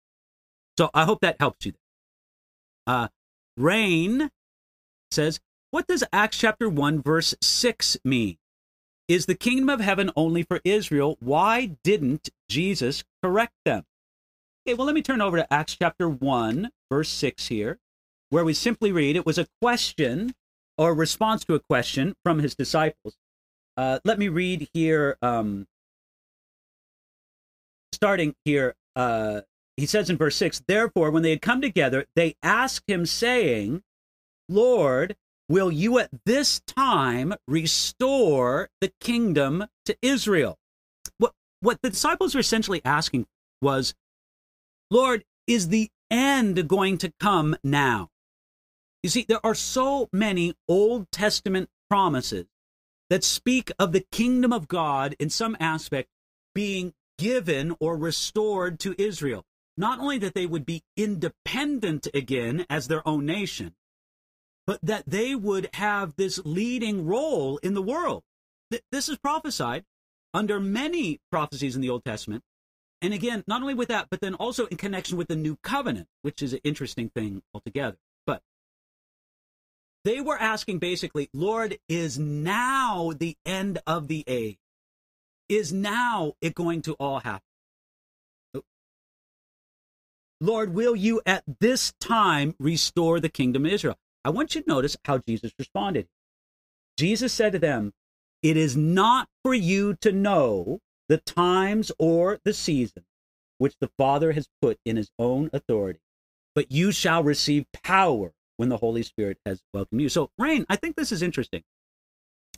So 0.78 0.90
I 0.94 1.06
hope 1.06 1.22
that 1.22 1.38
helps 1.40 1.66
you. 1.66 1.74
Uh, 2.88 3.08
Rain 3.58 4.32
says, 5.12 5.40
What 5.72 5.88
does 5.88 6.04
Acts 6.12 6.38
chapter 6.38 6.70
1, 6.70 7.02
verse 7.02 7.36
6 7.42 7.98
mean? 8.04 8.38
Is 9.08 9.26
the 9.26 9.36
kingdom 9.36 9.70
of 9.70 9.82
heaven 9.82 10.12
only 10.16 10.44
for 10.44 10.62
Israel? 10.64 11.18
Why 11.20 11.78
didn't 11.84 12.30
Jesus 12.50 13.04
correct 13.22 13.54
them? 13.66 13.84
Okay, 14.66 14.76
well, 14.76 14.86
let 14.86 14.96
me 14.96 15.02
turn 15.02 15.22
over 15.22 15.38
to 15.38 15.54
Acts 15.54 15.76
chapter 15.76 16.08
1, 16.08 16.70
verse 16.90 17.10
6 17.10 17.48
here, 17.48 17.80
where 18.30 18.46
we 18.46 18.54
simply 18.54 18.92
read 18.92 19.16
it 19.16 19.26
was 19.26 19.38
a 19.38 19.48
question 19.62 20.34
or 20.78 20.92
a 20.92 20.94
response 20.94 21.44
to 21.46 21.56
a 21.56 21.60
question 21.60 22.16
from 22.24 22.40
his 22.40 22.56
disciples. 22.56 23.16
Uh, 23.76 24.00
let 24.06 24.20
me 24.20 24.30
read 24.30 24.70
here 24.74 25.18
um, 25.22 25.68
starting 28.02 28.34
here, 28.46 28.74
uh, 28.96 29.42
he 29.78 29.86
says 29.86 30.10
in 30.10 30.18
verse 30.18 30.36
6 30.36 30.64
Therefore, 30.68 31.12
when 31.12 31.22
they 31.22 31.30
had 31.30 31.42
come 31.42 31.62
together, 31.62 32.06
they 32.16 32.36
asked 32.42 32.90
him, 32.90 33.06
saying, 33.06 33.84
Lord, 34.50 35.16
will 35.48 35.72
you 35.72 36.00
at 36.00 36.10
this 36.26 36.62
time 36.62 37.36
restore 37.48 38.70
the 38.82 38.92
kingdom 39.00 39.66
to 39.86 39.96
Israel? 40.02 40.58
What, 41.20 41.34
what 41.60 41.82
the 41.84 41.92
disciples 41.92 42.34
were 42.34 42.42
essentially 42.42 42.82
asking 42.84 43.28
was, 43.62 43.94
Lord, 44.90 45.24
is 45.46 45.70
the 45.70 45.90
end 46.10 46.68
going 46.68 46.98
to 47.00 47.14
come 47.20 47.56
now? 47.64 48.10
You 49.04 49.10
see, 49.10 49.26
there 49.28 49.46
are 49.46 49.56
so 49.56 50.10
many 50.12 50.56
Old 50.68 51.12
Testament 51.12 51.70
promises 51.90 52.48
that 53.10 53.24
speak 53.24 53.72
of 53.78 53.92
the 53.92 54.06
kingdom 54.12 54.52
of 54.52 54.68
God 54.68 55.16
in 55.20 55.30
some 55.30 55.56
aspect 55.60 56.10
being 56.54 56.94
given 57.22 57.76
or 57.80 57.96
restored 57.98 58.80
to 58.80 58.96
Israel. 58.98 59.46
Not 59.78 60.00
only 60.00 60.18
that 60.20 60.34
they 60.34 60.48
would 60.48 60.66
be 60.66 60.84
independent 60.98 62.08
again 62.14 62.66
as 62.70 62.88
their 62.88 63.08
own 63.08 63.26
nation, 63.26 63.76
but 64.68 64.80
that 64.82 65.04
they 65.08 65.36
would 65.36 65.70
have 65.76 66.16
this 66.16 66.40
leading 66.46 67.06
role 67.06 67.58
in 67.60 67.74
the 67.76 67.82
world. 67.82 68.24
This 68.92 69.10
is 69.10 69.18
prophesied 69.18 69.86
under 70.34 70.60
many 70.60 71.20
prophecies 71.32 71.76
in 71.76 71.82
the 71.82 71.90
Old 71.90 72.06
Testament 72.06 72.44
And 73.02 73.14
again, 73.14 73.44
not 73.48 73.62
only 73.62 73.74
with 73.74 73.90
that, 73.90 74.08
but 74.10 74.22
then 74.22 74.36
also 74.36 74.68
in 74.68 74.78
connection 74.78 75.18
with 75.18 75.28
the 75.28 75.36
new 75.36 75.58
covenant, 75.64 76.08
which 76.22 76.42
is 76.42 76.54
an 76.54 76.62
interesting 76.64 77.10
thing 77.10 77.42
altogether. 77.54 77.98
But 78.28 78.42
they 80.06 80.22
were 80.22 80.38
asking 80.38 80.80
basically, 80.80 81.30
Lord, 81.34 81.80
is 81.90 82.20
now 82.20 83.12
the 83.18 83.38
end 83.46 83.80
of 83.88 84.08
the 84.08 84.24
age? 84.28 84.58
Is 85.52 85.74
now 85.74 86.36
it 86.40 86.56
going 86.56 86.82
to 86.84 86.94
all 86.94 87.20
happen? 87.20 87.42
Lord, 90.40 90.74
will 90.74 90.96
you 90.96 91.20
at 91.26 91.44
this 91.60 91.92
time 92.00 92.56
restore 92.58 93.20
the 93.20 93.28
kingdom 93.28 93.66
of 93.66 93.74
Israel? 93.74 93.98
I 94.24 94.30
want 94.30 94.56
you 94.56 94.62
to 94.62 94.70
notice 94.70 94.96
how 95.04 95.18
Jesus 95.18 95.52
responded. 95.60 96.08
Jesus 96.98 97.34
said 97.34 97.52
to 97.52 97.60
them, 97.60 97.92
It 98.42 98.56
is 98.56 98.78
not 98.78 99.28
for 99.44 99.54
you 99.54 99.96
to 99.96 100.14
know 100.14 100.80
the 101.10 101.18
times 101.18 101.92
or 102.00 102.40
the 102.46 102.54
season 102.54 103.04
which 103.58 103.76
the 103.82 103.92
Father 103.98 104.32
has 104.32 104.48
put 104.62 104.80
in 104.86 104.96
his 104.96 105.12
own 105.20 105.50
authority, 105.52 106.00
but 106.56 106.72
you 106.72 106.94
shall 106.94 107.24
receive 107.24 107.66
power 107.84 108.32
when 108.56 108.70
the 108.70 108.78
Holy 108.78 109.04
Spirit 109.04 109.38
has 109.46 109.62
welcomed 109.74 110.00
you. 110.00 110.08
So, 110.08 110.32
Rain, 110.38 110.66
I 110.70 110.78
think 110.78 110.96
this 110.96 111.12
is 111.12 111.22
interesting. 111.22 111.64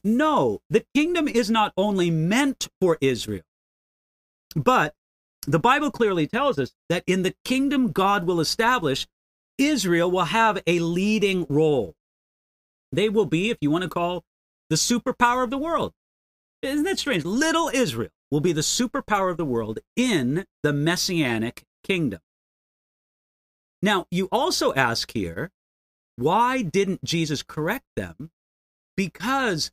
No, 0.04 0.62
the 0.70 0.86
kingdom 0.94 1.28
is 1.28 1.50
not 1.50 1.74
only 1.78 2.12
meant 2.12 2.68
for 2.82 2.98
Israel, 3.00 3.44
but 4.56 4.96
the 5.48 5.60
Bible 5.60 5.92
clearly 5.92 6.28
tells 6.28 6.60
us 6.60 6.74
that 6.89 7.04
in 7.08 7.24
the 7.24 7.36
kingdom 7.46 7.92
God 7.92 8.26
will 8.26 8.39
establish, 8.39 9.08
Israel 9.58 10.12
will 10.12 10.26
have 10.26 10.62
a 10.68 10.80
leading 10.80 11.46
role. 11.50 11.96
They 12.92 13.10
will 13.10 13.26
be, 13.26 13.50
if 13.50 13.58
you 13.62 13.72
want 13.72 13.84
to 13.84 13.89
call, 13.89 14.24
the 14.70 14.76
superpower 14.76 15.44
of 15.44 15.50
the 15.50 15.58
world. 15.58 15.94
Isn't 16.62 16.86
that 16.86 17.00
strange? 17.00 17.26
Little 17.26 17.70
Israel 17.74 18.12
will 18.32 18.42
be 18.42 18.54
the 18.54 18.62
superpower 18.62 19.30
of 19.30 19.38
the 19.38 19.46
world 19.46 19.80
in 19.96 20.46
the 20.63 20.74
messianic 20.74 21.63
kingdom. 21.84 22.20
Now, 23.82 24.06
you 24.10 24.30
also 24.32 24.74
ask 24.74 25.12
here, 25.12 25.52
why 26.16 26.62
didn't 26.62 27.04
Jesus 27.04 27.44
correct 27.44 27.86
them? 27.96 28.32
Because 28.96 29.72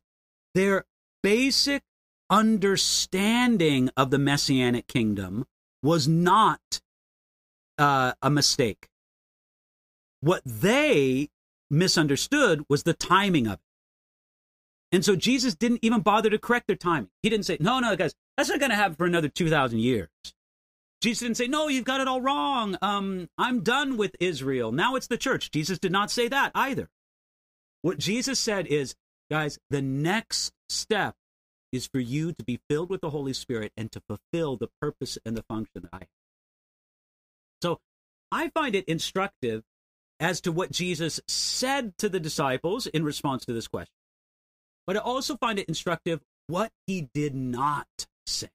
their 0.53 0.85
basic 1.23 1.83
understanding 2.29 3.89
of 3.97 4.09
the 4.09 4.17
messianic 4.17 4.87
kingdom 4.87 5.45
was 5.83 6.07
not 6.07 6.81
uh, 7.77 8.13
a 8.21 8.29
mistake. 8.29 8.87
What 10.21 10.41
they 10.45 11.29
misunderstood 11.69 12.63
was 12.69 12.83
the 12.83 12.93
timing 12.93 13.47
of 13.47 13.53
it. 13.53 13.59
And 14.93 15.05
so 15.05 15.15
Jesus 15.15 15.55
didn't 15.55 15.79
even 15.81 16.01
bother 16.01 16.29
to 16.29 16.37
correct 16.37 16.67
their 16.67 16.75
timing. 16.75 17.09
He 17.23 17.29
didn't 17.29 17.45
say, 17.45 17.57
no, 17.59 17.79
no, 17.79 17.95
guys, 17.95 18.13
that's 18.37 18.49
not 18.49 18.59
going 18.59 18.71
to 18.71 18.75
happen 18.75 18.95
for 18.95 19.05
another 19.05 19.29
2,000 19.29 19.79
years. 19.79 20.09
Jesus 21.01 21.21
didn't 21.21 21.37
say, 21.37 21.47
no, 21.47 21.67
you've 21.67 21.85
got 21.85 22.01
it 22.01 22.07
all 22.07 22.21
wrong. 22.21 22.77
Um, 22.81 23.29
I'm 23.37 23.61
done 23.61 23.97
with 23.97 24.15
Israel. 24.19 24.71
Now 24.71 24.95
it's 24.95 25.07
the 25.07 25.17
church. 25.17 25.49
Jesus 25.49 25.79
did 25.79 25.91
not 25.91 26.11
say 26.11 26.27
that 26.27 26.51
either. 26.53 26.89
What 27.81 27.97
Jesus 27.97 28.37
said 28.37 28.67
is, 28.67 28.95
guys, 29.31 29.57
the 29.69 29.81
next 29.81 30.51
step 30.67 31.15
is 31.71 31.87
for 31.87 31.99
you 31.99 32.33
to 32.33 32.43
be 32.43 32.59
filled 32.69 32.89
with 32.89 32.99
the 32.99 33.11
Holy 33.11 33.31
Spirit 33.31 33.71
and 33.77 33.89
to 33.93 34.01
fulfill 34.01 34.57
the 34.57 34.69
purpose 34.81 35.17
and 35.25 35.37
the 35.37 35.43
function 35.43 35.83
that 35.83 35.89
I 35.93 35.97
have. 35.99 36.07
So 37.61 37.79
I 38.29 38.49
find 38.49 38.75
it 38.75 38.85
instructive 38.85 39.63
as 40.19 40.41
to 40.41 40.51
what 40.51 40.71
Jesus 40.71 41.21
said 41.29 41.97
to 41.99 42.09
the 42.09 42.19
disciples 42.19 42.87
in 42.87 43.05
response 43.05 43.45
to 43.45 43.53
this 43.53 43.69
question. 43.69 43.93
But 44.85 44.97
I 44.97 44.99
also 44.99 45.37
find 45.37 45.57
it 45.59 45.69
instructive 45.69 46.19
what 46.47 46.71
he 46.85 47.07
did 47.13 47.33
not 47.33 47.87
say. 48.25 48.49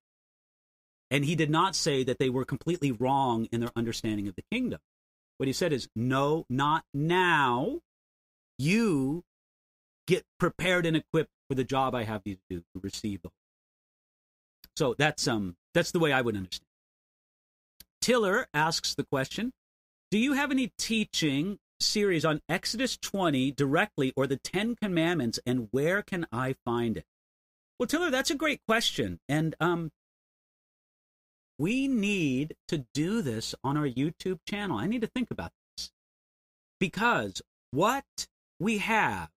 And 1.10 1.24
he 1.24 1.34
did 1.34 1.50
not 1.50 1.74
say 1.74 2.04
that 2.04 2.18
they 2.18 2.28
were 2.28 2.44
completely 2.44 2.92
wrong 2.92 3.46
in 3.50 3.60
their 3.60 3.70
understanding 3.76 4.28
of 4.28 4.34
the 4.34 4.44
kingdom. 4.52 4.80
What 5.38 5.46
he 5.46 5.52
said 5.52 5.72
is, 5.72 5.88
no, 5.96 6.44
not 6.50 6.84
now. 6.92 7.80
You 8.58 9.22
get 10.06 10.24
prepared 10.38 10.86
and 10.86 10.96
equipped 10.96 11.30
for 11.48 11.54
the 11.54 11.64
job 11.64 11.94
I 11.94 12.04
have 12.04 12.22
you 12.24 12.34
to 12.34 12.40
do 12.50 12.58
to 12.60 12.80
receive 12.82 13.22
the. 13.22 13.30
So 14.76 14.94
that's 14.98 15.26
um 15.26 15.56
that's 15.74 15.90
the 15.90 15.98
way 15.98 16.12
I 16.12 16.20
would 16.20 16.36
understand. 16.36 16.66
Tiller 18.00 18.46
asks 18.54 18.94
the 18.94 19.04
question: 19.04 19.52
Do 20.10 20.18
you 20.18 20.34
have 20.34 20.50
any 20.50 20.72
teaching 20.78 21.58
series 21.80 22.24
on 22.24 22.40
Exodus 22.48 22.96
20 22.96 23.52
directly 23.52 24.12
or 24.16 24.26
the 24.26 24.36
Ten 24.36 24.76
Commandments, 24.76 25.38
and 25.46 25.68
where 25.70 26.02
can 26.02 26.26
I 26.32 26.54
find 26.64 26.96
it? 26.96 27.04
Well, 27.78 27.86
Tiller, 27.86 28.10
that's 28.10 28.30
a 28.30 28.36
great 28.36 28.60
question, 28.66 29.20
and 29.28 29.54
um, 29.60 29.90
we 31.58 31.88
need 31.88 32.54
to 32.68 32.86
do 32.94 33.22
this 33.22 33.54
on 33.64 33.76
our 33.76 33.88
YouTube 33.88 34.38
channel. 34.48 34.78
I 34.78 34.86
need 34.86 35.00
to 35.02 35.06
think 35.06 35.30
about 35.30 35.52
this 35.76 35.90
because 36.78 37.42
what 37.70 38.26
we 38.58 38.78
have 38.78 39.30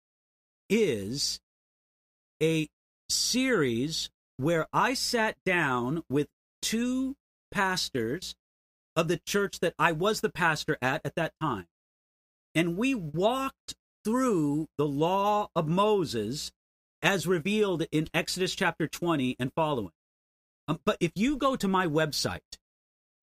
is 0.69 1.39
a 2.41 2.69
series 3.10 4.10
where 4.38 4.67
I 4.71 4.93
sat 4.93 5.36
down 5.45 6.03
with 6.10 6.27
two 6.62 7.15
pastors 7.51 8.36
of 8.95 9.08
the 9.08 9.17
church 9.17 9.60
that 9.60 9.73
I 9.79 9.91
was 9.91 10.21
the 10.21 10.29
pastor 10.29 10.77
at 10.82 11.01
at 11.03 11.15
that 11.15 11.34
time. 11.41 11.67
And 12.55 12.77
we 12.77 12.95
walked 12.95 13.75
through 14.03 14.67
the 14.77 14.88
law 14.88 15.49
of 15.55 15.67
Moses 15.67 16.51
as 17.01 17.27
revealed 17.27 17.86
in 17.91 18.08
Exodus 18.13 18.55
chapter 18.55 18.88
20 18.88 19.36
and 19.39 19.51
following. 19.55 19.91
Um, 20.67 20.79
but 20.86 20.97
if 20.99 21.12
you 21.15 21.38
go 21.38 21.55
to 21.55 21.67
my 21.67 21.88
website, 21.88 22.58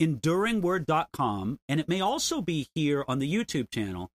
enduringword.com, 0.01 1.59
and 1.69 1.81
it 1.81 1.89
may 1.89 2.01
also 2.01 2.41
be 2.41 2.69
here 2.75 3.05
on 3.07 3.19
the 3.19 3.33
YouTube 3.33 3.71
channel, 3.71 4.11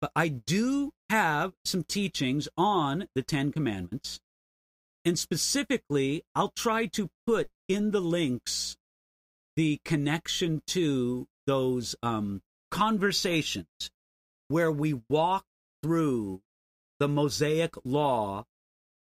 but 0.00 0.12
I 0.14 0.28
do 0.28 0.92
have 1.10 1.52
some 1.64 1.84
teachings 1.84 2.48
on 2.56 3.08
the 3.14 3.22
Ten 3.22 3.52
Commandments. 3.52 4.20
And 5.04 5.18
specifically, 5.18 6.24
I'll 6.34 6.52
try 6.56 6.86
to 6.86 7.10
put 7.26 7.48
in 7.68 7.92
the 7.92 8.00
links 8.00 8.76
the 9.54 9.80
connection 9.84 10.62
to 10.68 11.26
those 11.46 11.94
um, 12.02 12.42
conversations 12.70 13.90
where 14.48 14.70
we 14.70 15.00
walk 15.08 15.44
through 15.82 16.40
the 16.98 17.08
Mosaic 17.08 17.74
law, 17.84 18.44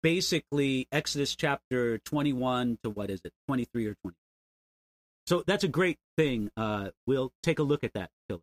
basically 0.02 0.88
Exodus 0.90 1.34
chapter 1.36 1.98
21 1.98 2.78
to 2.82 2.90
what 2.90 3.10
is 3.10 3.20
it, 3.24 3.32
23 3.46 3.86
or 3.86 3.94
20. 4.02 4.16
So 5.26 5.44
that's 5.46 5.64
a 5.64 5.68
great 5.68 5.98
thing. 6.16 6.50
Uh, 6.56 6.90
we'll 7.06 7.32
take 7.42 7.58
a 7.58 7.62
look 7.62 7.84
at 7.84 7.92
that, 7.94 8.10
Philip. 8.28 8.42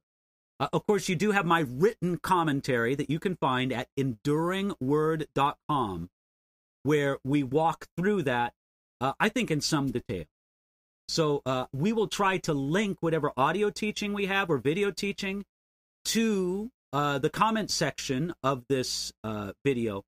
Uh, 0.60 0.68
of 0.74 0.86
course, 0.86 1.08
you 1.08 1.16
do 1.16 1.32
have 1.32 1.46
my 1.46 1.62
written 1.62 2.18
commentary 2.18 2.96
that 2.96 3.10
you 3.10 3.20
can 3.20 3.38
find 3.38 3.72
at 3.72 3.88
enduringword.com, 3.98 6.10
where 6.84 7.18
we 7.24 7.44
walk 7.44 7.88
through 7.96 8.24
that, 8.24 8.54
uh, 9.00 9.14
I 9.20 9.30
think, 9.30 9.52
in 9.52 9.62
some 9.62 9.92
detail. 9.92 10.26
So 11.08 11.42
uh, 11.46 11.68
we 11.74 11.94
will 11.94 12.08
try 12.08 12.38
to 12.40 12.54
link 12.54 12.98
whatever 13.00 13.32
audio 13.36 13.70
teaching 13.70 14.14
we 14.14 14.26
have 14.28 14.50
or 14.50 14.58
video 14.58 14.92
teaching 14.92 15.46
to 16.06 16.72
uh, 16.94 17.20
the 17.20 17.30
comment 17.30 17.72
section 17.72 18.34
of 18.44 18.66
this 18.68 19.12
uh, 19.24 19.54
video. 19.66 20.04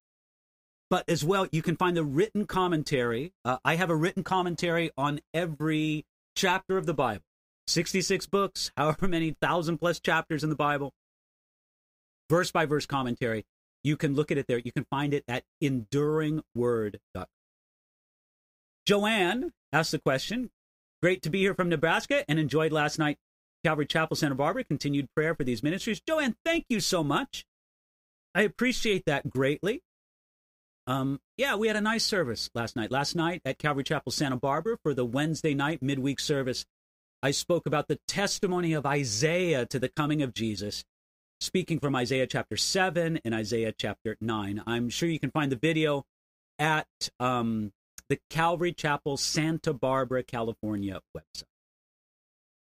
But 0.90 1.08
as 1.08 1.24
well, 1.24 1.48
you 1.52 1.62
can 1.62 1.78
find 1.78 1.96
the 1.96 2.04
written 2.04 2.46
commentary. 2.46 3.32
Uh, 3.46 3.58
I 3.64 3.76
have 3.76 3.90
a 3.90 3.96
written 3.96 4.24
commentary 4.24 4.92
on 4.98 5.22
every 5.34 6.06
chapter 6.36 6.78
of 6.78 6.86
the 6.86 6.94
Bible. 6.94 7.24
66 7.72 8.28
books, 8.28 8.72
however 8.78 9.08
many 9.08 9.36
thousand 9.42 9.78
plus 9.78 10.00
chapters 10.00 10.44
in 10.44 10.50
the 10.50 10.56
Bible, 10.56 10.94
verse 12.30 12.52
by 12.52 12.66
verse 12.66 12.86
commentary. 12.86 13.46
You 13.84 13.98
can 13.98 14.14
look 14.14 14.32
at 14.32 14.38
it 14.38 14.46
there. 14.48 14.60
You 14.60 14.72
can 14.72 14.86
find 14.90 15.14
it 15.14 15.24
at 15.28 15.44
enduringword.com. 15.64 17.26
Joanne 18.86 19.54
asked 19.72 19.92
the 19.92 20.00
question 20.00 20.50
Great 21.02 21.24
to 21.24 21.32
be 21.32 21.40
here 21.40 21.56
from 21.56 21.70
Nebraska 21.70 22.24
and 22.30 22.38
enjoyed 22.38 22.72
last 22.72 23.00
night. 23.00 23.18
Calvary 23.64 23.88
Chapel, 23.88 24.16
Santa 24.16 24.36
Barbara. 24.36 24.64
Continued 24.64 25.08
prayer 25.16 25.34
for 25.34 25.44
these 25.44 25.64
ministries. 25.64 26.00
Joanne, 26.00 26.36
thank 26.46 26.66
you 26.70 26.80
so 26.80 27.04
much. 27.04 27.46
I 28.36 28.44
appreciate 28.44 29.06
that 29.06 29.30
greatly. 29.30 29.82
Um, 30.88 31.20
yeah, 31.38 31.56
we 31.56 31.68
had 31.68 31.76
a 31.76 31.82
nice 31.82 32.04
service 32.04 32.50
last 32.54 32.76
night. 32.76 32.92
Last 32.92 33.16
night 33.16 33.42
at 33.46 33.58
Calvary 33.58 33.84
Chapel, 33.84 34.12
Santa 34.12 34.36
Barbara, 34.36 34.78
for 34.84 34.94
the 34.94 35.06
Wednesday 35.06 35.54
night 35.54 35.82
midweek 35.82 36.20
service, 36.20 36.66
I 37.24 37.30
spoke 37.32 37.68
about 37.68 37.88
the 37.88 38.00
testimony 38.08 38.74
of 38.74 38.86
Isaiah 38.86 39.68
to 39.68 39.78
the 39.78 39.90
coming 39.90 40.24
of 40.24 40.34
Jesus, 40.34 40.84
speaking 41.40 41.80
from 41.80 41.96
Isaiah 41.96 42.26
chapter 42.26 42.58
7 42.58 43.20
and 43.24 43.36
Isaiah 43.36 43.72
chapter 43.78 44.18
9. 44.20 44.64
I'm 44.66 44.90
sure 44.90 45.08
you 45.08 45.20
can 45.20 45.30
find 45.30 45.52
the 45.52 45.56
video 45.56 46.04
at 46.58 46.88
um, 47.20 47.74
the 48.10 48.20
Calvary 48.32 48.74
Chapel, 48.74 49.18
Santa 49.18 49.72
Barbara, 49.72 50.24
California 50.24 51.00
website. 51.16 51.44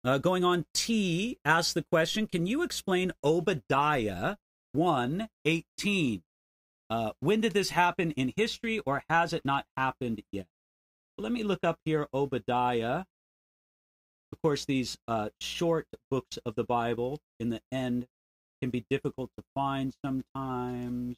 Uh, 0.03 0.17
going 0.17 0.43
on, 0.43 0.65
T 0.73 1.37
asks 1.45 1.71
the 1.71 1.85
question 1.89 2.27
Can 2.27 2.45
you 2.45 2.61
explain 2.61 3.13
Obadiah 3.23 4.35
1 4.73 5.29
18? 5.45 6.21
Uh, 6.89 7.11
when 7.21 7.39
did 7.39 7.53
this 7.53 7.69
happen 7.69 8.11
in 8.11 8.33
history, 8.35 8.79
or 8.79 9.03
has 9.09 9.31
it 9.31 9.45
not 9.45 9.65
happened 9.77 10.21
yet? 10.33 10.47
Let 11.17 11.31
me 11.31 11.43
look 11.43 11.63
up 11.63 11.79
here 11.85 12.07
Obadiah 12.13 13.05
Of 14.31 14.41
course, 14.41 14.65
these 14.65 14.97
uh, 15.07 15.29
short 15.39 15.87
books 16.11 16.37
of 16.45 16.55
the 16.55 16.63
Bible 16.63 17.19
in 17.39 17.49
the 17.49 17.61
end 17.71 18.07
can 18.61 18.69
be 18.69 18.85
difficult 18.89 19.31
to 19.37 19.43
find 19.55 19.93
sometimes. 20.03 21.17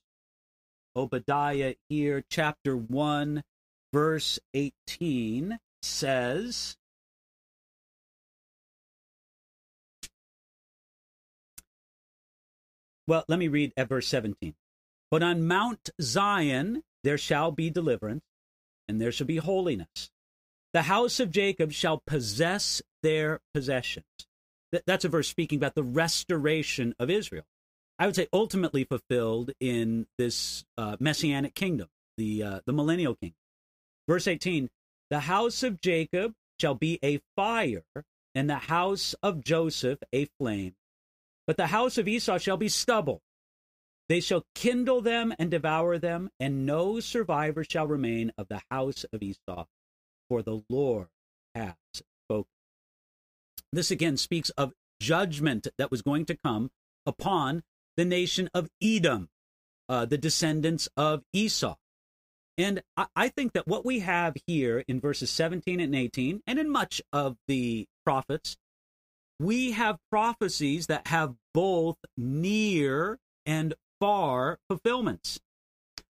Obadiah 0.96 1.76
here, 1.90 2.24
chapter 2.30 2.76
1, 2.76 3.44
verse 3.94 4.40
18 4.54 5.60
says, 5.82 6.78
Well, 13.08 13.26
let 13.28 13.40
me 13.40 13.48
read 13.48 13.74
at 13.76 13.90
verse 13.90 14.08
17. 14.08 14.54
But 15.10 15.24
on 15.24 15.46
Mount 15.46 15.90
Zion 16.02 16.84
there 17.04 17.18
shall 17.18 17.52
be 17.52 17.70
deliverance, 17.70 18.24
and 18.88 19.02
there 19.02 19.12
shall 19.12 19.28
be 19.28 19.38
holiness. 19.38 20.12
The 20.74 20.84
house 20.84 21.20
of 21.20 21.32
Jacob 21.32 21.72
shall 21.74 22.02
possess 22.06 22.82
their 23.04 23.42
possessions. 23.54 24.06
That's 24.86 25.04
a 25.04 25.10
verse 25.10 25.28
speaking 25.28 25.58
about 25.58 25.76
the 25.76 25.84
restoration 25.84 26.96
of 26.98 27.10
Israel. 27.10 27.44
I 28.00 28.06
would 28.06 28.16
say 28.16 28.28
ultimately 28.32 28.86
fulfilled 28.86 29.52
in 29.60 30.08
this 30.18 30.64
uh, 30.78 30.96
messianic 31.00 31.56
kingdom, 31.56 31.90
the 32.18 32.44
uh, 32.44 32.60
the 32.66 32.74
millennial 32.74 33.16
kingdom. 33.16 33.36
Verse 34.08 34.28
18: 34.28 34.70
The 35.10 35.20
house 35.22 35.62
of 35.62 35.82
Jacob 35.82 36.34
shall 36.60 36.74
be 36.74 37.00
a 37.04 37.20
fire, 37.36 37.84
and 38.34 38.50
the 38.50 38.56
house 38.56 39.14
of 39.22 39.44
Joseph 39.44 40.00
a 40.14 40.26
flame. 40.40 40.76
But 41.46 41.58
the 41.58 41.68
house 41.68 41.98
of 41.98 42.08
Esau 42.08 42.38
shall 42.38 42.58
be 42.58 42.70
stubble. 42.70 43.22
They 44.08 44.20
shall 44.20 44.46
kindle 44.56 45.02
them 45.02 45.34
and 45.38 45.52
devour 45.52 45.98
them, 45.98 46.30
and 46.40 46.66
no 46.66 47.00
survivor 47.00 47.64
shall 47.64 47.88
remain 47.88 48.32
of 48.38 48.48
the 48.48 48.62
house 48.72 49.06
of 49.12 49.22
Esau, 49.22 49.66
for 50.32 50.42
the 50.42 50.64
Lord 50.70 51.08
has 51.54 51.74
spoken. 51.94 52.48
This 53.74 53.92
again 53.92 54.16
speaks 54.16 54.50
of 54.52 54.72
judgment 55.02 55.68
that 55.78 55.92
was 55.92 56.02
going 56.02 56.24
to 56.28 56.38
come 56.38 56.72
upon 57.06 57.64
the 57.98 58.06
nation 58.06 58.50
of 58.54 58.70
Edom, 58.82 59.28
uh, 59.90 60.06
the 60.06 60.18
descendants 60.18 60.88
of 60.96 61.24
Esau. 61.34 61.76
And 62.58 62.82
I, 62.96 63.08
I 63.14 63.28
think 63.28 63.52
that 63.52 63.68
what 63.68 63.86
we 63.86 64.00
have 64.00 64.38
here 64.48 64.86
in 64.88 65.02
verses 65.02 65.30
17 65.32 65.82
and 65.82 65.94
18, 65.94 66.44
and 66.48 66.58
in 66.58 66.70
much 66.70 67.02
of 67.12 67.36
the 67.50 67.88
prophets, 68.06 68.56
we 69.38 69.72
have 69.72 69.98
prophecies 70.10 70.88
that 70.88 71.08
have 71.08 71.36
both 71.54 71.98
near 72.16 73.20
and 73.46 73.74
far 74.00 74.60
fulfillments. 74.70 75.42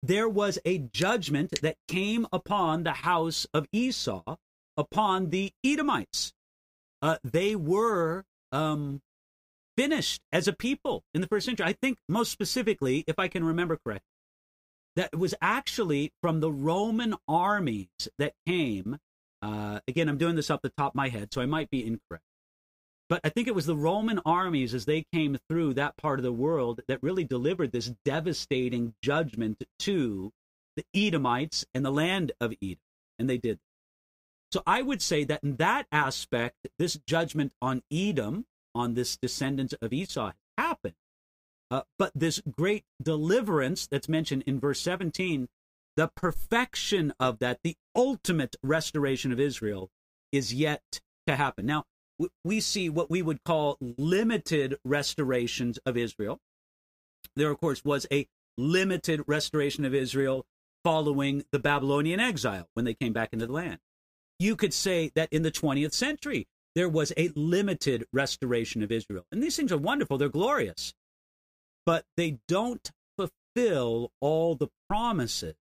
There 0.05 0.27
was 0.27 0.59
a 0.65 0.79
judgment 0.79 1.61
that 1.61 1.77
came 1.87 2.27
upon 2.33 2.83
the 2.83 2.91
house 2.91 3.47
of 3.53 3.67
Esau, 3.71 4.35
upon 4.75 5.29
the 5.29 5.53
Edomites. 5.63 6.33
Uh, 7.01 7.19
they 7.23 7.55
were 7.55 8.25
um, 8.51 9.01
finished 9.77 10.21
as 10.29 10.45
a 10.45 10.51
people 10.51 11.05
in 11.13 11.21
the 11.21 11.27
first 11.27 11.45
century. 11.45 11.65
I 11.65 11.71
think 11.71 11.99
most 12.09 12.31
specifically, 12.31 13.05
if 13.07 13.17
I 13.17 13.29
can 13.29 13.45
remember 13.45 13.79
correctly, 13.81 14.03
that 14.97 15.17
was 15.17 15.33
actually 15.41 16.11
from 16.21 16.41
the 16.41 16.51
Roman 16.51 17.15
armies 17.25 17.87
that 18.19 18.33
came. 18.45 18.97
Uh, 19.41 19.79
again, 19.87 20.09
I'm 20.09 20.17
doing 20.17 20.35
this 20.35 20.51
off 20.51 20.61
the 20.61 20.73
top 20.77 20.91
of 20.91 20.95
my 20.95 21.07
head, 21.07 21.33
so 21.33 21.41
I 21.41 21.45
might 21.45 21.69
be 21.69 21.79
incorrect. 21.79 22.25
But 23.13 23.21
I 23.23 23.29
think 23.29 23.47
it 23.47 23.53
was 23.53 23.67
the 23.67 23.75
Roman 23.75 24.19
armies 24.25 24.73
as 24.73 24.85
they 24.85 25.05
came 25.13 25.37
through 25.47 25.75
that 25.75 25.97
part 25.97 26.17
of 26.17 26.23
the 26.23 26.33
world 26.33 26.81
that 26.87 27.03
really 27.03 27.23
delivered 27.23 27.71
this 27.71 27.93
devastating 28.03 28.95
judgment 29.03 29.63
to 29.81 30.33
the 30.75 30.83
Edomites 30.95 31.63
and 31.75 31.85
the 31.85 31.91
land 31.91 32.31
of 32.41 32.55
Edom. 32.59 32.79
And 33.19 33.29
they 33.29 33.37
did. 33.37 33.59
So 34.51 34.63
I 34.65 34.81
would 34.81 34.99
say 34.99 35.25
that 35.25 35.43
in 35.43 35.57
that 35.57 35.85
aspect, 35.91 36.67
this 36.79 36.99
judgment 37.05 37.53
on 37.61 37.83
Edom, 37.91 38.47
on 38.73 38.95
this 38.95 39.15
descendant 39.15 39.75
of 39.79 39.93
Esau, 39.93 40.31
happened. 40.57 40.95
Uh, 41.69 41.83
but 41.99 42.13
this 42.15 42.41
great 42.49 42.85
deliverance 42.99 43.85
that's 43.85 44.09
mentioned 44.09 44.41
in 44.47 44.59
verse 44.59 44.81
17, 44.81 45.49
the 45.97 46.09
perfection 46.15 47.13
of 47.19 47.37
that, 47.37 47.59
the 47.63 47.77
ultimate 47.95 48.55
restoration 48.63 49.31
of 49.31 49.39
Israel, 49.39 49.91
is 50.31 50.51
yet 50.51 50.99
to 51.27 51.35
happen. 51.35 51.67
Now, 51.67 51.85
we 52.43 52.59
see 52.59 52.89
what 52.89 53.09
we 53.09 53.21
would 53.21 53.43
call 53.43 53.77
limited 53.97 54.77
restorations 54.83 55.79
of 55.85 55.97
Israel. 55.97 56.39
There, 57.35 57.49
of 57.49 57.59
course, 57.59 57.83
was 57.83 58.05
a 58.11 58.27
limited 58.57 59.23
restoration 59.27 59.85
of 59.85 59.93
Israel 59.93 60.45
following 60.83 61.43
the 61.51 61.59
Babylonian 61.59 62.19
exile 62.19 62.67
when 62.73 62.85
they 62.85 62.93
came 62.93 63.13
back 63.13 63.33
into 63.33 63.47
the 63.47 63.53
land. 63.53 63.79
You 64.39 64.55
could 64.55 64.73
say 64.73 65.11
that 65.15 65.29
in 65.31 65.43
the 65.43 65.51
20th 65.51 65.93
century, 65.93 66.47
there 66.75 66.89
was 66.89 67.13
a 67.17 67.31
limited 67.35 68.05
restoration 68.11 68.83
of 68.83 68.91
Israel. 68.91 69.25
And 69.31 69.41
these 69.41 69.55
things 69.55 69.71
are 69.71 69.77
wonderful, 69.77 70.17
they're 70.17 70.29
glorious, 70.29 70.93
but 71.85 72.05
they 72.17 72.39
don't 72.47 72.91
fulfill 73.17 74.11
all 74.19 74.55
the 74.55 74.69
promises 74.89 75.55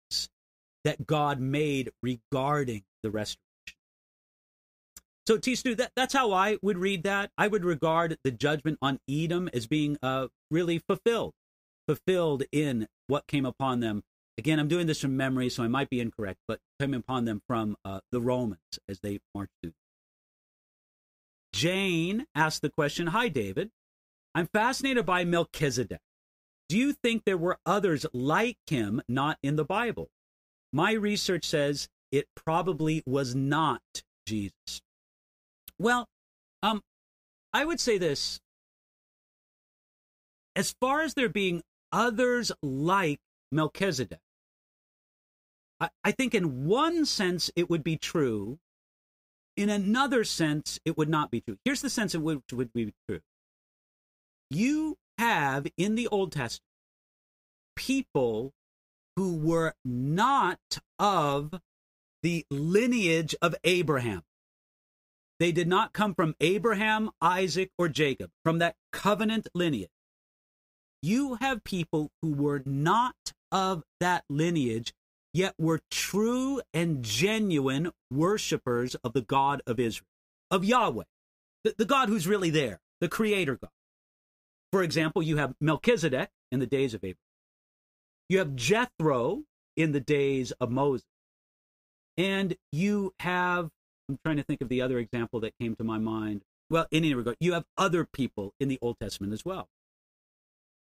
that 0.84 1.06
God 1.06 1.40
made 1.40 1.90
regarding 2.02 2.82
the 3.02 3.10
restoration. 3.10 3.51
So, 5.26 5.38
T. 5.38 5.54
Stu, 5.54 5.74
that, 5.76 5.92
that's 5.94 6.14
how 6.14 6.32
I 6.32 6.58
would 6.62 6.78
read 6.78 7.04
that. 7.04 7.30
I 7.38 7.46
would 7.46 7.64
regard 7.64 8.18
the 8.24 8.30
judgment 8.30 8.78
on 8.82 8.98
Edom 9.08 9.48
as 9.52 9.66
being 9.66 9.96
uh, 10.02 10.28
really 10.50 10.78
fulfilled, 10.78 11.32
fulfilled 11.86 12.42
in 12.50 12.88
what 13.06 13.26
came 13.28 13.46
upon 13.46 13.80
them. 13.80 14.02
Again, 14.36 14.58
I'm 14.58 14.68
doing 14.68 14.86
this 14.86 15.00
from 15.00 15.16
memory, 15.16 15.48
so 15.48 15.62
I 15.62 15.68
might 15.68 15.90
be 15.90 16.00
incorrect, 16.00 16.40
but 16.48 16.58
came 16.80 16.94
upon 16.94 17.24
them 17.24 17.42
from 17.46 17.76
uh, 17.84 18.00
the 18.10 18.20
Romans 18.20 18.58
as 18.88 19.00
they 19.00 19.20
marched 19.34 19.52
through. 19.62 19.74
Jane 21.52 22.26
asked 22.34 22.62
the 22.62 22.70
question 22.70 23.08
Hi, 23.08 23.28
David. 23.28 23.70
I'm 24.34 24.46
fascinated 24.46 25.04
by 25.04 25.24
Melchizedek. 25.24 26.00
Do 26.68 26.78
you 26.78 26.94
think 26.94 27.24
there 27.24 27.36
were 27.36 27.58
others 27.66 28.06
like 28.14 28.56
him 28.66 29.02
not 29.06 29.38
in 29.42 29.56
the 29.56 29.64
Bible? 29.64 30.08
My 30.72 30.92
research 30.92 31.44
says 31.44 31.88
it 32.10 32.26
probably 32.34 33.02
was 33.06 33.34
not 33.34 33.82
Jesus. 34.26 34.80
Well, 35.82 36.08
um, 36.62 36.80
I 37.52 37.64
would 37.64 37.80
say 37.80 37.98
this. 37.98 38.38
As 40.54 40.76
far 40.80 41.00
as 41.00 41.14
there 41.14 41.28
being 41.28 41.62
others 41.90 42.52
like 42.62 43.18
Melchizedek, 43.50 44.20
I, 45.80 45.88
I 46.04 46.12
think 46.12 46.34
in 46.36 46.66
one 46.66 47.04
sense 47.04 47.50
it 47.56 47.68
would 47.68 47.82
be 47.82 47.96
true. 47.96 48.60
In 49.56 49.68
another 49.68 50.22
sense, 50.22 50.78
it 50.84 50.96
would 50.96 51.08
not 51.08 51.32
be 51.32 51.40
true. 51.40 51.58
Here's 51.64 51.82
the 51.82 51.90
sense 51.90 52.14
in 52.14 52.22
which 52.22 52.38
it 52.52 52.54
would 52.54 52.72
be 52.72 52.94
true. 53.08 53.20
You 54.50 54.98
have 55.18 55.66
in 55.76 55.96
the 55.96 56.06
Old 56.06 56.30
Testament 56.30 56.62
people 57.74 58.52
who 59.16 59.36
were 59.36 59.74
not 59.84 60.60
of 61.00 61.60
the 62.22 62.46
lineage 62.50 63.34
of 63.42 63.56
Abraham. 63.64 64.22
They 65.38 65.52
did 65.52 65.68
not 65.68 65.92
come 65.92 66.14
from 66.14 66.34
Abraham, 66.40 67.10
Isaac, 67.20 67.70
or 67.78 67.88
Jacob, 67.88 68.30
from 68.44 68.58
that 68.58 68.76
covenant 68.92 69.48
lineage. 69.54 69.90
You 71.02 71.34
have 71.36 71.64
people 71.64 72.10
who 72.22 72.32
were 72.32 72.62
not 72.64 73.32
of 73.50 73.82
that 73.98 74.24
lineage, 74.30 74.94
yet 75.34 75.54
were 75.58 75.80
true 75.90 76.60
and 76.72 77.02
genuine 77.02 77.90
worshippers 78.10 78.94
of 78.96 79.12
the 79.12 79.20
God 79.20 79.62
of 79.66 79.80
Israel, 79.80 80.06
of 80.50 80.64
Yahweh, 80.64 81.04
the, 81.64 81.74
the 81.76 81.84
God 81.84 82.08
who's 82.08 82.26
really 82.26 82.50
there, 82.50 82.80
the 83.00 83.08
creator 83.08 83.56
God. 83.56 83.70
For 84.70 84.82
example, 84.82 85.22
you 85.22 85.36
have 85.38 85.54
Melchizedek 85.60 86.30
in 86.50 86.60
the 86.60 86.66
days 86.66 86.94
of 86.94 87.00
Abraham. 87.00 87.16
You 88.28 88.38
have 88.38 88.56
Jethro 88.56 89.42
in 89.76 89.92
the 89.92 90.00
days 90.00 90.52
of 90.52 90.70
Moses. 90.70 91.06
And 92.16 92.56
you 92.70 93.12
have 93.20 93.70
I'm 94.12 94.18
trying 94.24 94.36
to 94.36 94.42
think 94.42 94.60
of 94.60 94.68
the 94.68 94.82
other 94.82 94.98
example 94.98 95.40
that 95.40 95.58
came 95.58 95.74
to 95.76 95.84
my 95.84 95.98
mind. 95.98 96.42
Well, 96.68 96.86
in 96.90 97.04
any 97.04 97.14
regard, 97.14 97.36
you 97.40 97.54
have 97.54 97.64
other 97.78 98.04
people 98.04 98.52
in 98.60 98.68
the 98.68 98.78
Old 98.82 98.98
Testament 99.00 99.32
as 99.32 99.44
well. 99.44 99.68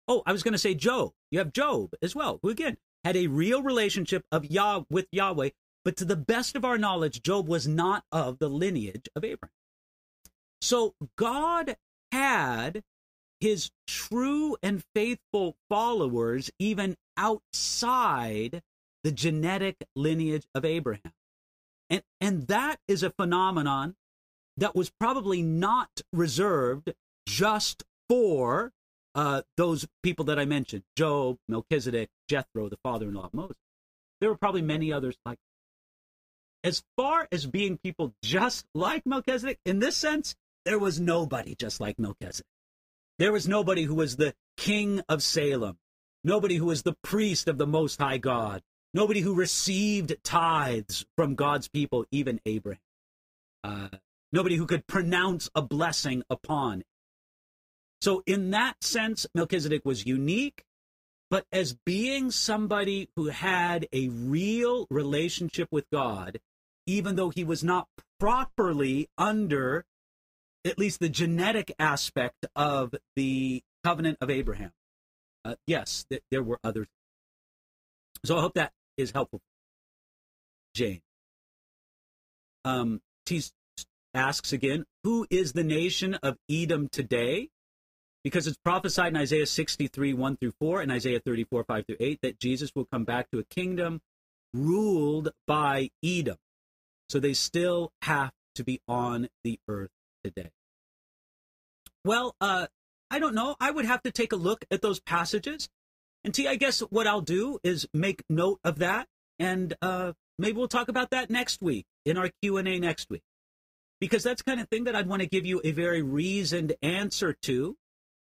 Oh, 0.07 0.23
I 0.25 0.31
was 0.31 0.41
going 0.41 0.53
to 0.53 0.57
say 0.57 0.73
Job. 0.73 1.11
You 1.29 1.37
have 1.37 1.53
Job 1.53 1.91
as 2.01 2.15
well, 2.15 2.39
who 2.41 2.49
again 2.49 2.77
had 3.03 3.15
a 3.15 3.27
real 3.27 3.61
relationship 3.61 4.23
of 4.31 4.45
Yah 4.45 4.81
with 4.89 5.07
Yahweh, 5.11 5.49
but 5.85 5.95
to 5.97 6.05
the 6.05 6.15
best 6.15 6.55
of 6.55 6.65
our 6.65 6.77
knowledge, 6.77 7.21
Job 7.21 7.47
was 7.47 7.67
not 7.67 8.03
of 8.11 8.39
the 8.39 8.49
lineage 8.49 9.07
of 9.15 9.23
Abraham. 9.23 9.53
So 10.61 10.95
God 11.15 11.77
had 12.11 12.83
his 13.39 13.69
true 13.87 14.57
and 14.63 14.83
faithful 14.95 15.55
followers 15.69 16.49
even 16.59 16.97
outside 17.15 18.63
the 19.03 19.11
genetic 19.11 19.85
lineage 19.95 20.47
of 20.55 20.65
Abraham. 20.65 21.13
And, 21.89 22.03
and 22.21 22.47
that 22.47 22.79
is 22.87 23.03
a 23.03 23.09
phenomenon 23.09 23.95
that 24.57 24.75
was 24.75 24.91
probably 24.99 25.41
not 25.41 26.01
reserved 26.11 26.93
just 27.25 27.83
for 28.07 28.71
uh, 29.15 29.41
those 29.57 29.87
people 30.03 30.25
that 30.25 30.39
I 30.39 30.45
mentioned 30.45 30.83
Job, 30.95 31.37
Melchizedek, 31.47 32.09
Jethro, 32.27 32.69
the 32.69 32.77
father 32.83 33.07
in 33.07 33.15
law 33.15 33.25
of 33.25 33.33
Moses. 33.33 33.57
There 34.21 34.29
were 34.29 34.37
probably 34.37 34.61
many 34.61 34.91
others 34.91 35.15
like 35.25 35.37
as 36.63 36.83
far 36.97 37.27
as 37.31 37.45
being 37.45 37.77
people 37.77 38.13
just 38.21 38.65
like 38.75 39.05
Melchizedek, 39.05 39.59
in 39.65 39.79
this 39.79 39.95
sense, 39.95 40.35
there 40.65 40.79
was 40.79 40.99
nobody 40.99 41.55
just 41.55 41.79
like 41.79 41.97
Melchizedek. 41.97 42.45
There 43.17 43.31
was 43.31 43.47
nobody 43.47 43.83
who 43.83 43.95
was 43.95 44.17
the 44.17 44.33
king 44.57 45.01
of 45.09 45.23
Salem, 45.23 45.77
nobody 46.23 46.55
who 46.55 46.65
was 46.65 46.83
the 46.83 46.95
priest 47.03 47.47
of 47.47 47.57
the 47.57 47.67
Most 47.67 47.99
High 47.99 48.17
God, 48.17 48.61
nobody 48.93 49.21
who 49.21 49.33
received 49.33 50.15
tithes 50.23 51.05
from 51.15 51.35
God's 51.35 51.67
people, 51.67 52.05
even 52.11 52.39
Abraham. 52.45 52.81
Uh, 53.63 53.89
nobody 54.31 54.55
who 54.55 54.65
could 54.65 54.87
pronounce 54.87 55.49
a 55.55 55.61
blessing 55.61 56.23
upon. 56.29 56.83
So, 58.01 58.23
in 58.25 58.51
that 58.51 58.83
sense, 58.83 59.25
Melchizedek 59.35 59.83
was 59.83 60.05
unique, 60.05 60.63
but 61.29 61.45
as 61.51 61.75
being 61.85 62.31
somebody 62.31 63.09
who 63.15 63.27
had 63.27 63.87
a 63.91 64.07
real 64.09 64.87
relationship 64.89 65.67
with 65.71 65.85
God, 65.91 66.39
even 66.87 67.15
though 67.15 67.29
he 67.29 67.43
was 67.43 67.63
not 67.63 67.87
properly 68.19 69.09
under 69.17 69.85
at 70.65 70.77
least 70.77 70.99
the 70.99 71.09
genetic 71.09 71.73
aspect 71.79 72.45
of 72.55 72.93
the 73.15 73.61
covenant 73.83 74.17
of 74.21 74.29
Abraham. 74.29 74.71
Uh, 75.45 75.55
yes, 75.67 76.05
th- 76.09 76.21
there 76.31 76.43
were 76.43 76.59
others. 76.63 76.87
So 78.25 78.37
I 78.37 78.41
hope 78.41 78.55
that 78.55 78.73
is 78.99 79.11
helpful. 79.11 79.41
Jane. 80.73 81.01
Um, 82.65 83.01
T 83.25 83.41
asks 84.13 84.53
again, 84.53 84.85
who 85.03 85.25
is 85.29 85.53
the 85.53 85.63
nation 85.63 86.15
of 86.15 86.37
Edom 86.49 86.89
today? 86.89 87.49
Because 88.23 88.47
it's 88.47 88.57
prophesied 88.57 89.13
in 89.13 89.17
Isaiah 89.17 89.45
63, 89.45 90.13
1 90.13 90.37
through 90.37 90.53
4, 90.59 90.81
and 90.81 90.91
Isaiah 90.91 91.21
34, 91.25 91.63
5 91.63 91.85
through 91.85 91.95
8, 91.99 92.19
that 92.21 92.39
Jesus 92.39 92.71
will 92.75 92.85
come 92.85 93.05
back 93.05 93.31
to 93.31 93.39
a 93.39 93.43
kingdom 93.45 94.01
ruled 94.53 95.29
by 95.47 95.89
Edom. 96.03 96.37
So 97.07 97.19
they 97.19 97.33
still 97.33 97.91
have 98.01 98.31
to 98.55 98.63
be 98.63 98.81
on 98.87 99.29
the 99.43 99.59
earth 99.67 99.91
today. 100.23 100.51
Well, 102.03 102.35
uh, 102.41 102.67
I 103.09 103.19
don't 103.19 103.35
know. 103.35 103.55
I 103.59 103.71
would 103.71 103.85
have 103.85 104.03
to 104.03 104.11
take 104.11 104.33
a 104.33 104.37
look 104.37 104.65
at 104.69 104.81
those 104.81 104.99
passages. 104.99 105.69
And 106.23 106.33
T, 106.33 106.47
I 106.47 106.55
guess 106.55 106.81
what 106.81 107.07
I'll 107.07 107.21
do 107.21 107.59
is 107.63 107.87
make 107.93 108.23
note 108.29 108.59
of 108.63 108.79
that, 108.79 109.07
and 109.37 109.73
uh, 109.81 110.13
maybe 110.37 110.57
we'll 110.57 110.67
talk 110.67 110.89
about 110.89 111.11
that 111.11 111.29
next 111.29 111.61
week 111.61 111.85
in 112.05 112.17
our 112.17 112.29
Q 112.41 112.57
and 112.57 112.67
A 112.67 112.77
next 112.79 113.09
week, 113.09 113.23
because 114.01 114.23
that's 114.23 114.41
kind 114.41 114.59
of 114.59 114.67
thing 114.67 114.83
that 114.83 114.95
I'd 114.95 115.07
want 115.07 115.21
to 115.21 115.27
give 115.27 115.45
you 115.45 115.61
a 115.63 115.71
very 115.71 116.01
reasoned 116.01 116.73
answer 116.81 117.33
to, 117.43 117.77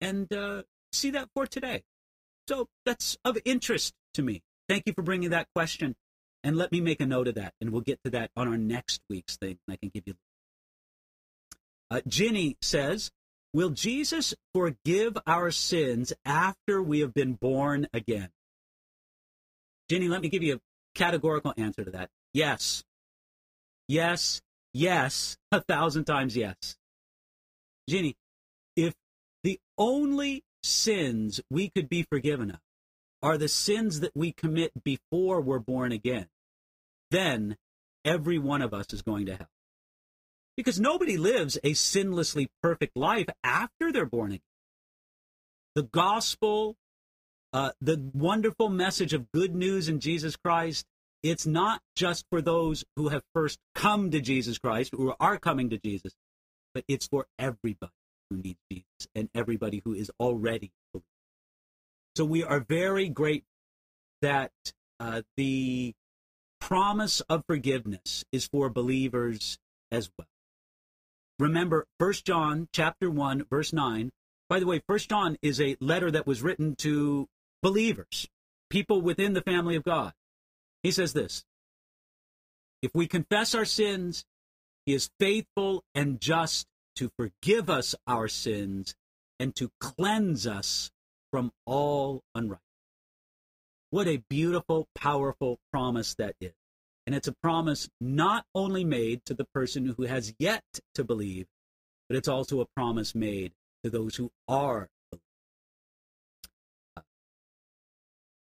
and 0.00 0.30
uh, 0.32 0.62
see 0.92 1.10
that 1.10 1.28
for 1.34 1.46
today. 1.46 1.82
So 2.48 2.68
that's 2.84 3.16
of 3.24 3.38
interest 3.44 3.94
to 4.14 4.22
me. 4.22 4.42
Thank 4.68 4.82
you 4.86 4.92
for 4.92 5.02
bringing 5.02 5.30
that 5.30 5.48
question, 5.54 5.96
and 6.44 6.56
let 6.56 6.72
me 6.72 6.82
make 6.82 7.00
a 7.00 7.06
note 7.06 7.28
of 7.28 7.34
that, 7.36 7.54
and 7.60 7.70
we'll 7.70 7.80
get 7.80 7.98
to 8.04 8.10
that 8.10 8.30
on 8.36 8.46
our 8.46 8.58
next 8.58 9.00
week's 9.08 9.36
thing. 9.36 9.58
I 9.68 9.76
can 9.76 9.88
give 9.88 10.02
you. 10.06 10.14
Uh, 11.90 12.02
Ginny 12.06 12.56
says, 12.60 13.10
Will 13.52 13.70
Jesus 13.70 14.34
forgive 14.54 15.18
our 15.26 15.50
sins 15.50 16.12
after 16.24 16.80
we 16.80 17.00
have 17.00 17.12
been 17.12 17.34
born 17.34 17.88
again? 17.92 18.28
Jenny, 19.88 20.08
let 20.08 20.22
me 20.22 20.28
give 20.28 20.42
you 20.42 20.56
a 20.56 20.60
categorical 20.94 21.52
answer 21.56 21.84
to 21.84 21.90
that. 21.90 22.10
Yes. 22.32 22.84
Yes. 23.88 24.40
Yes. 24.72 25.36
A 25.50 25.60
thousand 25.60 26.04
times 26.04 26.36
yes. 26.36 26.76
Jenny, 27.88 28.16
if 28.76 28.94
the 29.42 29.58
only 29.76 30.44
sins 30.62 31.40
we 31.50 31.70
could 31.70 31.88
be 31.88 32.04
forgiven 32.04 32.52
of 32.52 32.60
are 33.20 33.36
the 33.36 33.48
sins 33.48 34.00
that 34.00 34.12
we 34.14 34.30
commit 34.32 34.70
before 34.84 35.40
we're 35.40 35.58
born 35.58 35.90
again, 35.90 36.28
then 37.10 37.56
every 38.04 38.38
one 38.38 38.62
of 38.62 38.72
us 38.72 38.86
is 38.92 39.02
going 39.02 39.26
to 39.26 39.36
hell 39.36 39.48
because 40.60 40.78
nobody 40.78 41.16
lives 41.16 41.56
a 41.64 41.72
sinlessly 41.72 42.48
perfect 42.62 42.94
life 42.94 43.28
after 43.42 43.90
they're 43.90 44.04
born 44.04 44.32
again. 44.32 44.42
The 45.74 45.84
gospel, 45.84 46.76
uh, 47.54 47.70
the 47.80 48.10
wonderful 48.12 48.68
message 48.68 49.14
of 49.14 49.32
good 49.32 49.54
news 49.54 49.88
in 49.88 50.00
Jesus 50.00 50.36
Christ, 50.36 50.84
it's 51.22 51.46
not 51.46 51.80
just 51.96 52.26
for 52.30 52.42
those 52.42 52.84
who 52.94 53.08
have 53.08 53.22
first 53.34 53.58
come 53.74 54.10
to 54.10 54.20
Jesus 54.20 54.58
Christ, 54.58 54.92
who 54.94 55.14
are 55.18 55.38
coming 55.38 55.70
to 55.70 55.78
Jesus, 55.78 56.12
but 56.74 56.84
it's 56.88 57.06
for 57.06 57.26
everybody 57.38 57.92
who 58.28 58.36
needs 58.36 58.58
Jesus 58.70 59.08
and 59.14 59.30
everybody 59.34 59.80
who 59.82 59.94
is 59.94 60.10
already. 60.20 60.72
So 62.16 62.26
we 62.26 62.44
are 62.44 62.60
very 62.60 63.08
grateful 63.08 63.46
that 64.20 64.52
uh, 64.98 65.22
the 65.38 65.94
promise 66.60 67.22
of 67.22 67.44
forgiveness 67.46 68.24
is 68.30 68.46
for 68.46 68.68
believers 68.68 69.58
as 69.90 70.10
well. 70.18 70.26
Remember, 71.40 71.86
First 71.98 72.26
John 72.26 72.68
chapter 72.70 73.10
1, 73.10 73.46
verse 73.48 73.72
9. 73.72 74.10
By 74.50 74.60
the 74.60 74.66
way, 74.66 74.82
First 74.86 75.08
John 75.08 75.38
is 75.40 75.58
a 75.58 75.74
letter 75.80 76.10
that 76.10 76.26
was 76.26 76.42
written 76.42 76.76
to 76.76 77.28
believers, 77.62 78.28
people 78.68 79.00
within 79.00 79.32
the 79.32 79.40
family 79.40 79.74
of 79.74 79.82
God. 79.82 80.12
He 80.82 80.90
says 80.90 81.14
this 81.14 81.44
If 82.82 82.90
we 82.94 83.06
confess 83.06 83.54
our 83.54 83.64
sins, 83.64 84.26
he 84.84 84.92
is 84.92 85.08
faithful 85.18 85.82
and 85.94 86.20
just 86.20 86.66
to 86.96 87.10
forgive 87.16 87.70
us 87.70 87.94
our 88.06 88.28
sins 88.28 88.94
and 89.38 89.56
to 89.56 89.70
cleanse 89.80 90.46
us 90.46 90.90
from 91.30 91.52
all 91.64 92.20
unrighteousness. 92.34 92.60
What 93.88 94.08
a 94.08 94.22
beautiful, 94.28 94.88
powerful 94.94 95.58
promise 95.72 96.14
that 96.16 96.36
is. 96.38 96.52
And 97.10 97.16
it's 97.16 97.26
a 97.26 97.34
promise 97.42 97.88
not 98.00 98.46
only 98.54 98.84
made 98.84 99.24
to 99.24 99.34
the 99.34 99.44
person 99.52 99.94
who 99.96 100.04
has 100.04 100.32
yet 100.38 100.62
to 100.94 101.02
believe, 101.02 101.48
but 102.08 102.16
it's 102.16 102.28
also 102.28 102.60
a 102.60 102.66
promise 102.76 103.16
made 103.16 103.50
to 103.82 103.90
those 103.90 104.14
who 104.14 104.30
are 104.46 104.88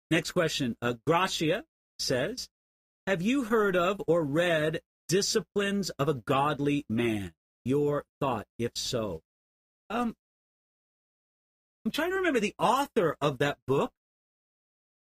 Next 0.10 0.32
question. 0.32 0.76
Uh, 0.82 0.96
Gracia 1.06 1.66
says, 2.00 2.50
Have 3.06 3.22
you 3.22 3.44
heard 3.44 3.76
of 3.76 4.02
or 4.08 4.24
read 4.24 4.82
Disciplines 5.08 5.92
of 5.92 6.10
a 6.10 6.16
Godly 6.16 6.84
Man? 6.90 7.34
Your 7.64 8.06
thought, 8.20 8.48
if 8.58 8.72
so. 8.74 9.22
Um, 9.92 10.16
I'm 11.86 11.92
trying 11.92 12.10
to 12.10 12.16
remember 12.16 12.40
the 12.40 12.56
author 12.58 13.18
of 13.22 13.38
that 13.38 13.60
book. 13.68 13.92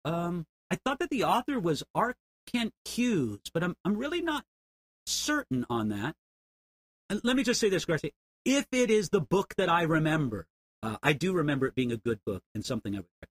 Um, 0.06 0.46
I 0.70 0.76
thought 0.76 1.00
that 1.00 1.10
the 1.10 1.24
author 1.24 1.60
was 1.60 1.82
R. 1.94 2.14
Kent 2.46 2.72
Hughes, 2.84 3.40
but 3.52 3.62
I'm, 3.62 3.76
I'm 3.84 3.96
really 3.96 4.22
not 4.22 4.44
certain 5.06 5.66
on 5.68 5.88
that. 5.88 6.14
And 7.10 7.20
let 7.24 7.36
me 7.36 7.42
just 7.42 7.60
say 7.60 7.68
this, 7.68 7.84
Garcia. 7.84 8.10
If 8.44 8.66
it 8.72 8.90
is 8.90 9.10
the 9.10 9.20
book 9.20 9.54
that 9.56 9.68
I 9.68 9.82
remember, 9.82 10.46
uh, 10.82 10.96
I 11.02 11.12
do 11.12 11.32
remember 11.32 11.66
it 11.66 11.74
being 11.74 11.92
a 11.92 11.96
good 11.96 12.20
book 12.24 12.42
and 12.54 12.64
something 12.64 12.94
I 12.94 12.98
would 12.98 13.06
recommend. 13.20 13.28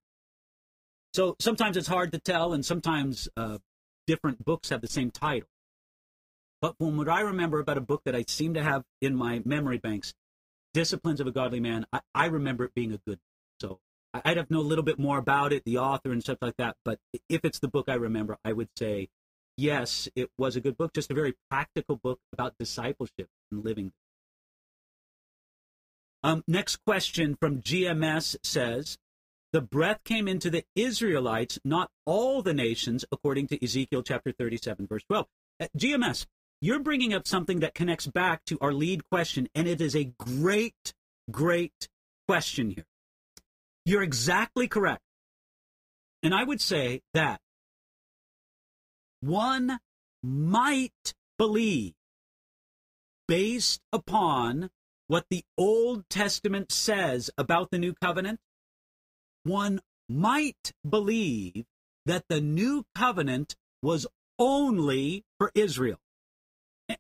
So 1.14 1.36
sometimes 1.40 1.76
it's 1.76 1.88
hard 1.88 2.12
to 2.14 2.20
tell, 2.20 2.54
and 2.54 2.66
sometimes 2.66 3.28
uh, 3.36 3.58
different 4.08 4.46
books 4.46 4.70
have 4.70 4.82
the 4.82 4.88
same 4.88 5.12
title. 5.12 5.50
But 6.62 6.78
from 6.78 6.96
what 6.96 7.10
I 7.10 7.22
remember 7.22 7.60
about 7.60 7.78
a 7.78 7.82
book 7.82 8.04
that 8.06 8.16
I 8.16 8.24
seem 8.28 8.54
to 8.54 8.64
have 8.64 8.84
in 9.02 9.16
my 9.16 9.42
memory 9.44 9.78
banks, 9.78 10.14
Disciplines 10.74 11.20
of 11.20 11.28
a 11.28 11.32
Godly 11.32 11.60
Man, 11.60 11.86
I, 11.92 12.00
I 12.16 12.26
remember 12.28 12.64
it 12.64 12.74
being 12.74 12.94
a 12.94 12.98
good 12.98 13.20
book. 13.20 13.20
So 13.60 13.80
I'd 14.14 14.38
have 14.38 14.48
to 14.48 14.54
know 14.54 14.60
a 14.60 14.62
little 14.62 14.84
bit 14.84 15.00
more 15.00 15.18
about 15.18 15.54
it, 15.54 15.64
the 15.66 15.78
author 15.78 16.12
and 16.12 16.22
stuff 16.22 16.40
like 16.42 16.58
that. 16.58 16.76
But 16.84 17.00
if 17.30 17.46
it's 17.46 17.60
the 17.60 17.68
book 17.68 17.86
I 17.88 17.94
remember, 17.94 18.38
I 18.44 18.54
would 18.54 18.70
say, 18.78 19.10
yes, 19.58 20.10
it 20.16 20.30
was 20.38 20.56
a 20.56 20.62
good 20.62 20.78
book, 20.78 20.94
just 20.94 21.12
a 21.12 21.14
very 21.14 21.36
practical 21.50 21.96
book 21.96 22.20
about 22.34 22.56
discipleship 22.60 23.28
and 23.52 23.64
living. 23.64 23.94
Um, 26.24 26.44
next 26.48 26.78
question 26.86 27.36
from 27.40 27.62
GMS 27.62 28.36
says, 28.44 28.98
the 29.54 29.62
breath 29.62 30.04
came 30.04 30.28
into 30.28 30.50
the 30.50 30.64
Israelites, 30.76 31.60
not 31.66 31.90
all 32.06 32.42
the 32.42 32.54
nations, 32.54 33.04
according 33.12 33.48
to 33.48 33.64
Ezekiel 33.64 34.04
chapter 34.04 34.32
37, 34.32 34.88
verse 34.88 35.04
12. 35.04 35.26
Uh, 35.60 35.68
GMS, 35.78 36.26
you're 36.62 36.80
bringing 36.80 37.14
up 37.14 37.28
something 37.28 37.60
that 37.60 37.74
connects 37.74 38.08
back 38.08 38.46
to 38.46 38.58
our 38.62 38.72
lead 38.72 39.10
question, 39.10 39.50
and 39.56 39.68
it 39.68 39.82
is 39.82 39.96
a 39.96 40.14
great, 40.20 40.94
great 41.32 41.90
question 42.28 42.70
here. 42.70 42.86
You're 43.86 44.04
exactly 44.04 44.68
correct. 44.68 45.02
And 46.24 46.34
I 46.34 46.44
would 46.44 46.62
say 46.62 47.02
that 47.14 47.42
one 49.22 49.80
might 50.24 51.14
believe, 51.38 51.94
based 53.28 53.82
upon 53.92 54.70
what 55.08 55.26
the 55.30 55.44
Old 55.58 56.08
Testament 56.10 56.72
says 56.72 57.30
about 57.38 57.72
the 57.72 57.80
new 57.80 57.94
covenant, 57.94 58.40
one 59.44 59.82
might 60.08 60.74
believe 60.88 61.66
that 62.06 62.26
the 62.30 62.42
new 62.42 62.86
covenant 62.96 63.56
was 63.82 64.06
only 64.38 65.24
for 65.38 65.52
Israel. 65.56 66.00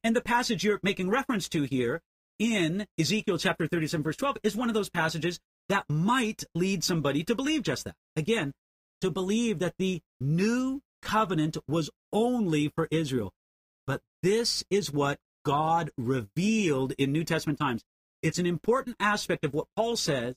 And 0.04 0.16
the 0.16 0.22
passage 0.22 0.64
you're 0.64 0.80
making 0.84 1.10
reference 1.10 1.50
to 1.50 1.64
here 1.64 2.02
in 2.40 2.88
Ezekiel 3.00 3.38
chapter 3.38 3.68
37, 3.68 4.04
verse 4.04 4.16
12, 4.16 4.38
is 4.44 4.56
one 4.56 4.70
of 4.70 4.74
those 4.74 4.90
passages 4.90 5.40
that 5.70 5.86
might 5.90 6.44
lead 6.54 6.84
somebody 6.84 7.24
to 7.24 7.36
believe 7.36 7.64
just 7.64 7.86
that. 7.86 7.96
Again, 8.16 8.54
to 9.02 9.10
believe 9.10 9.60
that 9.60 9.76
the 9.78 10.02
new 10.20 10.82
covenant 11.02 11.58
was 11.68 11.90
only 12.14 12.68
for 12.70 12.88
Israel. 12.92 13.34
but 13.88 14.02
this 14.24 14.64
is 14.70 14.92
what 14.92 15.20
God 15.44 15.92
revealed 15.98 16.94
in 16.98 17.12
New 17.12 17.24
Testament 17.24 17.60
times. 17.60 17.84
It's 18.22 18.40
an 18.40 18.46
important 18.46 18.96
aspect 19.00 19.44
of 19.44 19.54
what 19.54 19.68
Paul 19.76 19.96
says 19.96 20.36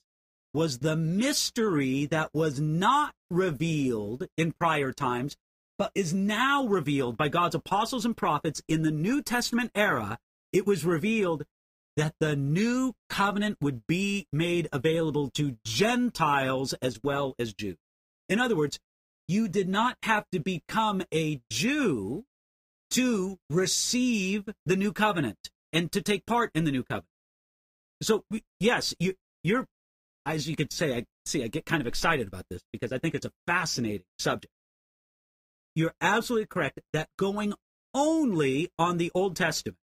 was 0.55 0.79
the 0.79 0.97
mystery 0.97 2.07
that 2.07 2.33
was 2.33 2.61
not 2.61 3.15
revealed 3.31 4.27
in 4.37 4.53
prior 4.53 4.93
times, 4.93 5.37
but 5.77 5.91
is 5.95 6.15
now 6.15 6.65
revealed 6.67 7.17
by 7.17 7.29
God's 7.29 7.55
apostles 7.57 8.05
and 8.05 8.17
prophets 8.17 8.63
in 8.69 8.83
the 8.83 8.91
New 8.91 9.21
Testament 9.21 9.71
era. 9.75 10.19
It 10.53 10.67
was 10.67 10.85
revealed 10.85 11.45
that 11.97 12.15
the 12.21 12.35
new 12.35 12.93
covenant 13.09 13.59
would 13.61 13.87
be 13.87 14.27
made 14.33 14.69
available 14.73 15.31
to 15.31 15.57
Gentiles 15.65 16.73
as 16.75 17.01
well 17.03 17.35
as 17.39 17.55
Jews. 17.55 17.77
In 18.29 18.41
other 18.41 18.57
words, 18.57 18.79
you 19.29 19.49
did 19.49 19.69
not 19.69 19.97
have 20.03 20.25
to 20.33 20.41
become 20.41 21.03
a 21.13 21.41
Jew 21.51 22.25
to 22.91 23.39
receive 23.49 24.49
the 24.67 24.77
new 24.77 24.93
covenant 24.93 25.51
and 25.73 25.91
to 25.93 26.03
take 26.03 26.27
part 26.27 26.51
in 26.55 26.65
the 26.65 26.73
new 26.73 26.83
covenant. 26.83 27.09
So 28.03 28.25
yes, 28.61 28.95
you, 28.99 29.15
you're, 29.43 29.67
as 30.27 30.49
you 30.49 30.57
could 30.57 30.73
say, 30.73 30.97
I 30.97 31.07
see, 31.25 31.43
I 31.43 31.49
get 31.49 31.65
kind 31.65 31.81
of 31.81 31.87
excited 31.87 32.27
about 32.27 32.45
this 32.51 32.63
because 32.73 32.93
I 32.93 32.99
think 32.99 33.15
it's 33.15 33.27
a 33.27 33.33
fascinating 33.47 34.05
subject. 34.19 34.53
You're 35.75 35.95
absolutely 36.01 36.47
correct 36.47 36.81
that 36.93 37.09
going 37.19 37.55
only 37.95 38.71
on 38.79 38.99
the 38.99 39.11
Old 39.15 39.37
Testament, 39.37 39.79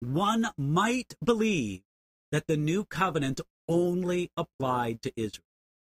one 0.00 0.48
might 0.56 1.14
believe 1.24 1.82
that 2.32 2.46
the 2.46 2.56
new 2.56 2.84
covenant 2.84 3.40
only 3.68 4.30
applied 4.36 5.02
to 5.02 5.12
Israel. 5.16 5.44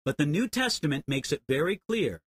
But 0.04 0.16
the 0.16 0.26
New 0.26 0.48
Testament 0.48 1.04
makes 1.06 1.32
it 1.32 1.42
very 1.48 1.80
clear 1.88 2.20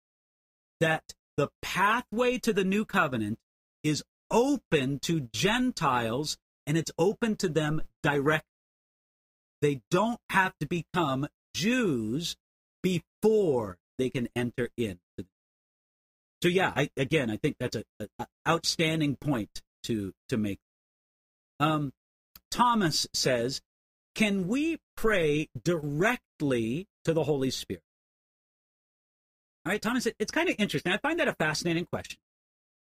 that 0.79 1.13
the 1.37 1.49
pathway 1.61 2.37
to 2.39 2.51
the 2.51 2.63
new 2.63 2.85
covenant 2.85 3.39
is 3.83 4.03
open 4.29 4.99
to 4.99 5.21
Gentiles 5.21 6.37
and 6.67 6.77
it's 6.77 6.91
open 6.97 7.35
to 7.37 7.49
them 7.49 7.81
directly. 8.03 8.45
They 9.61 9.81
don't 9.89 10.19
have 10.29 10.53
to 10.59 10.67
become 10.67 11.27
Jews 11.53 12.35
before 12.83 13.77
they 13.97 14.09
can 14.09 14.29
enter 14.35 14.69
in. 14.77 14.99
So 16.41 16.47
yeah, 16.47 16.71
I, 16.75 16.89
again, 16.95 17.29
I 17.29 17.37
think 17.37 17.57
that's 17.59 17.75
a, 17.75 17.83
a, 17.99 18.27
outstanding 18.47 19.15
point 19.17 19.61
to 19.83 20.13
to 20.29 20.37
make. 20.37 20.59
Um, 21.59 21.93
Thomas 22.51 23.07
says, 23.13 23.61
"Can 24.15 24.47
we 24.47 24.79
pray 24.95 25.49
directly 25.61 26.87
to 27.03 27.13
the 27.13 27.23
Holy 27.23 27.51
Spirit?" 27.51 27.83
All 29.65 29.71
right, 29.71 29.81
Thomas, 29.81 30.07
it's 30.17 30.31
kind 30.31 30.49
of 30.49 30.55
interesting. 30.57 30.91
I 30.91 30.97
find 30.97 31.19
that 31.19 31.27
a 31.27 31.33
fascinating 31.33 31.85
question, 31.85 32.19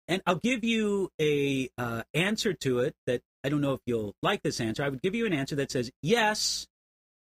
and 0.08 0.22
I'll 0.26 0.36
give 0.36 0.64
you 0.64 1.10
a 1.20 1.70
uh, 1.78 2.02
answer 2.14 2.52
to 2.52 2.80
it 2.80 2.94
that 3.06 3.22
I 3.42 3.48
don't 3.48 3.60
know 3.60 3.72
if 3.72 3.80
you'll 3.86 4.14
like 4.22 4.42
this 4.42 4.60
answer. 4.60 4.82
I 4.82 4.88
would 4.88 5.02
give 5.02 5.14
you 5.14 5.26
an 5.26 5.32
answer 5.32 5.56
that 5.56 5.70
says 5.70 5.90
yes 6.02 6.66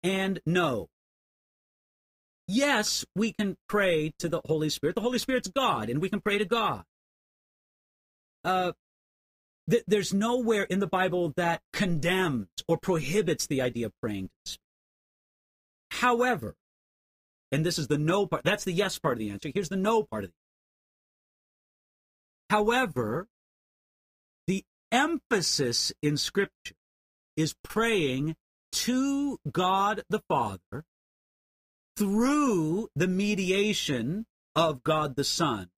and 0.03 0.39
no. 0.45 0.89
Yes, 2.47 3.05
we 3.13 3.33
can 3.33 3.57
pray 3.67 4.13
to 4.19 4.29
the 4.29 4.41
Holy 4.45 4.69
Spirit. 4.69 4.95
The 4.95 5.01
Holy 5.01 5.19
Spirit's 5.19 5.49
God, 5.49 5.89
and 5.89 6.01
we 6.01 6.09
can 6.09 6.21
pray 6.21 6.37
to 6.37 6.45
God. 6.45 6.83
Uh, 8.43 8.71
th- 9.69 9.83
there's 9.87 10.13
nowhere 10.13 10.63
in 10.63 10.79
the 10.79 10.87
Bible 10.87 11.33
that 11.35 11.61
condemns 11.73 12.47
or 12.67 12.77
prohibits 12.77 13.47
the 13.47 13.61
idea 13.61 13.87
of 13.87 13.93
praying 14.01 14.29
the 14.45 14.57
However, 15.91 16.55
and 17.51 17.65
this 17.65 17.79
is 17.79 17.87
the 17.87 17.97
no 17.97 18.27
part, 18.27 18.43
that's 18.43 18.63
the 18.63 18.73
yes 18.73 18.99
part 18.99 19.13
of 19.13 19.19
the 19.19 19.29
answer. 19.29 19.51
Here's 19.53 19.69
the 19.69 19.75
no 19.75 20.03
part 20.03 20.25
of 20.25 20.29
it. 20.29 20.35
However, 22.49 23.27
the 24.45 24.63
emphasis 24.91 25.91
in 26.01 26.17
Scripture 26.17 26.75
is 27.35 27.55
praying 27.63 28.35
to 28.71 29.39
God 29.51 30.03
the 30.09 30.21
Father 30.27 30.85
through 31.95 32.89
the 32.95 33.07
mediation 33.07 34.25
of 34.55 34.83
God 34.83 35.15
the 35.15 35.23
Son, 35.23 35.69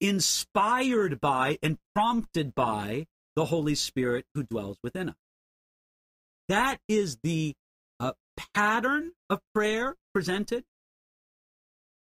inspired 0.00 1.20
by 1.20 1.58
and 1.62 1.78
prompted 1.94 2.54
by 2.54 3.06
the 3.36 3.46
Holy 3.46 3.74
Spirit 3.74 4.26
who 4.34 4.42
dwells 4.42 4.78
within 4.82 5.10
us. 5.10 5.16
That 6.48 6.78
is 6.88 7.18
the 7.22 7.54
uh, 7.98 8.12
pattern 8.54 9.12
of 9.28 9.40
prayer 9.54 9.96
presented. 10.12 10.64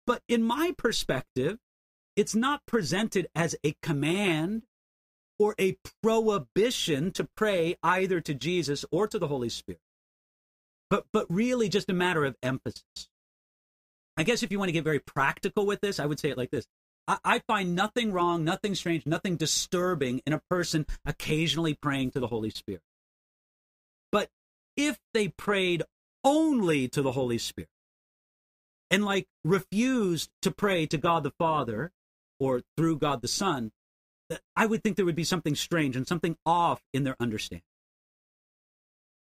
But 0.08 0.24
in 0.28 0.41
my 0.41 0.74
perspective, 0.78 1.60
it's 2.16 2.34
not 2.34 2.66
presented 2.66 3.28
as 3.36 3.56
a 3.64 3.76
command 3.84 4.64
or 5.38 5.56
a 5.60 5.78
prohibition 6.02 7.12
to 7.12 7.28
pray 7.38 7.78
either 7.84 8.20
to 8.22 8.34
Jesus 8.34 8.84
or 8.91 9.08
to 9.08 9.20
the 9.20 9.28
Holy 9.28 9.50
Spirit 9.50 9.82
but 10.89 11.06
but 11.14 11.26
really 11.30 11.70
just 11.70 11.89
a 11.89 11.93
matter 11.93 12.26
of 12.26 12.36
emphasis. 12.43 13.10
I 14.18 14.24
guess 14.24 14.43
if 14.43 14.52
you 14.52 14.60
want 14.60 14.70
to 14.70 14.74
get 14.74 14.84
very 14.84 15.00
practical 15.00 15.66
with 15.66 15.80
this, 15.82 16.00
I 16.00 16.06
would 16.06 16.20
say 16.20 16.30
it 16.30 16.38
like 16.38 16.52
this. 16.52 16.66
I, 17.10 17.18
I 17.26 17.39
find 17.39 17.76
nothing 17.76 18.14
wrong, 18.14 18.43
nothing 18.43 18.76
strange, 18.76 19.05
nothing 19.07 19.36
disturbing 19.36 20.22
in 20.26 20.34
a 20.34 20.41
person 20.49 20.86
occasionally 21.05 21.74
praying 21.74 22.12
to 22.12 22.20
the 22.20 22.28
Holy 22.28 22.51
Spirit. 22.51 22.84
But 24.12 24.30
if 24.78 24.99
they 25.14 25.30
prayed 25.30 25.84
only 26.24 26.88
to 26.89 27.01
the 27.01 27.14
Holy 27.14 27.39
Spirit 27.39 27.70
and 28.91 29.03
like 29.03 29.28
refused 29.43 30.30
to 30.43 30.51
pray 30.51 30.86
to 30.86 30.97
God 30.97 31.24
the 31.24 31.34
Father 31.39 31.91
or 32.39 32.62
through 32.78 32.99
God 32.99 33.22
the 33.22 33.28
Son, 33.28 33.72
I 34.55 34.68
would 34.68 34.84
think 34.84 34.95
there 34.95 35.05
would 35.05 35.16
be 35.16 35.24
something 35.24 35.55
strange 35.55 35.95
and 35.95 36.07
something 36.07 36.38
off 36.45 36.84
in 36.93 37.03
their 37.03 37.16
understanding. 37.20 37.64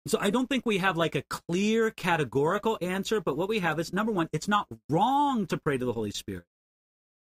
So 0.07 0.19
I 0.21 0.31
don't 0.31 0.49
think 0.49 0.65
we 0.65 0.79
have 0.79 0.97
like 0.97 1.15
a 1.15 1.23
clear 1.23 1.91
categorical 1.91 2.79
answer, 2.81 3.21
but 3.21 3.37
what 3.37 3.49
we 3.49 3.59
have 3.59 3.79
is 3.79 3.93
number 3.93 4.13
one, 4.13 4.29
it's 4.33 4.49
not 4.49 4.69
wrong 4.89 5.47
to 5.49 5.59
pray 5.59 5.77
to 5.77 5.85
the 5.85 5.93
Holy 5.93 6.13
Spirit, 6.13 6.45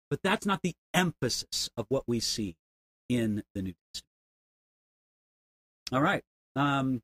but 0.10 0.20
that's 0.24 0.46
not 0.46 0.62
the 0.62 0.76
emphasis 0.94 1.70
of 1.78 1.86
what 1.90 2.04
we 2.08 2.20
see 2.20 2.56
in 3.10 3.44
the 3.54 3.62
New 3.62 3.74
Testament. 3.94 4.08
All 5.92 6.02
right. 6.02 6.24
Um, 6.56 7.02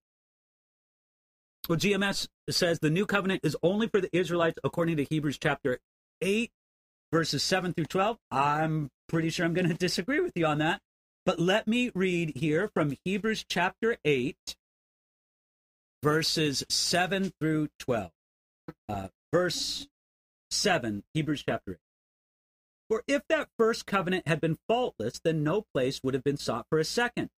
well, 1.70 1.78
GMS 1.80 2.28
says 2.50 2.80
the 2.80 2.90
new 2.90 3.06
covenant 3.06 3.42
is 3.44 3.56
only 3.64 3.88
for 3.88 4.02
the 4.02 4.10
Israelites 4.16 4.60
according 4.64 4.98
to 4.98 5.06
Hebrews 5.10 5.38
chapter 5.38 5.80
8, 6.22 6.52
verses 7.12 7.42
7 7.44 7.74
through 7.74 7.86
12. 7.86 8.18
I'm 8.32 8.90
pretty 9.08 9.30
sure 9.30 9.46
I'm 9.46 9.54
going 9.54 9.70
to 9.70 9.74
disagree 9.74 10.20
with 10.20 10.34
you 10.36 10.46
on 10.46 10.58
that. 10.58 10.82
But 11.26 11.40
let 11.40 11.68
me 11.68 11.90
read 11.96 12.34
here 12.36 12.70
from 12.74 12.98
Hebrews 13.06 13.46
chapter 13.48 13.96
8, 14.04 14.36
verses 16.04 16.66
7 16.70 17.32
through 17.40 17.70
12. 17.80 18.12
Uh, 18.90 19.08
verse 19.32 19.88
7, 20.52 21.04
Hebrews 21.14 21.44
chapter 21.48 21.74
8. 21.74 21.78
For 22.94 23.02
if 23.08 23.24
that 23.28 23.50
first 23.58 23.88
covenant 23.88 24.28
had 24.28 24.40
been 24.40 24.60
faultless, 24.68 25.20
then 25.24 25.44
no 25.44 25.66
place 25.74 26.02
would 26.04 26.14
have 26.14 26.24
been 26.24 26.38
sought 26.38 26.68
for 26.70 26.78
a 26.78 26.86
second. 26.86 27.32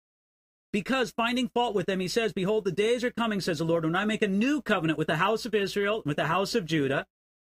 Because 0.72 1.12
finding 1.12 1.48
fault 1.48 1.76
with 1.76 1.86
them, 1.86 2.00
he 2.00 2.08
says, 2.08 2.32
Behold, 2.32 2.64
the 2.64 2.72
days 2.72 3.04
are 3.04 3.12
coming, 3.12 3.40
says 3.40 3.58
the 3.58 3.64
Lord, 3.64 3.84
when 3.84 3.94
I 3.94 4.04
make 4.04 4.22
a 4.22 4.26
new 4.26 4.60
covenant 4.60 4.98
with 4.98 5.06
the 5.06 5.14
house 5.14 5.46
of 5.46 5.54
Israel, 5.54 6.02
with 6.04 6.16
the 6.16 6.26
house 6.26 6.56
of 6.56 6.66
Judah. 6.66 7.06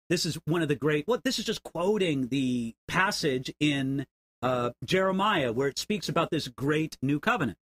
This 0.07 0.25
is 0.25 0.39
one 0.45 0.61
of 0.61 0.69
the 0.69 0.77
great, 0.77 1.09
well, 1.09 1.19
this 1.25 1.39
is 1.39 1.45
just 1.45 1.61
quoting 1.61 2.29
the 2.29 2.73
passage 2.87 3.53
in 3.59 4.05
uh, 4.41 4.69
Jeremiah 4.85 5.51
where 5.51 5.67
it 5.67 5.77
speaks 5.77 6.07
about 6.07 6.31
this 6.31 6.47
great 6.47 6.95
new 7.01 7.19
covenant. 7.19 7.57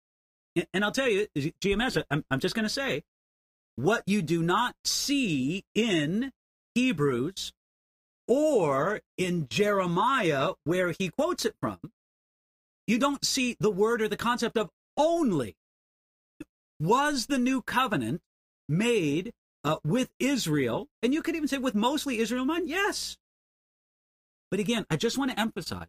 And, 0.54 0.66
and 0.74 0.84
I'll 0.84 0.92
tell 0.92 1.08
you, 1.08 1.28
GMS, 1.34 2.04
I'm, 2.10 2.26
I'm 2.30 2.40
just 2.40 2.54
going 2.54 2.66
to 2.66 2.68
say, 2.68 3.04
what 3.76 4.02
you 4.06 4.20
do 4.20 4.42
not 4.42 4.74
see 4.84 5.64
in 5.74 6.30
Hebrews 6.74 7.54
or 8.28 9.00
in 9.16 9.48
Jeremiah, 9.48 10.52
where 10.64 10.92
he 10.92 11.08
quotes 11.08 11.44
it 11.44 11.54
from, 11.60 11.78
you 12.86 12.98
don't 12.98 13.24
see 13.24 13.56
the 13.58 13.70
word 13.70 14.02
or 14.02 14.08
the 14.08 14.16
concept 14.16 14.56
of 14.56 14.70
only. 14.96 15.56
Was 16.80 17.26
the 17.26 17.38
new 17.38 17.62
covenant 17.62 18.22
made 18.68 19.32
uh, 19.64 19.76
with 19.84 20.10
Israel? 20.18 20.88
And 21.02 21.14
you 21.14 21.22
could 21.22 21.36
even 21.36 21.48
say 21.48 21.58
with 21.58 21.74
mostly 21.74 22.18
Israel 22.18 22.42
in 22.42 22.48
mind? 22.48 22.68
Yes. 22.68 23.16
But 24.50 24.60
again, 24.60 24.86
I 24.90 24.96
just 24.96 25.18
want 25.18 25.32
to 25.32 25.40
emphasize 25.40 25.88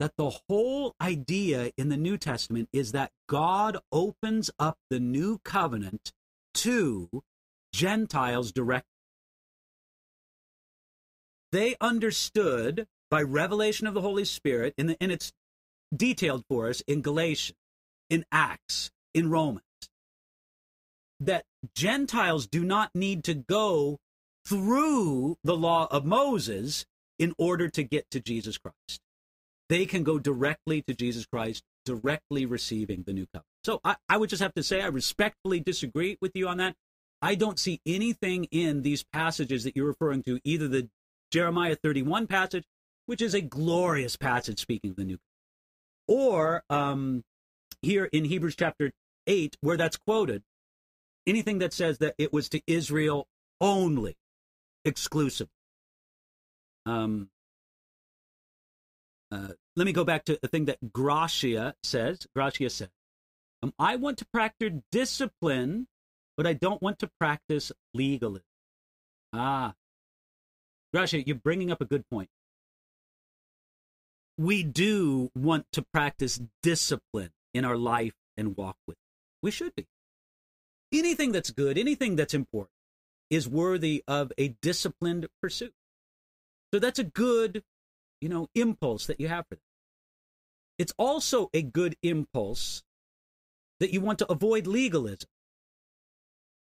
that 0.00 0.16
the 0.16 0.30
whole 0.48 0.94
idea 1.00 1.70
in 1.76 1.88
the 1.88 1.96
New 1.96 2.16
Testament 2.16 2.68
is 2.72 2.92
that 2.92 3.12
God 3.28 3.78
opens 3.92 4.50
up 4.58 4.78
the 4.90 4.98
new 4.98 5.38
covenant 5.44 6.12
to 6.54 7.22
Gentiles 7.72 8.52
directly. 8.52 8.91
They 11.52 11.76
understood 11.80 12.86
by 13.10 13.22
revelation 13.22 13.86
of 13.86 13.94
the 13.94 14.00
Holy 14.00 14.24
Spirit, 14.24 14.74
and, 14.78 14.96
and 15.00 15.12
it's 15.12 15.32
detailed 15.94 16.44
for 16.48 16.68
us 16.68 16.80
in 16.86 17.02
Galatians, 17.02 17.58
in 18.08 18.24
Acts, 18.32 18.90
in 19.12 19.30
Romans, 19.30 19.62
that 21.20 21.44
Gentiles 21.74 22.46
do 22.46 22.64
not 22.64 22.90
need 22.94 23.22
to 23.24 23.34
go 23.34 23.98
through 24.46 25.36
the 25.44 25.56
law 25.56 25.86
of 25.90 26.04
Moses 26.04 26.86
in 27.18 27.34
order 27.38 27.68
to 27.68 27.82
get 27.82 28.10
to 28.10 28.20
Jesus 28.20 28.58
Christ. 28.58 29.00
They 29.68 29.86
can 29.86 30.02
go 30.02 30.18
directly 30.18 30.82
to 30.82 30.94
Jesus 30.94 31.26
Christ 31.26 31.62
directly 31.84 32.46
receiving 32.46 33.04
the 33.06 33.12
new 33.12 33.26
covenant. 33.26 33.46
So 33.64 33.80
I, 33.84 33.96
I 34.08 34.16
would 34.16 34.30
just 34.30 34.42
have 34.42 34.54
to 34.54 34.62
say 34.62 34.82
I 34.82 34.86
respectfully 34.86 35.60
disagree 35.60 36.16
with 36.20 36.32
you 36.34 36.48
on 36.48 36.56
that. 36.58 36.74
I 37.20 37.34
don't 37.34 37.58
see 37.58 37.80
anything 37.86 38.44
in 38.44 38.82
these 38.82 39.04
passages 39.12 39.64
that 39.64 39.76
you're 39.76 39.86
referring 39.86 40.22
to, 40.24 40.40
either 40.44 40.66
the 40.66 40.88
Jeremiah 41.32 41.76
31 41.76 42.26
passage, 42.28 42.64
which 43.06 43.22
is 43.22 43.34
a 43.34 43.40
glorious 43.40 44.16
passage 44.16 44.60
speaking 44.60 44.90
of 44.90 44.96
the 44.96 45.04
new 45.04 45.18
or 46.06 46.62
um, 46.68 47.24
here 47.80 48.04
in 48.04 48.24
Hebrews 48.24 48.56
chapter 48.56 48.92
8, 49.26 49.56
where 49.60 49.76
that's 49.76 49.96
quoted, 49.96 50.42
anything 51.26 51.58
that 51.58 51.72
says 51.72 51.98
that 51.98 52.14
it 52.18 52.32
was 52.32 52.48
to 52.50 52.60
Israel 52.66 53.26
only, 53.60 54.16
exclusive. 54.84 55.48
Um, 56.84 57.28
uh, 59.30 59.48
let 59.76 59.86
me 59.86 59.92
go 59.92 60.04
back 60.04 60.24
to 60.26 60.38
the 60.42 60.48
thing 60.48 60.66
that 60.66 60.92
Gracia 60.92 61.74
says. 61.82 62.26
Gracia 62.34 62.68
says, 62.68 62.90
um, 63.62 63.72
I 63.78 63.96
want 63.96 64.18
to 64.18 64.26
practice 64.26 64.72
discipline, 64.90 65.86
but 66.36 66.46
I 66.46 66.52
don't 66.52 66.82
want 66.82 66.98
to 66.98 67.10
practice 67.18 67.72
legalism. 67.94 68.44
Ah, 69.32 69.74
Gracia, 70.92 71.26
you're 71.26 71.36
bringing 71.36 71.70
up 71.70 71.80
a 71.80 71.86
good 71.86 72.08
point. 72.10 72.28
We 74.38 74.62
do 74.62 75.30
want 75.34 75.66
to 75.72 75.82
practice 75.92 76.40
discipline 76.62 77.30
in 77.54 77.64
our 77.64 77.76
life 77.76 78.14
and 78.36 78.56
walk 78.56 78.76
with. 78.86 78.96
It. 78.96 79.06
We 79.42 79.50
should 79.50 79.74
be. 79.74 79.86
Anything 80.92 81.32
that's 81.32 81.50
good, 81.50 81.78
anything 81.78 82.16
that's 82.16 82.34
important, 82.34 82.70
is 83.30 83.48
worthy 83.48 84.04
of 84.06 84.32
a 84.36 84.48
disciplined 84.60 85.28
pursuit. 85.40 85.72
So 86.72 86.78
that's 86.78 86.98
a 86.98 87.04
good, 87.04 87.62
you 88.20 88.28
know, 88.28 88.48
impulse 88.54 89.06
that 89.06 89.20
you 89.20 89.28
have 89.28 89.46
for 89.48 89.54
that. 89.54 89.62
It's 90.78 90.92
also 90.98 91.48
a 91.54 91.62
good 91.62 91.96
impulse 92.02 92.82
that 93.80 93.92
you 93.92 94.00
want 94.00 94.18
to 94.18 94.30
avoid 94.30 94.66
legalism. 94.66 95.28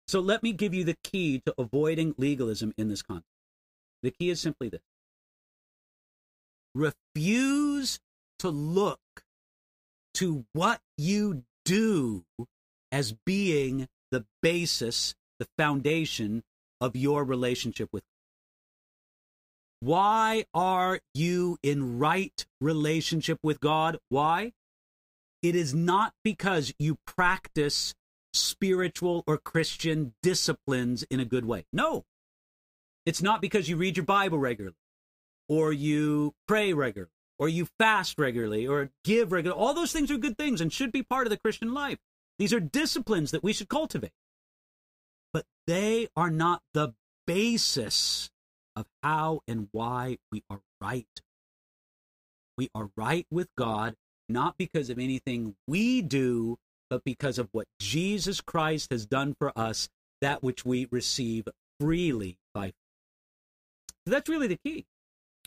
So 0.08 0.20
let 0.20 0.42
me 0.42 0.54
give 0.54 0.74
you 0.74 0.84
the 0.84 0.98
key 1.04 1.42
to 1.46 1.54
avoiding 1.58 2.16
legalism 2.18 2.74
in 2.78 2.88
this 2.90 3.02
context. 3.02 3.37
The 4.04 4.12
key 4.12 4.30
is 4.30 4.40
simply 4.40 4.70
this 4.70 4.82
refuse 6.76 8.00
to 8.40 8.50
look 8.50 9.00
to 10.14 10.46
what 10.54 10.82
you 10.98 11.44
do 11.66 12.24
as 12.92 13.14
being 13.26 13.88
the 14.12 14.26
basis, 14.42 15.16
the 15.40 15.48
foundation 15.58 16.44
of 16.80 16.96
your 16.96 17.24
relationship 17.24 17.90
with 17.92 18.04
God. 18.04 18.08
Why 19.80 20.46
are 20.54 21.00
you 21.14 21.58
in 21.62 22.00
right 22.00 22.46
relationship 22.62 23.40
with 23.44 23.60
God? 23.60 23.98
Why? 24.10 24.54
It 25.44 25.56
is 25.56 25.74
not 25.74 26.14
because 26.24 26.74
you 26.80 26.98
practice 27.06 27.94
spiritual 28.34 29.24
or 29.28 29.38
Christian 29.38 30.14
disciplines 30.24 31.04
in 31.04 31.20
a 31.20 31.26
good 31.26 31.46
way. 31.46 31.66
No. 31.72 32.06
It's 33.08 33.22
not 33.22 33.40
because 33.40 33.70
you 33.70 33.78
read 33.78 33.96
your 33.96 34.06
Bible 34.06 34.38
regularly 34.38 34.76
or 35.48 35.72
you 35.72 36.34
pray 36.46 36.74
regularly 36.74 37.10
or 37.40 37.48
you 37.48 37.70
fast 37.80 38.20
regularly 38.20 38.68
or 38.68 38.90
give 39.06 39.32
regularly. 39.32 39.62
All 39.62 39.74
those 39.74 39.94
things 39.94 40.12
are 40.12 40.18
good 40.18 40.38
things 40.38 40.60
and 40.60 40.74
should 40.74 40.92
be 40.92 41.04
part 41.04 41.26
of 41.26 41.32
the 41.32 41.38
Christian 41.38 41.74
life. 41.74 42.00
These 42.38 42.52
are 42.52 42.60
disciplines 42.60 43.32
that 43.32 43.46
we 43.46 43.54
should 43.54 43.70
cultivate. 43.70 44.12
But 45.32 45.46
they 45.68 46.10
are 46.18 46.30
not 46.30 46.62
the 46.74 46.96
basis 47.26 48.30
of 48.76 48.88
how 49.02 49.40
and 49.48 49.70
why 49.72 50.18
we 50.30 50.44
are 50.50 50.60
right. 50.82 51.08
We 52.58 52.70
are 52.76 52.90
right 52.98 53.26
with 53.32 53.48
God 53.58 53.96
not 54.28 54.58
because 54.58 54.90
of 54.90 55.00
anything 55.00 55.56
we 55.66 56.02
do, 56.02 56.58
but 56.90 57.06
because 57.06 57.38
of 57.38 57.48
what 57.54 57.68
Jesus 57.80 58.42
Christ 58.42 58.92
has 58.92 59.06
done 59.06 59.34
for 59.34 59.58
us, 59.58 59.88
that 60.20 60.44
which 60.44 60.66
we 60.66 60.90
receive 60.92 61.48
freely 61.80 62.38
by 62.54 62.74
that's 64.12 64.30
really 64.30 64.48
the 64.48 64.60
key. 64.64 64.86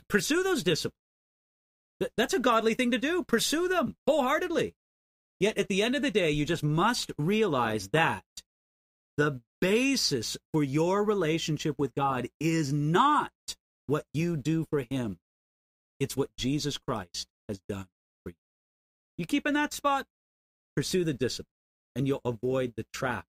Pursue 0.08 0.42
those 0.42 0.62
disciplines. 0.62 0.96
That's 2.16 2.34
a 2.34 2.38
godly 2.38 2.74
thing 2.74 2.90
to 2.92 2.98
do. 2.98 3.22
Pursue 3.22 3.68
them 3.68 3.96
wholeheartedly. 4.06 4.74
Yet 5.38 5.58
at 5.58 5.68
the 5.68 5.82
end 5.82 5.94
of 5.94 6.02
the 6.02 6.10
day, 6.10 6.30
you 6.30 6.44
just 6.44 6.62
must 6.62 7.12
realize 7.18 7.88
that 7.88 8.24
the 9.16 9.40
basis 9.60 10.36
for 10.52 10.62
your 10.62 11.04
relationship 11.04 11.76
with 11.78 11.94
God 11.94 12.28
is 12.38 12.72
not 12.72 13.32
what 13.86 14.04
you 14.14 14.36
do 14.36 14.66
for 14.70 14.84
Him, 14.90 15.18
it's 15.98 16.16
what 16.16 16.30
Jesus 16.36 16.78
Christ 16.78 17.26
has 17.48 17.60
done 17.68 17.86
for 18.22 18.30
you. 18.30 18.36
You 19.18 19.26
keep 19.26 19.46
in 19.46 19.54
that 19.54 19.72
spot, 19.72 20.06
pursue 20.76 21.04
the 21.04 21.12
discipline, 21.12 21.48
and 21.96 22.06
you'll 22.06 22.22
avoid 22.24 22.74
the 22.76 22.86
trap. 22.92 23.26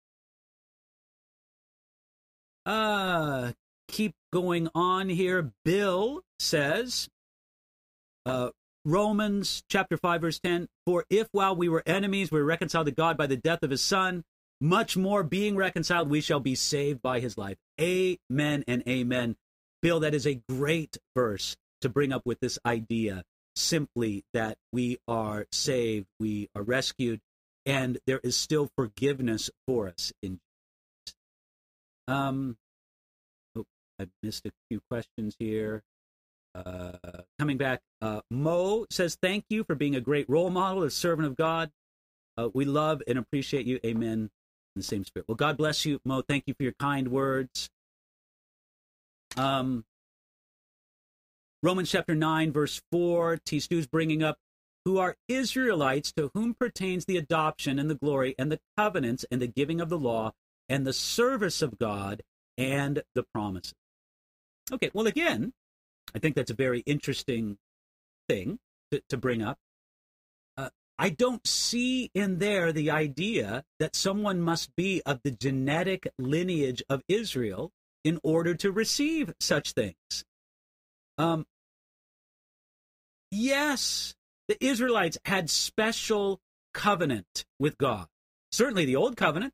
Uh, 2.65 3.51
keep 3.91 4.15
going 4.33 4.69
on 4.73 5.09
here. 5.09 5.51
Bill 5.63 6.21
says, 6.39 7.09
uh, 8.25 8.49
Romans 8.83 9.63
chapter 9.69 9.97
5 9.97 10.21
verse 10.21 10.39
10, 10.39 10.67
for 10.85 11.05
if 11.09 11.27
while 11.31 11.55
we 11.55 11.69
were 11.69 11.83
enemies 11.85 12.31
we 12.31 12.39
were 12.39 12.45
reconciled 12.45 12.87
to 12.87 12.91
God 12.91 13.17
by 13.17 13.27
the 13.27 13.37
death 13.37 13.61
of 13.61 13.69
his 13.69 13.81
son, 13.81 14.23
much 14.59 14.95
more 14.95 15.23
being 15.23 15.55
reconciled 15.55 16.09
we 16.09 16.21
shall 16.21 16.39
be 16.39 16.55
saved 16.55 17.01
by 17.01 17.19
his 17.19 17.37
life. 17.37 17.57
Amen 17.79 18.63
and 18.67 18.83
amen. 18.87 19.35
Bill, 19.81 19.99
that 19.99 20.13
is 20.13 20.25
a 20.25 20.41
great 20.49 20.97
verse 21.15 21.55
to 21.81 21.89
bring 21.89 22.11
up 22.11 22.23
with 22.25 22.39
this 22.39 22.59
idea 22.65 23.23
simply 23.55 24.23
that 24.33 24.57
we 24.71 24.97
are 25.07 25.45
saved, 25.51 26.07
we 26.19 26.49
are 26.55 26.61
rescued, 26.61 27.19
and 27.65 27.97
there 28.07 28.21
is 28.23 28.37
still 28.37 28.69
forgiveness 28.75 29.49
for 29.67 29.87
us 29.89 30.13
in 30.21 30.39
Jesus. 31.05 31.15
Um, 32.07 32.57
I 34.01 34.07
missed 34.23 34.45
a 34.45 34.51
few 34.69 34.81
questions 34.89 35.35
here. 35.37 35.83
Uh, 36.55 36.91
coming 37.39 37.57
back, 37.57 37.81
uh, 38.01 38.21
Mo 38.29 38.85
says, 38.89 39.17
Thank 39.21 39.45
you 39.49 39.63
for 39.63 39.75
being 39.75 39.95
a 39.95 40.01
great 40.01 40.29
role 40.29 40.49
model, 40.49 40.83
a 40.83 40.89
servant 40.89 41.27
of 41.27 41.35
God. 41.37 41.71
Uh, 42.37 42.49
we 42.53 42.65
love 42.65 43.01
and 43.07 43.19
appreciate 43.19 43.65
you. 43.65 43.79
Amen. 43.85 44.29
In 44.75 44.79
the 44.79 44.83
same 44.83 45.05
spirit. 45.05 45.27
Well, 45.27 45.35
God 45.35 45.57
bless 45.57 45.85
you, 45.85 45.99
Mo. 46.03 46.21
Thank 46.21 46.45
you 46.47 46.53
for 46.55 46.63
your 46.63 46.73
kind 46.79 47.09
words. 47.09 47.69
Um, 49.37 49.85
Romans 51.61 51.91
chapter 51.91 52.15
9, 52.15 52.51
verse 52.51 52.81
4, 52.91 53.37
T. 53.45 53.59
Stu's 53.59 53.85
bringing 53.85 54.23
up, 54.23 54.37
who 54.83 54.97
are 54.97 55.15
Israelites 55.27 56.11
to 56.13 56.31
whom 56.33 56.55
pertains 56.55 57.05
the 57.05 57.17
adoption 57.17 57.77
and 57.77 57.89
the 57.89 57.95
glory 57.95 58.33
and 58.39 58.51
the 58.51 58.59
covenants 58.77 59.25
and 59.29 59.41
the 59.41 59.47
giving 59.47 59.79
of 59.79 59.89
the 59.89 59.99
law 59.99 60.31
and 60.67 60.87
the 60.87 60.93
service 60.93 61.61
of 61.61 61.77
God 61.77 62.23
and 62.57 63.03
the 63.13 63.23
promises. 63.33 63.73
Okay, 64.71 64.89
well, 64.93 65.07
again, 65.07 65.53
I 66.15 66.19
think 66.19 66.35
that's 66.35 66.51
a 66.51 66.55
very 66.55 66.79
interesting 66.81 67.57
thing 68.29 68.59
to, 68.91 69.01
to 69.09 69.17
bring 69.17 69.41
up. 69.41 69.57
Uh, 70.57 70.69
I 70.97 71.09
don't 71.09 71.45
see 71.45 72.09
in 72.13 72.39
there 72.39 72.71
the 72.71 72.89
idea 72.89 73.63
that 73.79 73.95
someone 73.95 74.41
must 74.41 74.75
be 74.75 75.01
of 75.05 75.21
the 75.23 75.31
genetic 75.31 76.07
lineage 76.17 76.83
of 76.89 77.03
Israel 77.07 77.71
in 78.03 78.19
order 78.23 78.55
to 78.55 78.71
receive 78.71 79.33
such 79.39 79.73
things. 79.73 80.25
Um, 81.17 81.45
yes, 83.29 84.15
the 84.47 84.63
Israelites 84.63 85.17
had 85.25 85.49
special 85.49 86.39
covenant 86.73 87.45
with 87.59 87.77
God. 87.77 88.07
Certainly 88.51 88.85
the 88.85 88.95
Old 88.95 89.15
Covenant, 89.17 89.53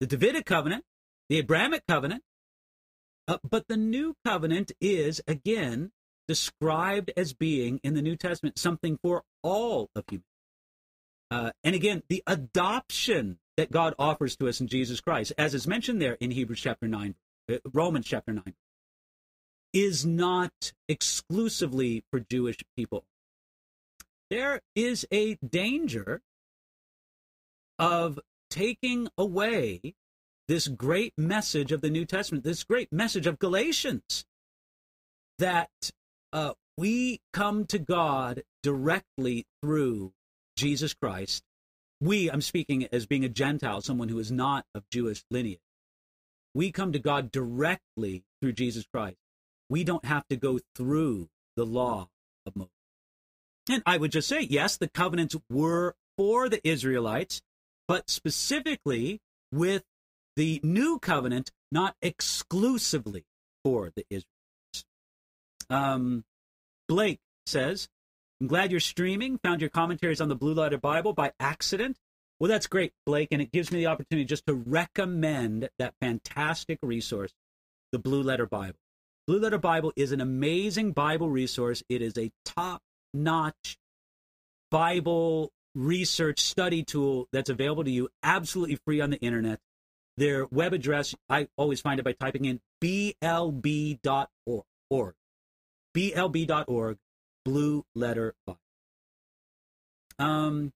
the 0.00 0.06
Davidic 0.06 0.44
covenant, 0.44 0.84
the 1.28 1.38
Abrahamic 1.38 1.82
covenant. 1.88 2.22
Uh, 3.28 3.38
but 3.48 3.66
the 3.68 3.76
new 3.76 4.16
covenant 4.24 4.72
is, 4.80 5.20
again, 5.26 5.90
described 6.28 7.10
as 7.16 7.32
being 7.32 7.80
in 7.82 7.94
the 7.94 8.02
New 8.02 8.16
Testament 8.16 8.58
something 8.58 8.98
for 9.02 9.24
all 9.42 9.90
of 9.94 10.04
humanity. 10.08 10.24
Uh, 11.30 11.50
and 11.64 11.74
again, 11.74 12.02
the 12.08 12.22
adoption 12.26 13.38
that 13.56 13.72
God 13.72 13.94
offers 13.98 14.36
to 14.36 14.48
us 14.48 14.60
in 14.60 14.68
Jesus 14.68 15.00
Christ, 15.00 15.32
as 15.36 15.54
is 15.54 15.66
mentioned 15.66 16.00
there 16.00 16.16
in 16.20 16.30
Hebrews 16.30 16.60
chapter 16.60 16.86
9, 16.86 17.14
uh, 17.50 17.56
Romans 17.72 18.06
chapter 18.06 18.32
9, 18.32 18.54
is 19.72 20.06
not 20.06 20.72
exclusively 20.88 22.04
for 22.10 22.20
Jewish 22.20 22.58
people. 22.76 23.04
There 24.30 24.60
is 24.74 25.06
a 25.10 25.34
danger 25.36 26.22
of 27.78 28.20
taking 28.50 29.08
away 29.18 29.94
this 30.48 30.68
great 30.68 31.12
message 31.16 31.72
of 31.72 31.80
the 31.80 31.90
New 31.90 32.04
Testament, 32.04 32.44
this 32.44 32.64
great 32.64 32.92
message 32.92 33.26
of 33.26 33.38
Galatians, 33.38 34.24
that 35.38 35.90
uh, 36.32 36.52
we 36.76 37.20
come 37.32 37.66
to 37.66 37.78
God 37.78 38.42
directly 38.62 39.46
through 39.62 40.12
Jesus 40.56 40.94
Christ. 40.94 41.42
We, 42.00 42.30
I'm 42.30 42.42
speaking 42.42 42.86
as 42.92 43.06
being 43.06 43.24
a 43.24 43.28
Gentile, 43.28 43.80
someone 43.80 44.08
who 44.08 44.18
is 44.18 44.30
not 44.30 44.66
of 44.74 44.88
Jewish 44.90 45.24
lineage. 45.30 45.60
We 46.54 46.70
come 46.72 46.92
to 46.92 46.98
God 46.98 47.32
directly 47.32 48.24
through 48.40 48.52
Jesus 48.52 48.86
Christ. 48.92 49.16
We 49.68 49.84
don't 49.84 50.04
have 50.04 50.26
to 50.28 50.36
go 50.36 50.60
through 50.74 51.28
the 51.56 51.66
law 51.66 52.08
of 52.46 52.56
Moses. 52.56 52.70
And 53.68 53.82
I 53.84 53.96
would 53.96 54.12
just 54.12 54.28
say, 54.28 54.42
yes, 54.42 54.76
the 54.76 54.88
covenants 54.88 55.34
were 55.50 55.96
for 56.16 56.48
the 56.48 56.66
Israelites, 56.66 57.42
but 57.88 58.08
specifically 58.08 59.20
with 59.52 59.84
the 60.36 60.60
new 60.62 60.98
covenant, 60.98 61.50
not 61.72 61.96
exclusively 62.02 63.24
for 63.64 63.90
the 63.96 64.04
Israelites. 64.10 64.84
Um, 65.68 66.24
Blake 66.88 67.20
says, 67.46 67.88
I'm 68.40 68.46
glad 68.46 68.70
you're 68.70 68.80
streaming. 68.80 69.38
Found 69.38 69.60
your 69.60 69.70
commentaries 69.70 70.20
on 70.20 70.28
the 70.28 70.36
Blue 70.36 70.54
Letter 70.54 70.78
Bible 70.78 71.12
by 71.12 71.32
accident. 71.40 71.96
Well, 72.38 72.50
that's 72.50 72.66
great, 72.66 72.92
Blake, 73.06 73.28
and 73.32 73.40
it 73.40 73.50
gives 73.50 73.72
me 73.72 73.78
the 73.78 73.86
opportunity 73.86 74.26
just 74.26 74.46
to 74.46 74.54
recommend 74.54 75.70
that 75.78 75.94
fantastic 76.02 76.78
resource, 76.82 77.32
the 77.92 77.98
Blue 77.98 78.22
Letter 78.22 78.46
Bible. 78.46 78.78
Blue 79.26 79.40
Letter 79.40 79.58
Bible 79.58 79.92
is 79.96 80.12
an 80.12 80.20
amazing 80.20 80.92
Bible 80.92 81.30
resource. 81.30 81.82
It 81.88 82.02
is 82.02 82.16
a 82.18 82.30
top 82.44 82.82
notch 83.14 83.78
Bible 84.70 85.50
research 85.74 86.40
study 86.40 86.82
tool 86.82 87.26
that's 87.32 87.50
available 87.50 87.84
to 87.84 87.90
you 87.90 88.08
absolutely 88.22 88.78
free 88.84 89.00
on 89.00 89.10
the 89.10 89.18
internet. 89.18 89.58
Their 90.16 90.46
web 90.46 90.72
address, 90.72 91.14
I 91.28 91.48
always 91.56 91.80
find 91.80 92.00
it 92.00 92.04
by 92.04 92.12
typing 92.12 92.46
in 92.46 92.60
blb.org. 92.82 93.98
blb.org, 95.94 96.98
Blue 97.44 97.84
Letter 97.94 98.34
Bible. 98.46 98.60
Um, 100.18 100.72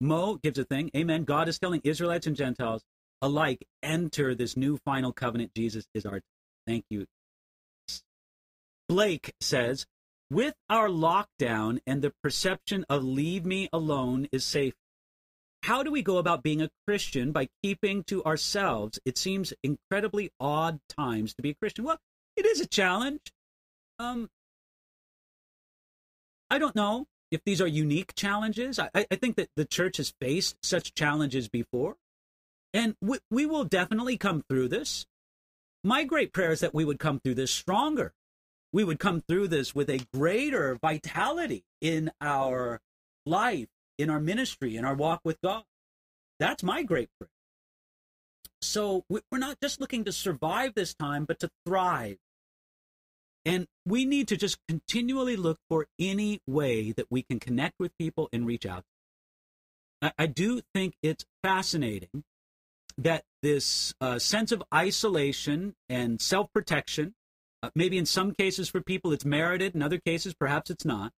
Mo 0.00 0.36
gives 0.36 0.58
a 0.58 0.64
thing. 0.64 0.90
Amen. 0.96 1.24
God 1.24 1.48
is 1.48 1.58
telling 1.58 1.80
Israelites 1.84 2.26
and 2.26 2.34
Gentiles 2.34 2.82
alike 3.20 3.66
enter 3.82 4.34
this 4.34 4.56
new 4.56 4.78
final 4.78 5.12
covenant. 5.12 5.52
Jesus 5.54 5.86
is 5.94 6.04
our. 6.04 6.20
Thank 6.66 6.84
you. 6.90 7.06
Blake 8.88 9.34
says, 9.40 9.86
with 10.30 10.54
our 10.68 10.88
lockdown 10.88 11.80
and 11.86 12.02
the 12.02 12.12
perception 12.22 12.84
of 12.88 13.04
leave 13.04 13.44
me 13.44 13.68
alone 13.72 14.28
is 14.32 14.44
safe. 14.44 14.74
How 15.62 15.82
do 15.82 15.92
we 15.92 16.02
go 16.02 16.18
about 16.18 16.42
being 16.42 16.60
a 16.60 16.70
Christian 16.86 17.30
by 17.30 17.48
keeping 17.62 18.02
to 18.04 18.24
ourselves? 18.24 18.98
It 19.04 19.16
seems 19.16 19.52
incredibly 19.62 20.30
odd 20.40 20.80
times 20.88 21.34
to 21.34 21.42
be 21.42 21.50
a 21.50 21.54
Christian. 21.54 21.84
Well, 21.84 21.98
it 22.36 22.44
is 22.44 22.60
a 22.60 22.66
challenge. 22.66 23.20
Um, 23.98 24.28
I 26.50 26.58
don't 26.58 26.74
know 26.74 27.06
if 27.30 27.42
these 27.44 27.60
are 27.60 27.66
unique 27.66 28.14
challenges. 28.14 28.78
I, 28.78 28.90
I 28.94 29.14
think 29.14 29.36
that 29.36 29.48
the 29.56 29.64
church 29.64 29.98
has 29.98 30.12
faced 30.20 30.56
such 30.62 30.94
challenges 30.94 31.48
before, 31.48 31.96
and 32.74 32.96
we, 33.00 33.18
we 33.30 33.46
will 33.46 33.64
definitely 33.64 34.16
come 34.16 34.42
through 34.48 34.68
this. 34.68 35.06
My 35.84 36.04
great 36.04 36.32
prayer 36.32 36.52
is 36.52 36.60
that 36.60 36.74
we 36.74 36.84
would 36.84 36.98
come 36.98 37.20
through 37.20 37.36
this 37.36 37.50
stronger. 37.50 38.12
We 38.72 38.84
would 38.84 38.98
come 38.98 39.22
through 39.28 39.48
this 39.48 39.74
with 39.74 39.88
a 39.88 40.04
greater 40.12 40.76
vitality 40.82 41.64
in 41.80 42.10
our 42.20 42.80
life, 43.24 43.68
in 44.02 44.10
our 44.10 44.20
ministry, 44.20 44.76
in 44.76 44.84
our 44.84 44.94
walk 44.94 45.20
with 45.24 45.40
God. 45.42 45.62
That's 46.38 46.62
my 46.62 46.82
great 46.82 47.08
prayer. 47.18 47.30
So 48.60 49.04
we're 49.08 49.38
not 49.38 49.58
just 49.60 49.80
looking 49.80 50.04
to 50.04 50.12
survive 50.12 50.74
this 50.74 50.94
time, 50.94 51.24
but 51.24 51.40
to 51.40 51.50
thrive 51.66 52.18
and 53.44 53.66
we 53.84 54.04
need 54.04 54.28
to 54.28 54.36
just 54.36 54.58
continually 54.68 55.36
look 55.36 55.58
for 55.68 55.86
any 55.98 56.40
way 56.46 56.92
that 56.92 57.06
we 57.10 57.22
can 57.22 57.40
connect 57.40 57.74
with 57.78 57.96
people 57.98 58.28
and 58.32 58.46
reach 58.46 58.66
out. 58.66 58.84
I, 60.00 60.12
I 60.18 60.26
do 60.26 60.60
think 60.74 60.94
it's 61.02 61.24
fascinating 61.42 62.24
that 62.98 63.24
this 63.42 63.94
uh, 64.00 64.18
sense 64.18 64.52
of 64.52 64.62
isolation 64.72 65.74
and 65.88 66.20
self 66.20 66.52
protection, 66.52 67.14
uh, 67.62 67.70
maybe 67.74 67.98
in 67.98 68.06
some 68.06 68.32
cases 68.32 68.68
for 68.68 68.80
people 68.80 69.12
it's 69.12 69.24
merited, 69.24 69.74
in 69.74 69.82
other 69.82 69.98
cases 69.98 70.34
perhaps 70.34 70.70
it's 70.70 70.84
not, 70.84 71.12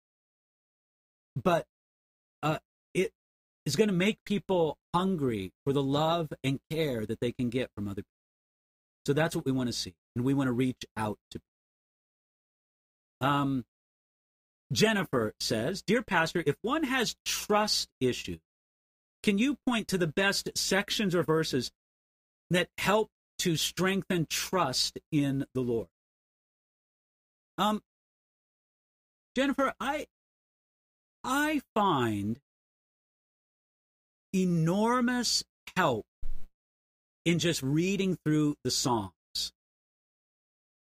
but 1.37 1.66
uh, 2.43 2.59
is 3.66 3.76
going 3.76 3.88
to 3.88 3.94
make 3.94 4.18
people 4.24 4.78
hungry 4.94 5.52
for 5.64 5.72
the 5.72 5.82
love 5.82 6.32
and 6.42 6.60
care 6.70 7.06
that 7.06 7.20
they 7.20 7.32
can 7.32 7.48
get 7.50 7.70
from 7.74 7.88
other 7.88 8.02
people. 8.02 8.10
So 9.06 9.12
that's 9.12 9.36
what 9.36 9.44
we 9.44 9.52
want 9.52 9.68
to 9.68 9.72
see, 9.72 9.94
and 10.16 10.24
we 10.24 10.34
want 10.34 10.48
to 10.48 10.52
reach 10.52 10.84
out 10.96 11.18
to 11.30 11.38
people. 13.20 13.30
Um, 13.30 13.64
Jennifer 14.72 15.34
says, 15.40 15.82
Dear 15.82 16.02
Pastor, 16.02 16.42
if 16.46 16.56
one 16.62 16.84
has 16.84 17.16
trust 17.24 17.88
issues, 18.00 18.40
can 19.22 19.38
you 19.38 19.56
point 19.66 19.88
to 19.88 19.98
the 19.98 20.06
best 20.06 20.50
sections 20.56 21.14
or 21.14 21.22
verses 21.22 21.70
that 22.50 22.68
help 22.78 23.10
to 23.38 23.56
strengthen 23.56 24.26
trust 24.28 24.98
in 25.12 25.46
the 25.54 25.60
Lord? 25.60 25.88
Um, 27.56 27.82
Jennifer, 29.36 29.74
I 29.80 30.06
I 31.22 31.62
find 31.74 32.38
enormous 34.35 35.45
help 35.76 36.05
in 37.24 37.39
just 37.39 37.62
reading 37.62 38.18
through 38.24 38.57
the 38.64 38.70
Psalms 38.70 39.12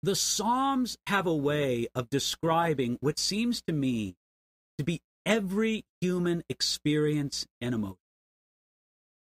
the 0.03 0.17
Psalms 0.17 0.97
have 1.07 1.27
a 1.27 1.35
way 1.35 1.89
of 1.95 2.09
describing 2.09 2.97
what 3.01 3.19
seems 3.19 3.61
to 3.63 3.73
me 3.73 4.17
to 4.79 4.85
be 4.85 5.03
every 5.27 5.85
human 6.01 6.43
experience 6.49 7.47
and 7.61 7.75
emotion. 7.75 7.99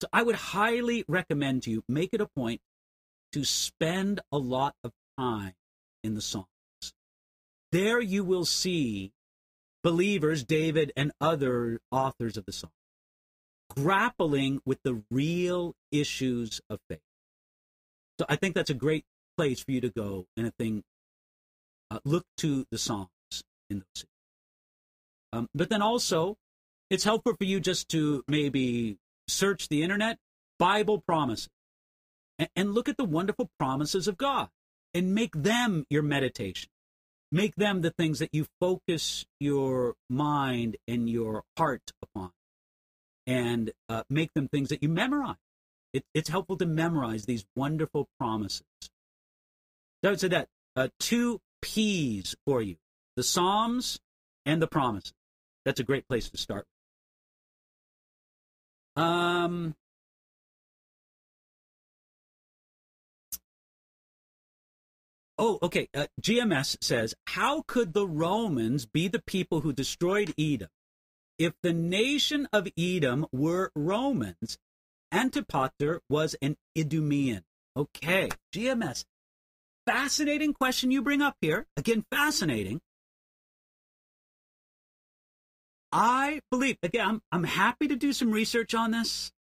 So 0.02 0.08
I 0.14 0.24
would 0.24 0.36
highly 0.36 1.04
recommend 1.08 1.64
to 1.64 1.72
you 1.72 1.84
make 1.90 2.12
it 2.14 2.22
a 2.22 2.28
point 2.28 2.62
to 3.34 3.44
spend 3.44 4.22
a 4.32 4.38
lot 4.38 4.74
of 4.84 4.94
time 5.18 5.54
in 6.02 6.16
the 6.16 6.22
Psalms. 6.22 6.48
There 7.74 8.00
you 8.00 8.24
will 8.24 8.46
see 8.46 9.12
believers, 9.84 10.46
David 10.46 10.94
and 10.96 11.12
other 11.20 11.82
authors 11.92 12.38
of 12.38 12.46
the 12.46 12.54
Psalms, 12.54 12.74
grappling 13.76 14.62
with 14.66 14.80
the 14.84 15.04
real 15.12 15.76
issues 15.92 16.62
of 16.70 16.80
faith. 16.90 17.00
So 18.20 18.26
I 18.28 18.36
think 18.36 18.56
that's 18.56 18.70
a 18.70 18.76
great 18.76 19.06
place 19.38 19.62
for 19.62 19.72
you 19.72 19.82
to 19.82 19.90
go 19.90 20.26
and 20.36 20.48
a 20.48 20.52
thing. 20.52 20.84
Uh, 21.92 22.00
look 22.06 22.26
to 22.38 22.66
the 22.72 22.78
Psalms 22.78 23.10
in 23.70 23.80
those. 23.80 24.06
Um, 25.32 25.48
but 25.54 25.70
then 25.70 25.82
also, 25.82 26.38
it's 26.90 27.04
helpful 27.04 27.36
for 27.36 27.44
you 27.44 27.60
just 27.60 27.90
to 27.90 28.24
maybe 28.28 28.98
search 29.28 29.70
the 29.70 29.84
internet, 29.84 30.18
Bible 30.58 31.02
promises, 31.08 31.50
and, 32.38 32.50
and 32.56 32.74
look 32.74 32.90
at 32.90 32.98
the 32.98 33.06
wonderful 33.06 33.50
promises 33.60 34.08
of 34.08 34.18
God 34.18 34.50
and 34.94 35.14
make 35.14 35.34
them 35.34 35.86
your 35.90 36.02
meditation. 36.02 36.70
Make 37.32 37.56
them 37.56 37.82
the 37.82 37.92
things 37.92 38.20
that 38.20 38.34
you 38.34 38.48
focus 38.60 39.26
your 39.40 39.94
mind 40.10 40.78
and 40.88 41.08
your 41.08 41.44
heart 41.58 41.92
upon, 42.02 42.32
and 43.30 43.72
uh, 43.88 44.02
make 44.10 44.34
them 44.34 44.48
things 44.48 44.70
that 44.70 44.82
you 44.82 44.90
memorize. 44.90 45.36
It, 45.94 46.04
it's 46.16 46.30
helpful 46.30 46.58
to 46.58 46.66
memorize 46.66 47.26
these 47.26 47.46
wonderful 47.56 48.10
promises. 48.20 48.64
So, 48.82 48.90
I 50.06 50.10
would 50.10 50.20
say 50.20 50.30
that 50.30 50.48
uh, 50.76 50.88
two 51.00 51.40
P's 51.62 52.36
for 52.46 52.62
you 52.62 52.78
the 53.16 53.24
Psalms 53.24 54.00
and 54.46 54.62
the 54.62 54.68
promises. 54.68 55.14
That's 55.64 55.80
a 55.80 55.84
great 55.84 56.08
place 56.08 56.30
to 56.30 56.38
start. 56.38 56.66
Um, 58.96 59.76
oh, 65.38 65.60
okay. 65.62 65.88
Uh, 65.94 66.08
GMS 66.20 66.78
says, 66.82 67.14
How 67.28 67.64
could 67.68 67.94
the 67.94 68.08
Romans 68.08 68.86
be 68.88 69.08
the 69.08 69.22
people 69.22 69.62
who 69.62 69.72
destroyed 69.72 70.34
Edom? 70.40 70.70
If 71.40 71.54
the 71.64 71.74
nation 71.74 72.48
of 72.54 72.68
Edom 72.78 73.26
were 73.32 73.72
Romans, 73.76 74.60
Antipater 75.12 76.02
was 76.10 76.36
an 76.42 76.58
Idumean. 76.78 77.42
Okay, 77.76 78.30
GMS 78.54 79.06
fascinating 79.90 80.54
question 80.54 80.92
you 80.92 81.02
bring 81.02 81.22
up 81.22 81.36
here. 81.42 81.66
Again, 81.76 82.06
fascinating. 82.12 82.80
I 85.92 86.42
believe, 86.52 86.78
again, 86.84 87.08
I'm, 87.08 87.22
I'm 87.32 87.44
happy 87.44 87.88
to 87.88 87.96
do 87.96 88.14
some 88.14 88.32
research 88.32 88.76
on 88.76 88.92
this, 88.92 89.32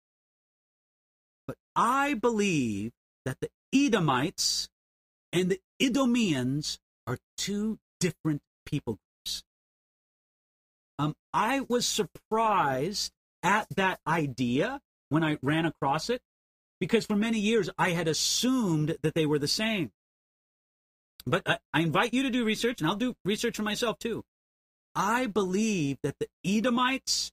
but 1.46 1.56
I 1.76 2.16
believe 2.16 2.94
that 3.26 3.38
the 3.40 3.50
Edomites 3.72 4.70
and 5.32 5.52
the 5.52 5.60
Idumeans 5.80 6.80
are 7.06 7.20
two 7.38 7.78
different 8.00 8.42
people. 8.66 8.98
Um, 11.00 11.16
I 11.34 11.62
was 11.62 11.88
surprised 11.88 13.14
at 13.42 13.68
that 13.78 14.02
idea 14.06 14.82
when 15.08 15.24
I 15.24 15.38
ran 15.42 15.66
across 15.66 16.10
it 16.10 16.22
because 16.80 17.06
for 17.06 17.16
many 17.16 17.40
years 17.40 17.70
I 17.78 17.92
had 17.92 18.10
assumed 18.10 18.98
that 19.02 19.14
they 19.16 19.26
were 19.26 19.40
the 19.40 19.48
same. 19.48 19.92
But 21.26 21.44
I, 21.46 21.60
I 21.74 21.82
invite 21.82 22.14
you 22.14 22.24
to 22.24 22.30
do 22.30 22.44
research, 22.44 22.82
and 22.82 22.90
I'll 22.90 22.98
do 22.98 23.16
research 23.24 23.56
for 23.56 23.64
myself 23.64 23.98
too. 23.98 24.24
I 24.94 25.28
believe 25.28 25.98
that 26.04 26.16
the 26.20 26.28
Edomites 26.46 27.32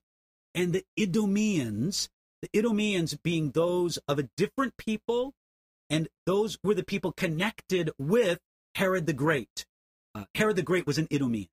and 0.55 0.71
the 0.71 0.85
Idumeans, 0.97 2.07
the 2.41 2.49
Idumeans 2.57 3.15
being 3.21 3.51
those 3.51 3.99
of 4.07 4.17
a 4.17 4.29
different 4.37 4.77
people, 4.77 5.33
and 5.89 6.07
those 6.25 6.57
were 6.63 6.73
the 6.73 6.83
people 6.83 7.11
connected 7.11 7.91
with 7.97 8.39
Herod 8.75 9.07
the 9.07 9.13
Great. 9.13 9.65
Uh, 10.15 10.25
Herod 10.35 10.55
the 10.55 10.63
Great 10.63 10.87
was 10.87 10.97
an 10.97 11.07
Idumean. 11.11 11.49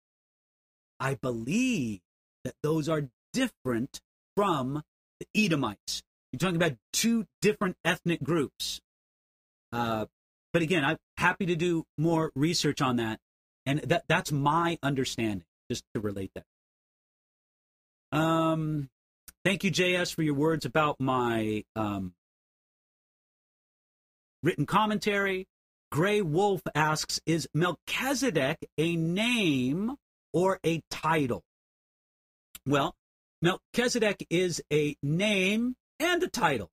I 1.01 1.14
believe 1.14 2.01
that 2.45 2.55
those 2.62 2.88
are 2.88 3.09
different 3.32 4.01
from 4.36 4.82
the 5.20 5.45
Edomites. 5.45 6.03
You're 6.32 6.38
talking 6.38 6.57
about 6.57 6.76
two 6.92 7.26
different 7.40 7.76
ethnic 7.84 8.22
groups. 8.22 8.80
Uh, 9.72 10.07
but 10.53 10.62
again, 10.62 10.84
I'm 10.84 10.99
happy 11.16 11.47
to 11.47 11.57
do 11.57 11.84
more 11.99 12.30
research 12.34 12.80
on 12.80 12.97
that, 12.97 13.18
and 13.66 13.80
that 13.80 14.05
that's 14.09 14.32
my 14.32 14.78
understanding. 14.82 15.45
Just 15.70 15.84
to 15.95 16.01
relate 16.01 16.30
that. 16.34 16.45
Um, 18.16 18.90
thank 19.45 19.64
you, 19.64 19.72
JS, 19.72 20.14
for 20.14 20.22
your 20.22 20.34
words 20.34 20.64
about 20.64 21.01
my 21.01 21.64
um, 21.74 22.12
written 24.42 24.66
commentary. 24.66 25.49
Gray 25.90 26.20
Wolf 26.20 26.61
asks, 26.74 27.20
is 27.24 27.49
Melchizedek 27.55 28.59
a 28.76 28.97
name 28.97 29.97
or 30.35 30.61
a 30.66 30.82
title? 30.91 31.43
Well, 32.66 32.95
Melchizedek 33.41 34.26
is 34.28 34.62
a 34.70 34.97
name 35.03 35.76
and 35.99 36.22
a 36.22 36.28
title. 36.28 36.70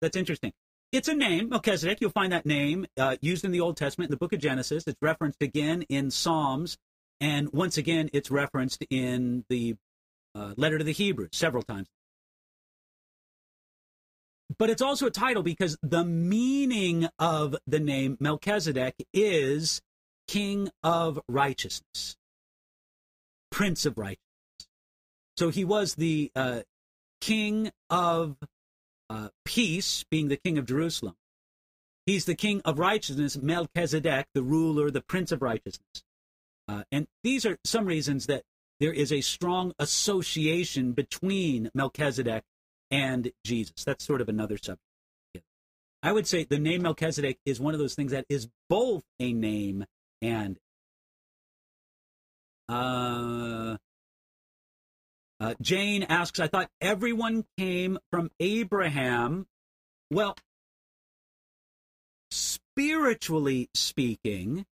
That's 0.00 0.16
interesting. 0.16 0.52
It's 0.90 1.08
a 1.08 1.14
name, 1.14 1.48
Melchizedek. 1.48 2.00
You'll 2.00 2.10
find 2.10 2.32
that 2.32 2.44
name 2.44 2.86
uh, 2.98 3.16
used 3.20 3.44
in 3.44 3.52
the 3.52 3.60
Old 3.60 3.76
Testament 3.76 4.08
in 4.08 4.12
the 4.12 4.18
book 4.18 4.32
of 4.32 4.40
Genesis. 4.40 4.84
It's 4.86 5.00
referenced 5.00 5.40
again 5.40 5.82
in 5.88 6.10
Psalms. 6.10 6.76
And 7.20 7.52
once 7.52 7.78
again, 7.78 8.10
it's 8.12 8.30
referenced 8.30 8.84
in 8.90 9.44
the 9.48 9.76
uh, 10.34 10.54
letter 10.56 10.78
to 10.78 10.84
the 10.84 10.92
Hebrews 10.92 11.30
several 11.32 11.62
times. 11.62 11.88
But 14.58 14.70
it's 14.70 14.82
also 14.82 15.06
a 15.06 15.10
title 15.10 15.42
because 15.42 15.78
the 15.82 16.04
meaning 16.04 17.08
of 17.18 17.56
the 17.66 17.80
name 17.80 18.16
Melchizedek 18.20 18.94
is 19.14 19.80
King 20.28 20.68
of 20.82 21.20
Righteousness, 21.28 22.16
Prince 23.52 23.86
of 23.86 23.96
Righteousness. 23.96 24.18
So 25.36 25.50
he 25.50 25.64
was 25.64 25.94
the 25.94 26.32
uh, 26.34 26.62
King 27.20 27.70
of 27.88 28.36
uh, 29.08 29.28
Peace, 29.44 30.04
being 30.10 30.28
the 30.28 30.36
King 30.36 30.58
of 30.58 30.66
Jerusalem. 30.66 31.14
He's 32.06 32.24
the 32.24 32.34
King 32.34 32.62
of 32.64 32.80
Righteousness, 32.80 33.36
Melchizedek, 33.36 34.26
the 34.34 34.42
ruler, 34.42 34.90
the 34.90 35.02
Prince 35.02 35.30
of 35.30 35.40
Righteousness. 35.40 36.02
Uh, 36.66 36.82
and 36.90 37.06
these 37.22 37.46
are 37.46 37.58
some 37.64 37.84
reasons 37.84 38.26
that 38.26 38.42
there 38.80 38.92
is 38.92 39.12
a 39.12 39.20
strong 39.20 39.72
association 39.78 40.92
between 40.92 41.70
Melchizedek 41.74 42.42
and 42.90 43.30
Jesus. 43.44 43.84
That's 43.84 44.04
sort 44.04 44.20
of 44.20 44.28
another 44.28 44.56
subject. 44.56 44.80
I 46.02 46.10
would 46.10 46.26
say 46.26 46.44
the 46.44 46.58
name 46.58 46.82
Melchizedek 46.82 47.38
is 47.46 47.60
one 47.60 47.74
of 47.74 47.80
those 47.80 47.94
things 47.94 48.10
that 48.10 48.26
is 48.28 48.48
both 48.68 49.04
a 49.20 49.32
name 49.32 49.84
and 50.20 50.58
uh, 52.72 53.76
uh, 55.40 55.54
Jane 55.60 56.04
asks, 56.04 56.40
I 56.40 56.46
thought 56.46 56.70
everyone 56.80 57.44
came 57.58 57.98
from 58.10 58.30
Abraham. 58.40 59.46
Well, 60.10 60.36
spiritually 62.30 63.68
speaking, 63.74 64.66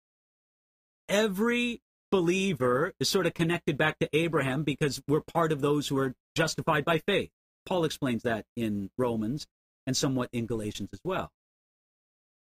every 1.10 1.82
believer 2.12 2.94
is 3.00 3.10
sort 3.10 3.26
of 3.26 3.34
connected 3.34 3.78
back 3.78 4.00
to 4.00 4.10
Abraham 4.14 4.64
because 4.64 5.02
we're 5.08 5.22
part 5.22 5.52
of 5.52 5.62
those 5.62 5.88
who 5.88 5.98
are 5.98 6.14
justified 6.36 6.86
by 6.86 7.00
faith. 7.00 7.30
Paul 7.66 7.84
explains 7.84 8.24
that 8.24 8.46
in 8.56 8.90
Romans 8.98 9.48
and 9.86 9.96
somewhat 9.96 10.30
in 10.32 10.46
Galatians 10.46 10.90
as 10.94 11.00
well. 11.04 11.32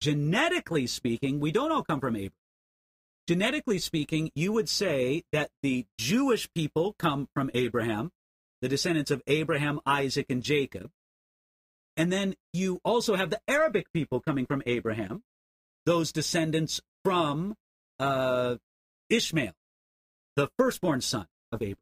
Genetically 0.01 0.87
speaking, 0.87 1.39
we 1.39 1.51
don't 1.51 1.71
all 1.71 1.83
come 1.83 1.99
from 1.99 2.15
Abraham. 2.15 2.42
Genetically 3.27 3.79
speaking, 3.79 4.31
you 4.35 4.51
would 4.51 4.67
say 4.67 5.23
that 5.31 5.49
the 5.61 5.85
Jewish 5.97 6.49
people 6.53 6.95
come 6.99 7.27
from 7.33 7.49
Abraham, 7.53 8.11
the 8.61 8.67
descendants 8.67 9.11
of 9.11 9.21
Abraham, 9.27 9.79
Isaac, 9.85 10.25
and 10.29 10.43
Jacob. 10.43 10.91
And 11.95 12.11
then 12.11 12.35
you 12.51 12.81
also 12.83 13.15
have 13.15 13.29
the 13.29 13.39
Arabic 13.47 13.87
people 13.93 14.19
coming 14.19 14.45
from 14.45 14.61
Abraham, 14.65 15.23
those 15.85 16.11
descendants 16.11 16.81
from 17.03 17.55
uh, 17.99 18.55
Ishmael, 19.09 19.53
the 20.35 20.49
firstborn 20.57 21.01
son 21.01 21.27
of 21.51 21.61
Abraham. 21.61 21.77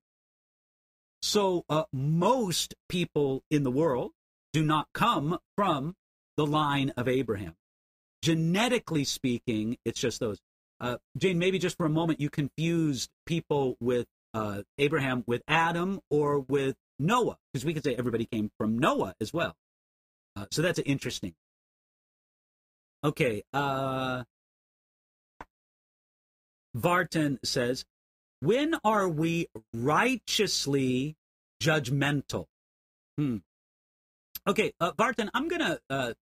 So 1.21 1.65
uh, 1.69 1.83
most 1.93 2.75
people 2.89 3.43
in 3.49 3.63
the 3.63 3.71
world 3.71 4.11
do 4.53 4.63
not 4.63 4.87
come 4.93 5.39
from 5.55 5.95
the 6.37 6.45
line 6.45 6.91
of 6.97 7.07
Abraham. 7.07 7.55
Genetically 8.21 9.03
speaking, 9.03 9.77
it's 9.85 9.99
just 9.99 10.19
those. 10.19 10.39
Uh, 10.81 10.97
Jane, 11.15 11.37
maybe 11.37 11.59
just 11.59 11.77
for 11.77 11.85
a 11.85 11.89
moment, 11.89 12.19
you 12.19 12.29
confused 12.29 13.11
people 13.27 13.77
with 13.79 14.07
uh, 14.33 14.63
Abraham 14.79 15.23
with 15.27 15.43
Adam 15.47 15.99
or 16.09 16.39
with 16.39 16.75
Noah, 16.97 17.37
because 17.53 17.63
we 17.63 17.73
could 17.73 17.83
say 17.83 17.95
everybody 17.95 18.25
came 18.25 18.49
from 18.57 18.79
Noah 18.79 19.13
as 19.21 19.31
well. 19.31 19.55
Uh, 20.35 20.45
so 20.49 20.63
that's 20.63 20.79
interesting. 20.79 21.35
Okay. 23.03 23.43
Uh, 23.53 24.23
Vartan 26.75 27.37
says, 27.43 27.85
when 28.39 28.75
are 28.83 29.07
we 29.07 29.47
righteously 29.73 31.15
judgmental? 31.61 32.45
Hmm. 33.17 33.37
Okay, 34.47 34.73
uh, 34.79 34.93
Vartan, 34.93 35.29
I'm 35.35 35.47
going 35.47 35.61
to 35.61 35.79
uh, 35.89 36.13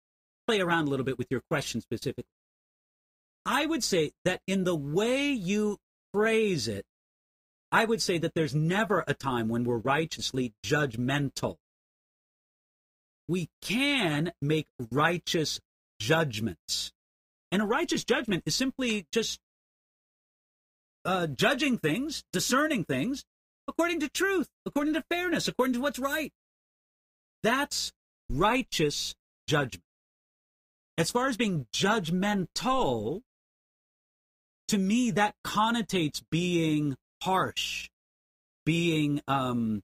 play 0.47 0.59
around 0.59 0.87
a 0.87 0.89
little 0.89 1.05
bit 1.05 1.17
with 1.17 1.27
your 1.29 1.41
question 1.49 1.79
specifically. 1.79 2.25
I 3.45 3.65
would 3.65 3.83
say 3.83 4.11
that 4.25 4.41
in 4.47 4.63
the 4.63 4.75
way 4.75 5.31
you 5.31 5.77
phrase 6.13 6.67
it, 6.67 6.85
I 7.71 7.85
would 7.85 8.01
say 8.01 8.17
that 8.17 8.33
there's 8.33 8.55
never 8.55 9.03
a 9.07 9.13
time 9.13 9.47
when 9.47 9.63
we're 9.63 9.77
righteously 9.77 10.53
judgmental. 10.65 11.57
We 13.27 13.49
can 13.61 14.31
make 14.41 14.67
righteous 14.91 15.59
judgments. 15.99 16.91
And 17.51 17.61
a 17.61 17.65
righteous 17.65 18.03
judgment 18.03 18.43
is 18.45 18.55
simply 18.55 19.07
just 19.11 19.39
uh, 21.05 21.27
judging 21.27 21.77
things, 21.77 22.23
discerning 22.33 22.83
things 22.83 23.23
according 23.67 23.99
to 23.99 24.09
truth, 24.09 24.49
according 24.65 24.95
to 24.95 25.03
fairness, 25.09 25.47
according 25.47 25.73
to 25.73 25.79
what's 25.79 25.99
right. 25.99 26.33
That's 27.43 27.93
righteous 28.29 29.15
judgment. 29.47 29.83
As 30.97 31.11
far 31.11 31.27
as 31.27 31.37
being 31.37 31.67
judgmental, 31.73 33.21
to 34.69 34.77
me, 34.77 35.11
that 35.11 35.35
connotates 35.45 36.21
being 36.31 36.95
harsh, 37.21 37.89
being, 38.65 39.21
um, 39.27 39.81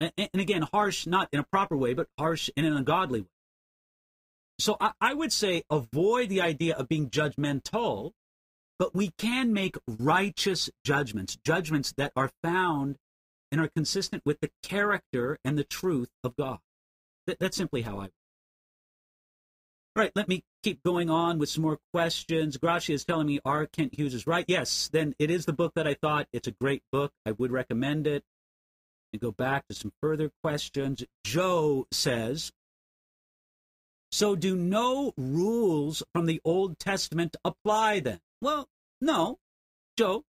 and, 0.00 0.12
and, 0.16 0.40
again, 0.40 0.62
harsh 0.72 1.06
not 1.06 1.28
in 1.32 1.40
a 1.40 1.44
proper 1.44 1.76
way, 1.76 1.94
but 1.94 2.08
harsh 2.18 2.50
in 2.56 2.64
an 2.64 2.76
ungodly 2.76 3.22
way. 3.22 3.28
So 4.58 4.76
I, 4.80 4.92
I 5.00 5.14
would 5.14 5.32
say 5.32 5.62
avoid 5.70 6.28
the 6.28 6.40
idea 6.40 6.74
of 6.76 6.88
being 6.88 7.10
judgmental 7.10 8.12
but 8.82 8.96
we 8.96 9.12
can 9.16 9.52
make 9.52 9.76
righteous 9.86 10.68
judgments, 10.84 11.38
judgments 11.44 11.94
that 11.96 12.12
are 12.16 12.32
found 12.42 12.96
and 13.52 13.60
are 13.60 13.68
consistent 13.68 14.24
with 14.26 14.40
the 14.40 14.50
character 14.60 15.38
and 15.44 15.56
the 15.56 15.62
truth 15.62 16.10
of 16.24 16.34
God. 16.34 16.58
That, 17.28 17.38
that's 17.38 17.56
simply 17.56 17.82
how 17.82 18.00
I. 18.00 18.08
All 19.94 20.02
right, 20.02 20.12
let 20.14 20.28
me 20.28 20.42
keep 20.62 20.82
going 20.82 21.10
on 21.10 21.38
with 21.38 21.50
some 21.50 21.62
more 21.62 21.78
questions. 21.92 22.56
Gracia 22.56 22.94
is 22.94 23.04
telling 23.04 23.26
me 23.26 23.40
R. 23.44 23.66
Kent 23.66 23.94
Hughes 23.94 24.14
is 24.14 24.26
right. 24.26 24.46
Yes, 24.48 24.88
then 24.90 25.14
it 25.18 25.30
is 25.30 25.44
the 25.44 25.52
book 25.52 25.74
that 25.74 25.86
I 25.86 25.94
thought. 25.94 26.28
It's 26.32 26.48
a 26.48 26.52
great 26.52 26.82
book. 26.90 27.12
I 27.26 27.32
would 27.32 27.52
recommend 27.52 28.06
it. 28.06 28.24
And 29.12 29.20
go 29.20 29.32
back 29.32 29.68
to 29.68 29.74
some 29.74 29.92
further 30.00 30.30
questions. 30.42 31.04
Joe 31.24 31.86
says, 31.90 32.52
so 34.10 34.36
do 34.36 34.54
no 34.54 35.12
rules 35.16 36.02
from 36.14 36.26
the 36.26 36.40
Old 36.44 36.78
Testament 36.78 37.36
apply 37.44 38.00
then? 38.00 38.20
Well, 38.40 38.68
no, 39.00 39.38
Joe. 39.98 40.24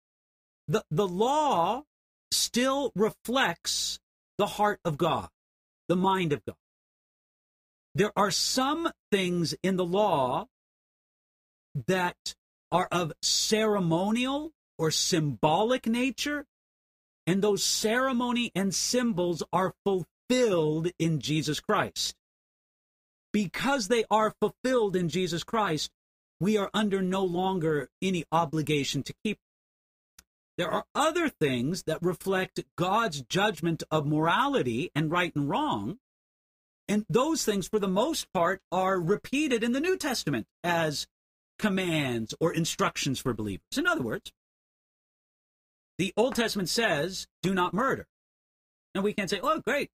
The, 0.68 0.84
the 0.92 1.08
law 1.08 1.84
still 2.32 2.92
reflects 2.96 4.00
the 4.38 4.46
heart 4.46 4.80
of 4.86 4.98
God, 4.98 5.30
the 5.88 5.96
mind 5.96 6.32
of 6.32 6.46
God. 6.46 6.56
There 8.00 8.14
are 8.16 8.32
some 8.32 8.90
things 9.12 9.54
in 9.62 9.76
the 9.76 9.84
law 9.84 10.48
that 11.86 12.34
are 12.72 12.88
of 12.94 13.12
ceremonial 13.22 14.54
or 14.78 14.90
symbolic 14.90 15.86
nature, 15.86 16.46
and 17.28 17.42
those 17.42 17.62
ceremony 17.62 18.54
and 18.56 18.74
symbols 18.74 19.44
are 19.52 19.74
fulfilled 19.84 20.88
in 20.98 21.20
Jesus 21.20 21.60
Christ. 21.60 22.16
Because 23.34 23.90
they 23.90 24.06
are 24.10 24.34
fulfilled 24.40 24.96
in 24.96 25.10
Jesus 25.10 25.44
Christ, 25.44 25.92
we 26.40 26.56
are 26.56 26.70
under 26.74 27.02
no 27.02 27.26
longer 27.26 27.90
any 28.02 28.24
obligation 28.32 29.04
to 29.04 29.14
keep. 29.26 29.40
There 30.58 30.72
are 30.72 30.86
other 30.96 31.28
things 31.28 31.84
that 31.84 32.02
reflect 32.02 32.64
God's 32.78 33.24
judgment 33.24 33.84
of 33.92 34.08
morality 34.08 34.90
and 34.96 35.12
right 35.12 35.36
and 35.36 35.50
wrong. 35.50 36.00
And 36.90 37.06
those 37.08 37.46
things, 37.46 37.68
for 37.68 37.78
the 37.78 37.88
most 37.88 38.34
part, 38.34 38.62
are 38.72 39.00
repeated 39.00 39.64
in 39.64 39.74
the 39.74 39.80
New 39.80 39.96
Testament 39.96 40.48
as 40.64 41.06
commands 41.60 42.34
or 42.40 42.52
instructions 42.52 43.20
for 43.20 43.32
believers. 43.32 43.78
In 43.78 43.86
other 43.86 44.02
words, 44.02 44.32
the 46.00 46.12
Old 46.18 46.34
Testament 46.34 46.68
says, 46.68 47.28
do 47.44 47.54
not 47.54 47.76
murder. 47.76 48.08
And 48.96 49.04
we 49.04 49.14
can't 49.14 49.30
say, 49.30 49.40
oh, 49.44 49.60
great, 49.60 49.92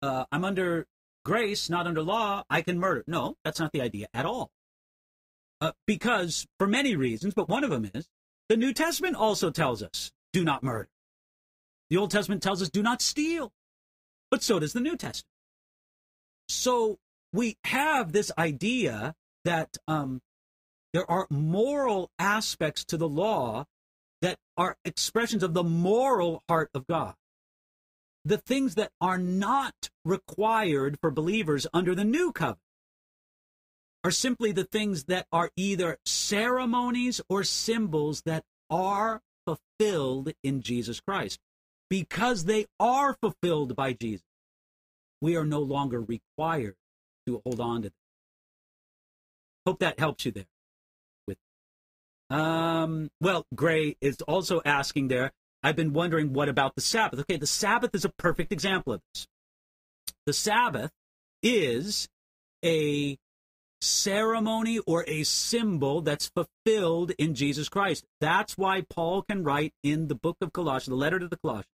uh, 0.00 0.24
I'm 0.32 0.46
under 0.46 0.86
grace, 1.26 1.68
not 1.68 1.86
under 1.86 2.02
law, 2.02 2.44
I 2.48 2.62
can 2.62 2.78
murder. 2.78 3.04
No, 3.06 3.36
that's 3.44 3.60
not 3.60 3.72
the 3.72 3.82
idea 3.82 4.06
at 4.14 4.24
all. 4.24 4.50
Uh, 5.60 5.72
because, 5.86 6.46
for 6.58 6.66
many 6.66 6.96
reasons, 6.96 7.34
but 7.34 7.50
one 7.50 7.64
of 7.64 7.70
them 7.70 7.90
is 7.92 8.08
the 8.48 8.56
New 8.56 8.72
Testament 8.72 9.14
also 9.14 9.50
tells 9.50 9.82
us 9.82 10.10
do 10.32 10.42
not 10.42 10.62
murder. 10.62 10.88
The 11.90 11.98
Old 11.98 12.10
Testament 12.10 12.42
tells 12.42 12.62
us 12.62 12.70
do 12.70 12.82
not 12.82 13.02
steal. 13.02 13.52
But 14.30 14.42
so 14.42 14.58
does 14.58 14.72
the 14.72 14.80
New 14.80 14.96
Testament. 14.96 15.33
So 16.48 16.98
we 17.32 17.56
have 17.64 18.12
this 18.12 18.30
idea 18.38 19.14
that 19.44 19.76
um, 19.88 20.20
there 20.92 21.10
are 21.10 21.26
moral 21.30 22.10
aspects 22.18 22.84
to 22.86 22.96
the 22.96 23.08
law 23.08 23.64
that 24.22 24.38
are 24.56 24.76
expressions 24.84 25.42
of 25.42 25.52
the 25.52 25.64
moral 25.64 26.42
heart 26.48 26.70
of 26.74 26.86
God. 26.86 27.14
The 28.24 28.38
things 28.38 28.76
that 28.76 28.90
are 29.00 29.18
not 29.18 29.90
required 30.04 30.98
for 31.00 31.10
believers 31.10 31.66
under 31.74 31.94
the 31.94 32.04
new 32.04 32.32
covenant 32.32 32.60
are 34.02 34.10
simply 34.10 34.52
the 34.52 34.64
things 34.64 35.04
that 35.04 35.26
are 35.32 35.50
either 35.56 35.98
ceremonies 36.04 37.20
or 37.28 37.42
symbols 37.42 38.22
that 38.22 38.44
are 38.70 39.20
fulfilled 39.46 40.32
in 40.42 40.62
Jesus 40.62 41.00
Christ. 41.00 41.40
Because 41.90 42.44
they 42.44 42.66
are 42.78 43.14
fulfilled 43.14 43.76
by 43.76 43.92
Jesus, 43.92 44.24
we 45.24 45.36
are 45.36 45.46
no 45.46 45.60
longer 45.60 46.02
required 46.02 46.76
to 47.26 47.40
hold 47.44 47.58
on 47.58 47.80
to 47.82 47.88
them. 47.88 47.96
Hope 49.66 49.78
that 49.78 49.98
helps 49.98 50.26
you 50.26 50.32
there. 50.32 50.44
With 51.26 51.38
um, 52.28 53.10
well, 53.22 53.46
Gray 53.54 53.96
is 54.02 54.20
also 54.28 54.60
asking 54.66 55.08
there. 55.08 55.32
I've 55.62 55.76
been 55.76 55.94
wondering 55.94 56.34
what 56.34 56.50
about 56.50 56.74
the 56.74 56.82
Sabbath? 56.82 57.20
Okay, 57.20 57.38
the 57.38 57.46
Sabbath 57.46 57.94
is 57.94 58.04
a 58.04 58.10
perfect 58.10 58.52
example 58.52 58.92
of 58.92 59.00
this. 59.14 59.26
The 60.26 60.34
Sabbath 60.34 60.90
is 61.42 62.06
a 62.62 63.16
ceremony 63.80 64.78
or 64.80 65.06
a 65.08 65.24
symbol 65.24 66.02
that's 66.02 66.30
fulfilled 66.34 67.12
in 67.18 67.34
Jesus 67.34 67.70
Christ. 67.70 68.04
That's 68.20 68.58
why 68.58 68.82
Paul 68.90 69.22
can 69.22 69.42
write 69.42 69.72
in 69.82 70.08
the 70.08 70.14
book 70.14 70.36
of 70.42 70.52
Colossians, 70.52 70.88
the 70.88 70.96
letter 70.96 71.18
to 71.18 71.28
the 71.28 71.38
Colossians, 71.38 71.73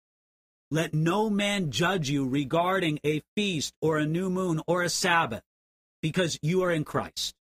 let 0.71 0.95
no 0.95 1.31
man 1.31 1.71
judge 1.71 2.11
you 2.11 2.29
regarding 2.29 2.99
a 3.05 3.23
feast 3.37 3.75
or 3.81 3.99
a 3.99 4.07
new 4.07 4.31
moon 4.31 4.61
or 4.67 4.83
a 4.83 4.89
Sabbath, 4.89 5.43
because 6.03 6.39
you 6.43 6.63
are 6.63 6.73
in 6.73 6.85
Christ. 6.85 7.35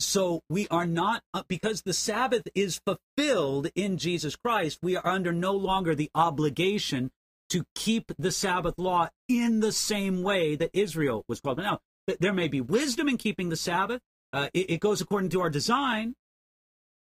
So 0.00 0.42
we 0.48 0.68
are 0.68 0.86
not, 0.86 1.22
uh, 1.34 1.42
because 1.48 1.82
the 1.82 1.92
Sabbath 1.92 2.46
is 2.54 2.80
fulfilled 2.86 3.68
in 3.74 3.98
Jesus 3.98 4.36
Christ, 4.36 4.78
we 4.80 4.96
are 4.96 5.06
under 5.06 5.32
no 5.32 5.52
longer 5.52 5.94
the 5.94 6.10
obligation 6.14 7.10
to 7.50 7.64
keep 7.74 8.12
the 8.18 8.30
Sabbath 8.30 8.74
law 8.78 9.08
in 9.28 9.60
the 9.60 9.72
same 9.72 10.22
way 10.22 10.54
that 10.54 10.70
Israel 10.72 11.24
was 11.28 11.40
called. 11.40 11.58
Now, 11.58 11.80
there 12.20 12.32
may 12.32 12.48
be 12.48 12.60
wisdom 12.60 13.08
in 13.08 13.16
keeping 13.16 13.48
the 13.48 13.56
Sabbath. 13.56 14.00
Uh, 14.32 14.48
it, 14.54 14.70
it 14.70 14.80
goes 14.80 15.00
according 15.00 15.30
to 15.30 15.40
our 15.40 15.50
design, 15.50 16.14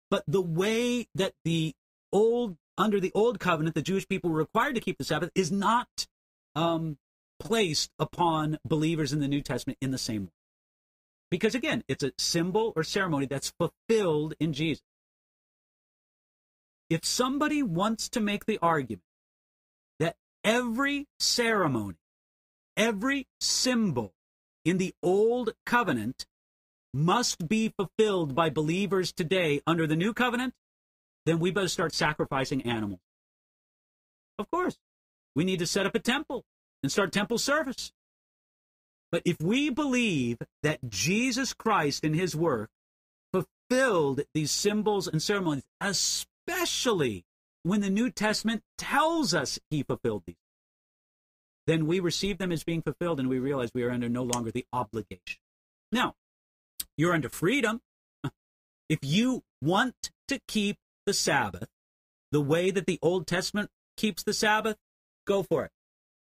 but 0.10 0.24
the 0.28 0.42
way 0.42 1.08
that 1.16 1.34
the 1.44 1.74
old 2.14 2.56
under 2.78 3.00
the 3.00 3.12
old 3.14 3.40
covenant, 3.40 3.76
the 3.76 3.82
Jewish 3.82 4.08
people 4.08 4.30
were 4.30 4.38
required 4.38 4.76
to 4.76 4.82
keep 4.82 4.98
the 4.98 5.04
Sabbath, 5.04 5.32
is 5.36 5.52
not 5.52 6.08
um, 6.56 6.98
placed 7.40 7.92
upon 8.00 8.60
believers 8.66 9.14
in 9.14 9.20
the 9.20 9.28
New 9.28 9.42
Testament 9.42 9.78
in 9.82 9.92
the 9.92 9.98
same 9.98 10.26
way. 10.26 10.32
Because 11.32 11.56
again, 11.56 11.84
it's 11.88 12.04
a 12.04 12.12
symbol 12.18 12.74
or 12.76 12.84
ceremony 12.84 13.26
that's 13.26 13.54
fulfilled 13.58 14.36
in 14.40 14.54
Jesus. 14.54 14.84
If 16.90 17.04
somebody 17.04 17.64
wants 17.64 18.10
to 18.10 18.20
make 18.20 18.46
the 18.46 18.60
argument 18.62 19.04
that 20.00 20.16
every 20.44 21.08
ceremony, 21.20 21.98
every 22.78 23.28
symbol 23.40 24.14
in 24.64 24.78
the 24.78 24.94
old 25.02 25.54
covenant 25.66 26.26
must 26.94 27.48
be 27.48 27.70
fulfilled 27.70 28.36
by 28.36 28.50
believers 28.50 29.12
today 29.12 29.62
under 29.66 29.88
the 29.88 29.96
new 29.96 30.14
covenant, 30.14 30.54
then 31.26 31.40
we 31.40 31.52
better 31.52 31.68
start 31.68 31.94
sacrificing 31.94 32.62
animals. 32.64 33.02
Of 34.38 34.50
course, 34.52 34.78
we 35.36 35.44
need 35.44 35.60
to 35.60 35.68
set 35.68 35.86
up 35.86 35.96
a 35.96 36.00
temple 36.00 36.46
and 36.84 36.92
start 36.92 37.12
temple 37.12 37.38
service. 37.38 37.92
But 39.12 39.22
if 39.26 39.40
we 39.40 39.70
believe 39.70 40.38
that 40.62 40.90
Jesus 40.90 41.54
Christ 41.54 42.04
in 42.04 42.14
his 42.14 42.36
work 42.36 42.70
fulfilled 43.32 44.22
these 44.34 44.52
symbols 44.52 45.08
and 45.08 45.22
ceremonies, 45.22 45.64
especially 45.80 47.26
when 47.64 47.82
the 47.82 47.90
New 47.90 48.10
Testament 48.10 48.62
tells 48.78 49.34
us 49.34 49.60
he 49.70 49.84
fulfilled 49.84 50.24
these, 50.28 50.36
then 51.68 51.88
we 51.88 52.00
receive 52.00 52.38
them 52.38 52.52
as 52.52 52.64
being 52.64 52.82
fulfilled 52.82 53.20
and 53.20 53.30
we 53.30 53.40
realize 53.40 53.72
we 53.74 53.84
are 53.84 53.92
under 53.92 54.10
no 54.10 54.24
longer 54.24 54.52
the 54.52 54.66
obligation. 54.72 55.40
Now, 55.92 56.16
you're 56.98 57.14
under 57.14 57.30
freedom. 57.30 57.82
If 58.88 59.00
you 59.02 59.42
want 59.64 60.12
to 60.28 60.40
keep 60.48 60.78
the 61.06 61.14
Sabbath 61.14 61.70
the 62.36 62.42
way 62.42 62.70
that 62.70 62.86
the 62.86 63.00
Old 63.02 63.28
Testament 63.28 63.70
keeps 63.96 64.22
the 64.22 64.34
Sabbath, 64.34 64.76
go 65.26 65.42
for 65.42 65.64
it. 65.64 65.72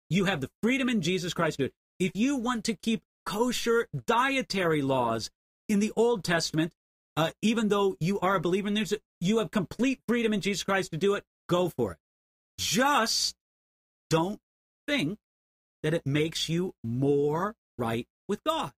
You 0.09 0.25
have 0.25 0.41
the 0.41 0.49
freedom 0.61 0.89
in 0.89 1.01
Jesus 1.01 1.33
Christ 1.33 1.57
to 1.57 1.63
do 1.63 1.67
it. 1.67 1.73
If 1.99 2.11
you 2.15 2.35
want 2.35 2.65
to 2.65 2.73
keep 2.73 3.01
kosher 3.25 3.87
dietary 4.07 4.81
laws 4.81 5.29
in 5.69 5.79
the 5.79 5.93
Old 5.95 6.25
Testament, 6.25 6.73
uh, 7.15 7.31
even 7.41 7.69
though 7.69 7.95
you 8.01 8.19
are 8.19 8.35
a 8.35 8.41
believer 8.41 8.67
in 8.67 8.73
this, 8.73 8.93
you 9.21 9.37
have 9.37 9.51
complete 9.51 10.01
freedom 10.05 10.33
in 10.33 10.41
Jesus 10.41 10.63
Christ 10.63 10.91
to 10.91 10.97
do 10.97 11.15
it. 11.15 11.23
Go 11.47 11.69
for 11.69 11.93
it. 11.93 11.97
Just 12.57 13.37
don't 14.09 14.41
think 14.87 15.17
that 15.81 15.93
it 15.93 16.05
makes 16.05 16.49
you 16.49 16.73
more 16.83 17.55
right 17.77 18.05
with 18.27 18.43
God. 18.43 18.73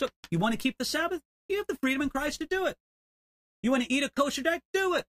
So 0.00 0.08
you 0.30 0.38
want 0.38 0.52
to 0.52 0.58
keep 0.58 0.78
the 0.78 0.86
Sabbath? 0.86 1.20
You 1.50 1.58
have 1.58 1.66
the 1.66 1.76
freedom 1.82 2.00
in 2.00 2.08
Christ 2.08 2.40
to 2.40 2.46
do 2.46 2.64
it. 2.64 2.76
You 3.64 3.70
want 3.70 3.82
to 3.84 3.90
eat 3.90 4.04
a 4.04 4.10
kosher 4.10 4.42
diet? 4.42 4.62
Do 4.74 4.94
it. 4.94 5.06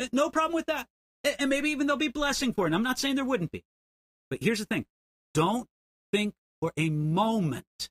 Uh, 0.00 0.06
no 0.10 0.30
problem 0.30 0.54
with 0.54 0.64
that. 0.66 0.88
And 1.38 1.50
maybe 1.50 1.68
even 1.68 1.86
there'll 1.86 1.98
be 1.98 2.08
blessing 2.08 2.54
for 2.54 2.64
it. 2.64 2.68
And 2.68 2.74
I'm 2.74 2.82
not 2.82 2.98
saying 2.98 3.16
there 3.16 3.26
wouldn't 3.26 3.52
be. 3.52 3.62
But 4.30 4.42
here's 4.42 4.58
the 4.58 4.64
thing. 4.64 4.86
Don't 5.34 5.68
think 6.10 6.32
for 6.62 6.72
a 6.78 6.88
moment 6.88 7.90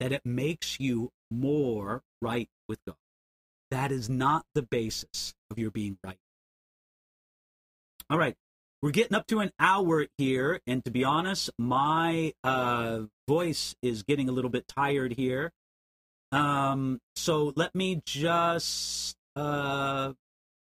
that 0.00 0.10
it 0.10 0.26
makes 0.26 0.80
you 0.80 1.12
more 1.30 2.02
right 2.20 2.48
with 2.68 2.80
God. 2.84 2.96
That 3.70 3.92
is 3.92 4.10
not 4.10 4.46
the 4.56 4.62
basis 4.62 5.32
of 5.48 5.60
your 5.60 5.70
being 5.70 5.96
right. 6.02 6.18
All 8.10 8.18
right. 8.18 8.34
We're 8.82 8.90
getting 8.90 9.16
up 9.16 9.28
to 9.28 9.38
an 9.38 9.52
hour 9.60 10.08
here. 10.18 10.60
And 10.66 10.84
to 10.86 10.90
be 10.90 11.04
honest, 11.04 11.50
my 11.56 12.32
uh, 12.42 13.02
voice 13.28 13.76
is 13.80 14.02
getting 14.02 14.28
a 14.28 14.32
little 14.32 14.50
bit 14.50 14.66
tired 14.66 15.12
here. 15.12 15.52
Um, 16.32 17.00
so 17.14 17.52
let 17.54 17.76
me 17.76 18.02
just 18.04 19.16
uh, 19.40 20.12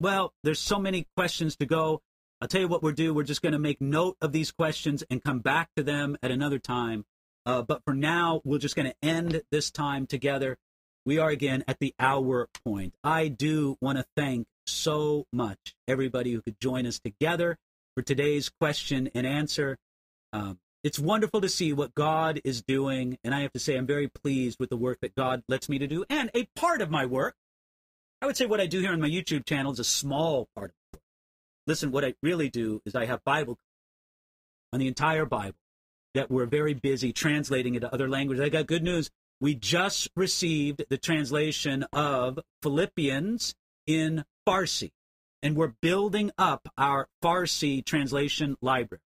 well, 0.01 0.33
there's 0.43 0.59
so 0.59 0.79
many 0.79 1.07
questions 1.17 1.57
to 1.57 1.67
go. 1.67 2.01
I'll 2.41 2.49
tell 2.49 2.63
you 2.63 2.69
what 2.69 2.83
we'll 2.83 2.93
do. 2.93 3.15
We're 3.15 3.23
just 3.23 3.43
going 3.43 3.53
to 3.53 3.59
make 3.59 3.81
note 3.81 4.17
of 4.21 4.33
these 4.33 4.51
questions 4.51 5.05
and 5.11 5.23
come 5.23 5.41
back 5.41 5.69
to 5.77 5.83
them 5.83 6.17
at 6.23 6.31
another 6.31 6.59
time. 6.59 7.05
Uh, 7.47 7.63
but 7.63 7.83
for 7.85 7.95
now, 7.95 8.41
we're 8.45 8.59
just 8.59 8.75
going 8.75 8.91
to 8.91 8.97
end 9.07 9.43
this 9.51 9.71
time 9.71 10.07
together. 10.07 10.57
We 11.05 11.19
are 11.19 11.29
again 11.29 11.63
at 11.69 11.79
the 11.79 11.95
hour 11.99 12.49
point. 12.65 12.95
I 13.05 13.29
do 13.29 13.77
want 13.81 13.99
to 13.99 14.07
thank 14.17 14.47
so 14.67 15.27
much 15.33 15.75
everybody 15.87 16.33
who 16.33 16.41
could 16.41 16.59
join 16.59 16.87
us 16.87 16.99
together 16.99 17.59
for 17.95 18.03
today's 18.03 18.49
question 18.49 19.11
and 19.15 19.27
answer. 19.27 19.77
Um, 20.33 20.59
it's 20.83 20.99
wonderful 20.99 21.43
to 21.43 21.49
see 21.49 21.73
what 21.75 21.95
God 21.95 22.41
is 22.45 22.63
doing, 22.63 23.19
and 23.23 23.35
I 23.35 23.41
have 23.41 23.53
to 23.53 23.59
say 23.59 23.77
I'm 23.77 23.87
very 23.87 24.09
pleased 24.09 24.59
with 24.59 24.71
the 24.71 24.77
work 24.77 24.99
that 25.03 25.15
God 25.15 25.43
lets 25.49 25.69
me 25.69 25.79
to 25.79 25.87
do. 25.87 26.05
And 26.09 26.31
a 26.35 26.49
part 26.57 26.81
of 26.81 26.91
my 26.91 27.05
work 27.05 27.37
I 28.25 28.27
would 28.27 28.39
say 28.39 28.47
what 28.47 28.59
I 28.59 28.65
do 28.65 28.81
here 28.81 28.91
on 28.91 29.03
my 29.03 29.11
YouTube 29.11 29.45
channel 29.45 29.71
is 29.71 29.79
a 29.79 29.85
small 29.85 30.49
part 30.57 30.71
of 30.71 30.77
it. 30.95 31.03
Listen, 31.67 31.91
what 31.91 32.07
I 32.07 32.15
really 32.23 32.49
do 32.49 32.81
is 32.87 32.95
I 32.95 33.05
have 33.05 33.23
Bible 33.23 33.59
on 34.73 34.81
the 34.81 34.89
entire 34.89 35.27
Bible 35.27 35.59
that 36.15 36.31
we're 36.31 36.47
very 36.47 36.73
busy 36.73 37.13
translating 37.13 37.75
into 37.75 37.93
other 37.93 38.09
languages. 38.09 38.43
I 38.43 38.49
got 38.49 38.67
good 38.67 38.83
news. 38.83 39.11
We 39.43 39.55
just 39.55 40.09
received 40.17 40.87
the 40.89 40.97
translation 40.97 41.85
of 41.93 42.39
Philippians 42.63 43.57
in 43.87 44.25
Farsi, 44.49 44.93
and 45.43 45.55
we're 45.55 45.75
building 45.83 46.31
up 46.39 46.67
our 46.79 47.09
Farsi 47.23 47.85
translation 47.85 48.57
library. 48.63 49.03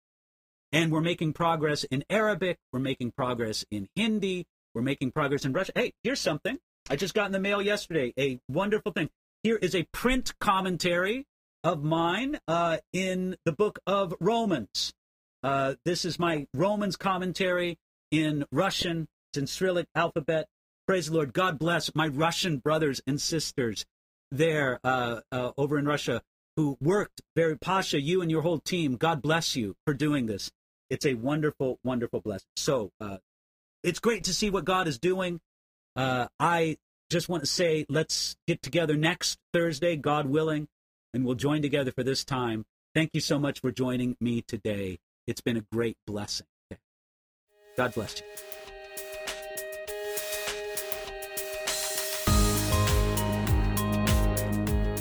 And 0.72 0.92
we're 0.92 1.02
making 1.02 1.34
progress 1.34 1.84
in 1.84 2.04
Arabic, 2.10 2.58
we're 2.72 2.80
making 2.80 3.12
progress 3.12 3.64
in 3.70 3.90
Hindi, 3.96 4.48
we're 4.74 4.82
making 4.82 5.12
progress 5.12 5.46
in 5.46 5.54
Russian. 5.54 5.74
Hey, 5.76 5.94
here's 6.02 6.20
something. 6.20 6.58
I 6.90 6.96
just 6.98 7.14
got 7.14 7.28
in 7.28 7.32
the 7.32 7.40
mail 7.40 7.62
yesterday 7.62 8.14
a 8.20 8.40
wonderful 8.50 8.92
thing. 8.92 9.10
Here 9.42 9.56
is 9.56 9.74
a 9.74 9.84
print 9.94 10.38
commentary 10.40 11.26
of 11.64 11.84
mine 11.84 12.40
uh, 12.48 12.78
in 12.92 13.38
the 13.46 13.54
book 13.54 13.80
of 13.88 14.14
Romans. 14.20 14.94
Uh, 15.44 15.76
this 15.86 16.04
is 16.04 16.20
my 16.20 16.48
Romans 16.54 16.98
commentary 16.98 17.78
in 18.12 18.46
Russian. 18.52 19.08
It's 19.32 19.38
in 19.38 19.48
Cyrillic 19.48 19.88
alphabet. 19.96 20.48
Praise 20.86 21.08
the 21.08 21.14
Lord. 21.14 21.34
God 21.34 21.58
bless 21.58 21.96
my 21.96 22.08
Russian 22.08 22.58
brothers 22.58 23.02
and 23.08 23.20
sisters 23.20 23.86
there 24.32 24.80
uh, 24.84 25.22
uh 25.32 25.52
over 25.58 25.78
in 25.78 25.86
Russia. 25.86 26.22
who 26.56 26.78
worked 26.82 27.22
very, 27.36 27.58
Pasha, 27.58 28.00
you 28.00 28.22
and 28.22 28.30
your 28.30 28.42
whole 28.42 28.60
team, 28.60 28.96
God 28.96 29.22
bless 29.22 29.56
you 29.56 29.76
for 29.86 29.94
doing 29.94 30.26
this. 30.26 30.52
It's 30.90 31.06
a 31.06 31.16
wonderful, 31.16 31.80
wonderful 31.84 32.20
blessing. 32.20 32.50
So 32.58 32.92
uh, 33.00 33.18
it's 33.84 34.00
great 34.00 34.26
to 34.26 34.34
see 34.34 34.50
what 34.50 34.66
God 34.66 34.88
is 34.88 35.00
doing. 35.00 35.40
Uh, 35.96 36.28
I 36.40 36.78
just 37.10 37.30
want 37.30 37.44
to 37.44 37.48
say, 37.48 37.86
let's 37.90 38.36
get 38.48 38.62
together 38.62 38.96
next 38.96 39.38
Thursday, 39.54 39.96
God 39.96 40.28
willing, 40.28 40.68
and 41.14 41.26
we'll 41.26 41.36
join 41.36 41.62
together 41.62 41.92
for 41.92 42.04
this 42.04 42.26
time. 42.26 42.66
Thank 42.96 43.12
you 43.14 43.22
so 43.22 43.40
much 43.40 43.60
for 43.60 43.72
joining 43.72 44.16
me 44.20 44.42
today. 44.42 45.00
It's 45.28 45.42
been 45.42 45.58
a 45.58 45.66
great 45.72 45.98
blessing. 46.06 46.48
God 47.78 47.94
bless 47.94 48.20
you. 48.20 48.26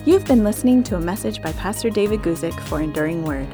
You've 0.04 0.26
been 0.26 0.42
listening 0.42 0.82
to 0.84 0.96
a 0.96 1.00
message 1.00 1.40
by 1.42 1.52
Pastor 1.52 1.88
David 1.88 2.22
Guzik 2.22 2.58
for 2.64 2.80
Enduring 2.80 3.24
Word. 3.24 3.46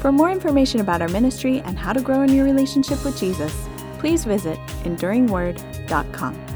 For 0.00 0.12
more 0.12 0.30
information 0.30 0.80
about 0.80 1.00
our 1.00 1.08
ministry 1.08 1.60
and 1.60 1.78
how 1.78 1.94
to 1.94 2.00
grow 2.02 2.20
in 2.20 2.34
your 2.34 2.44
relationship 2.44 3.02
with 3.04 3.18
Jesus, 3.18 3.54
please 3.98 4.24
visit 4.24 4.58
enduringword.com. 4.82 6.53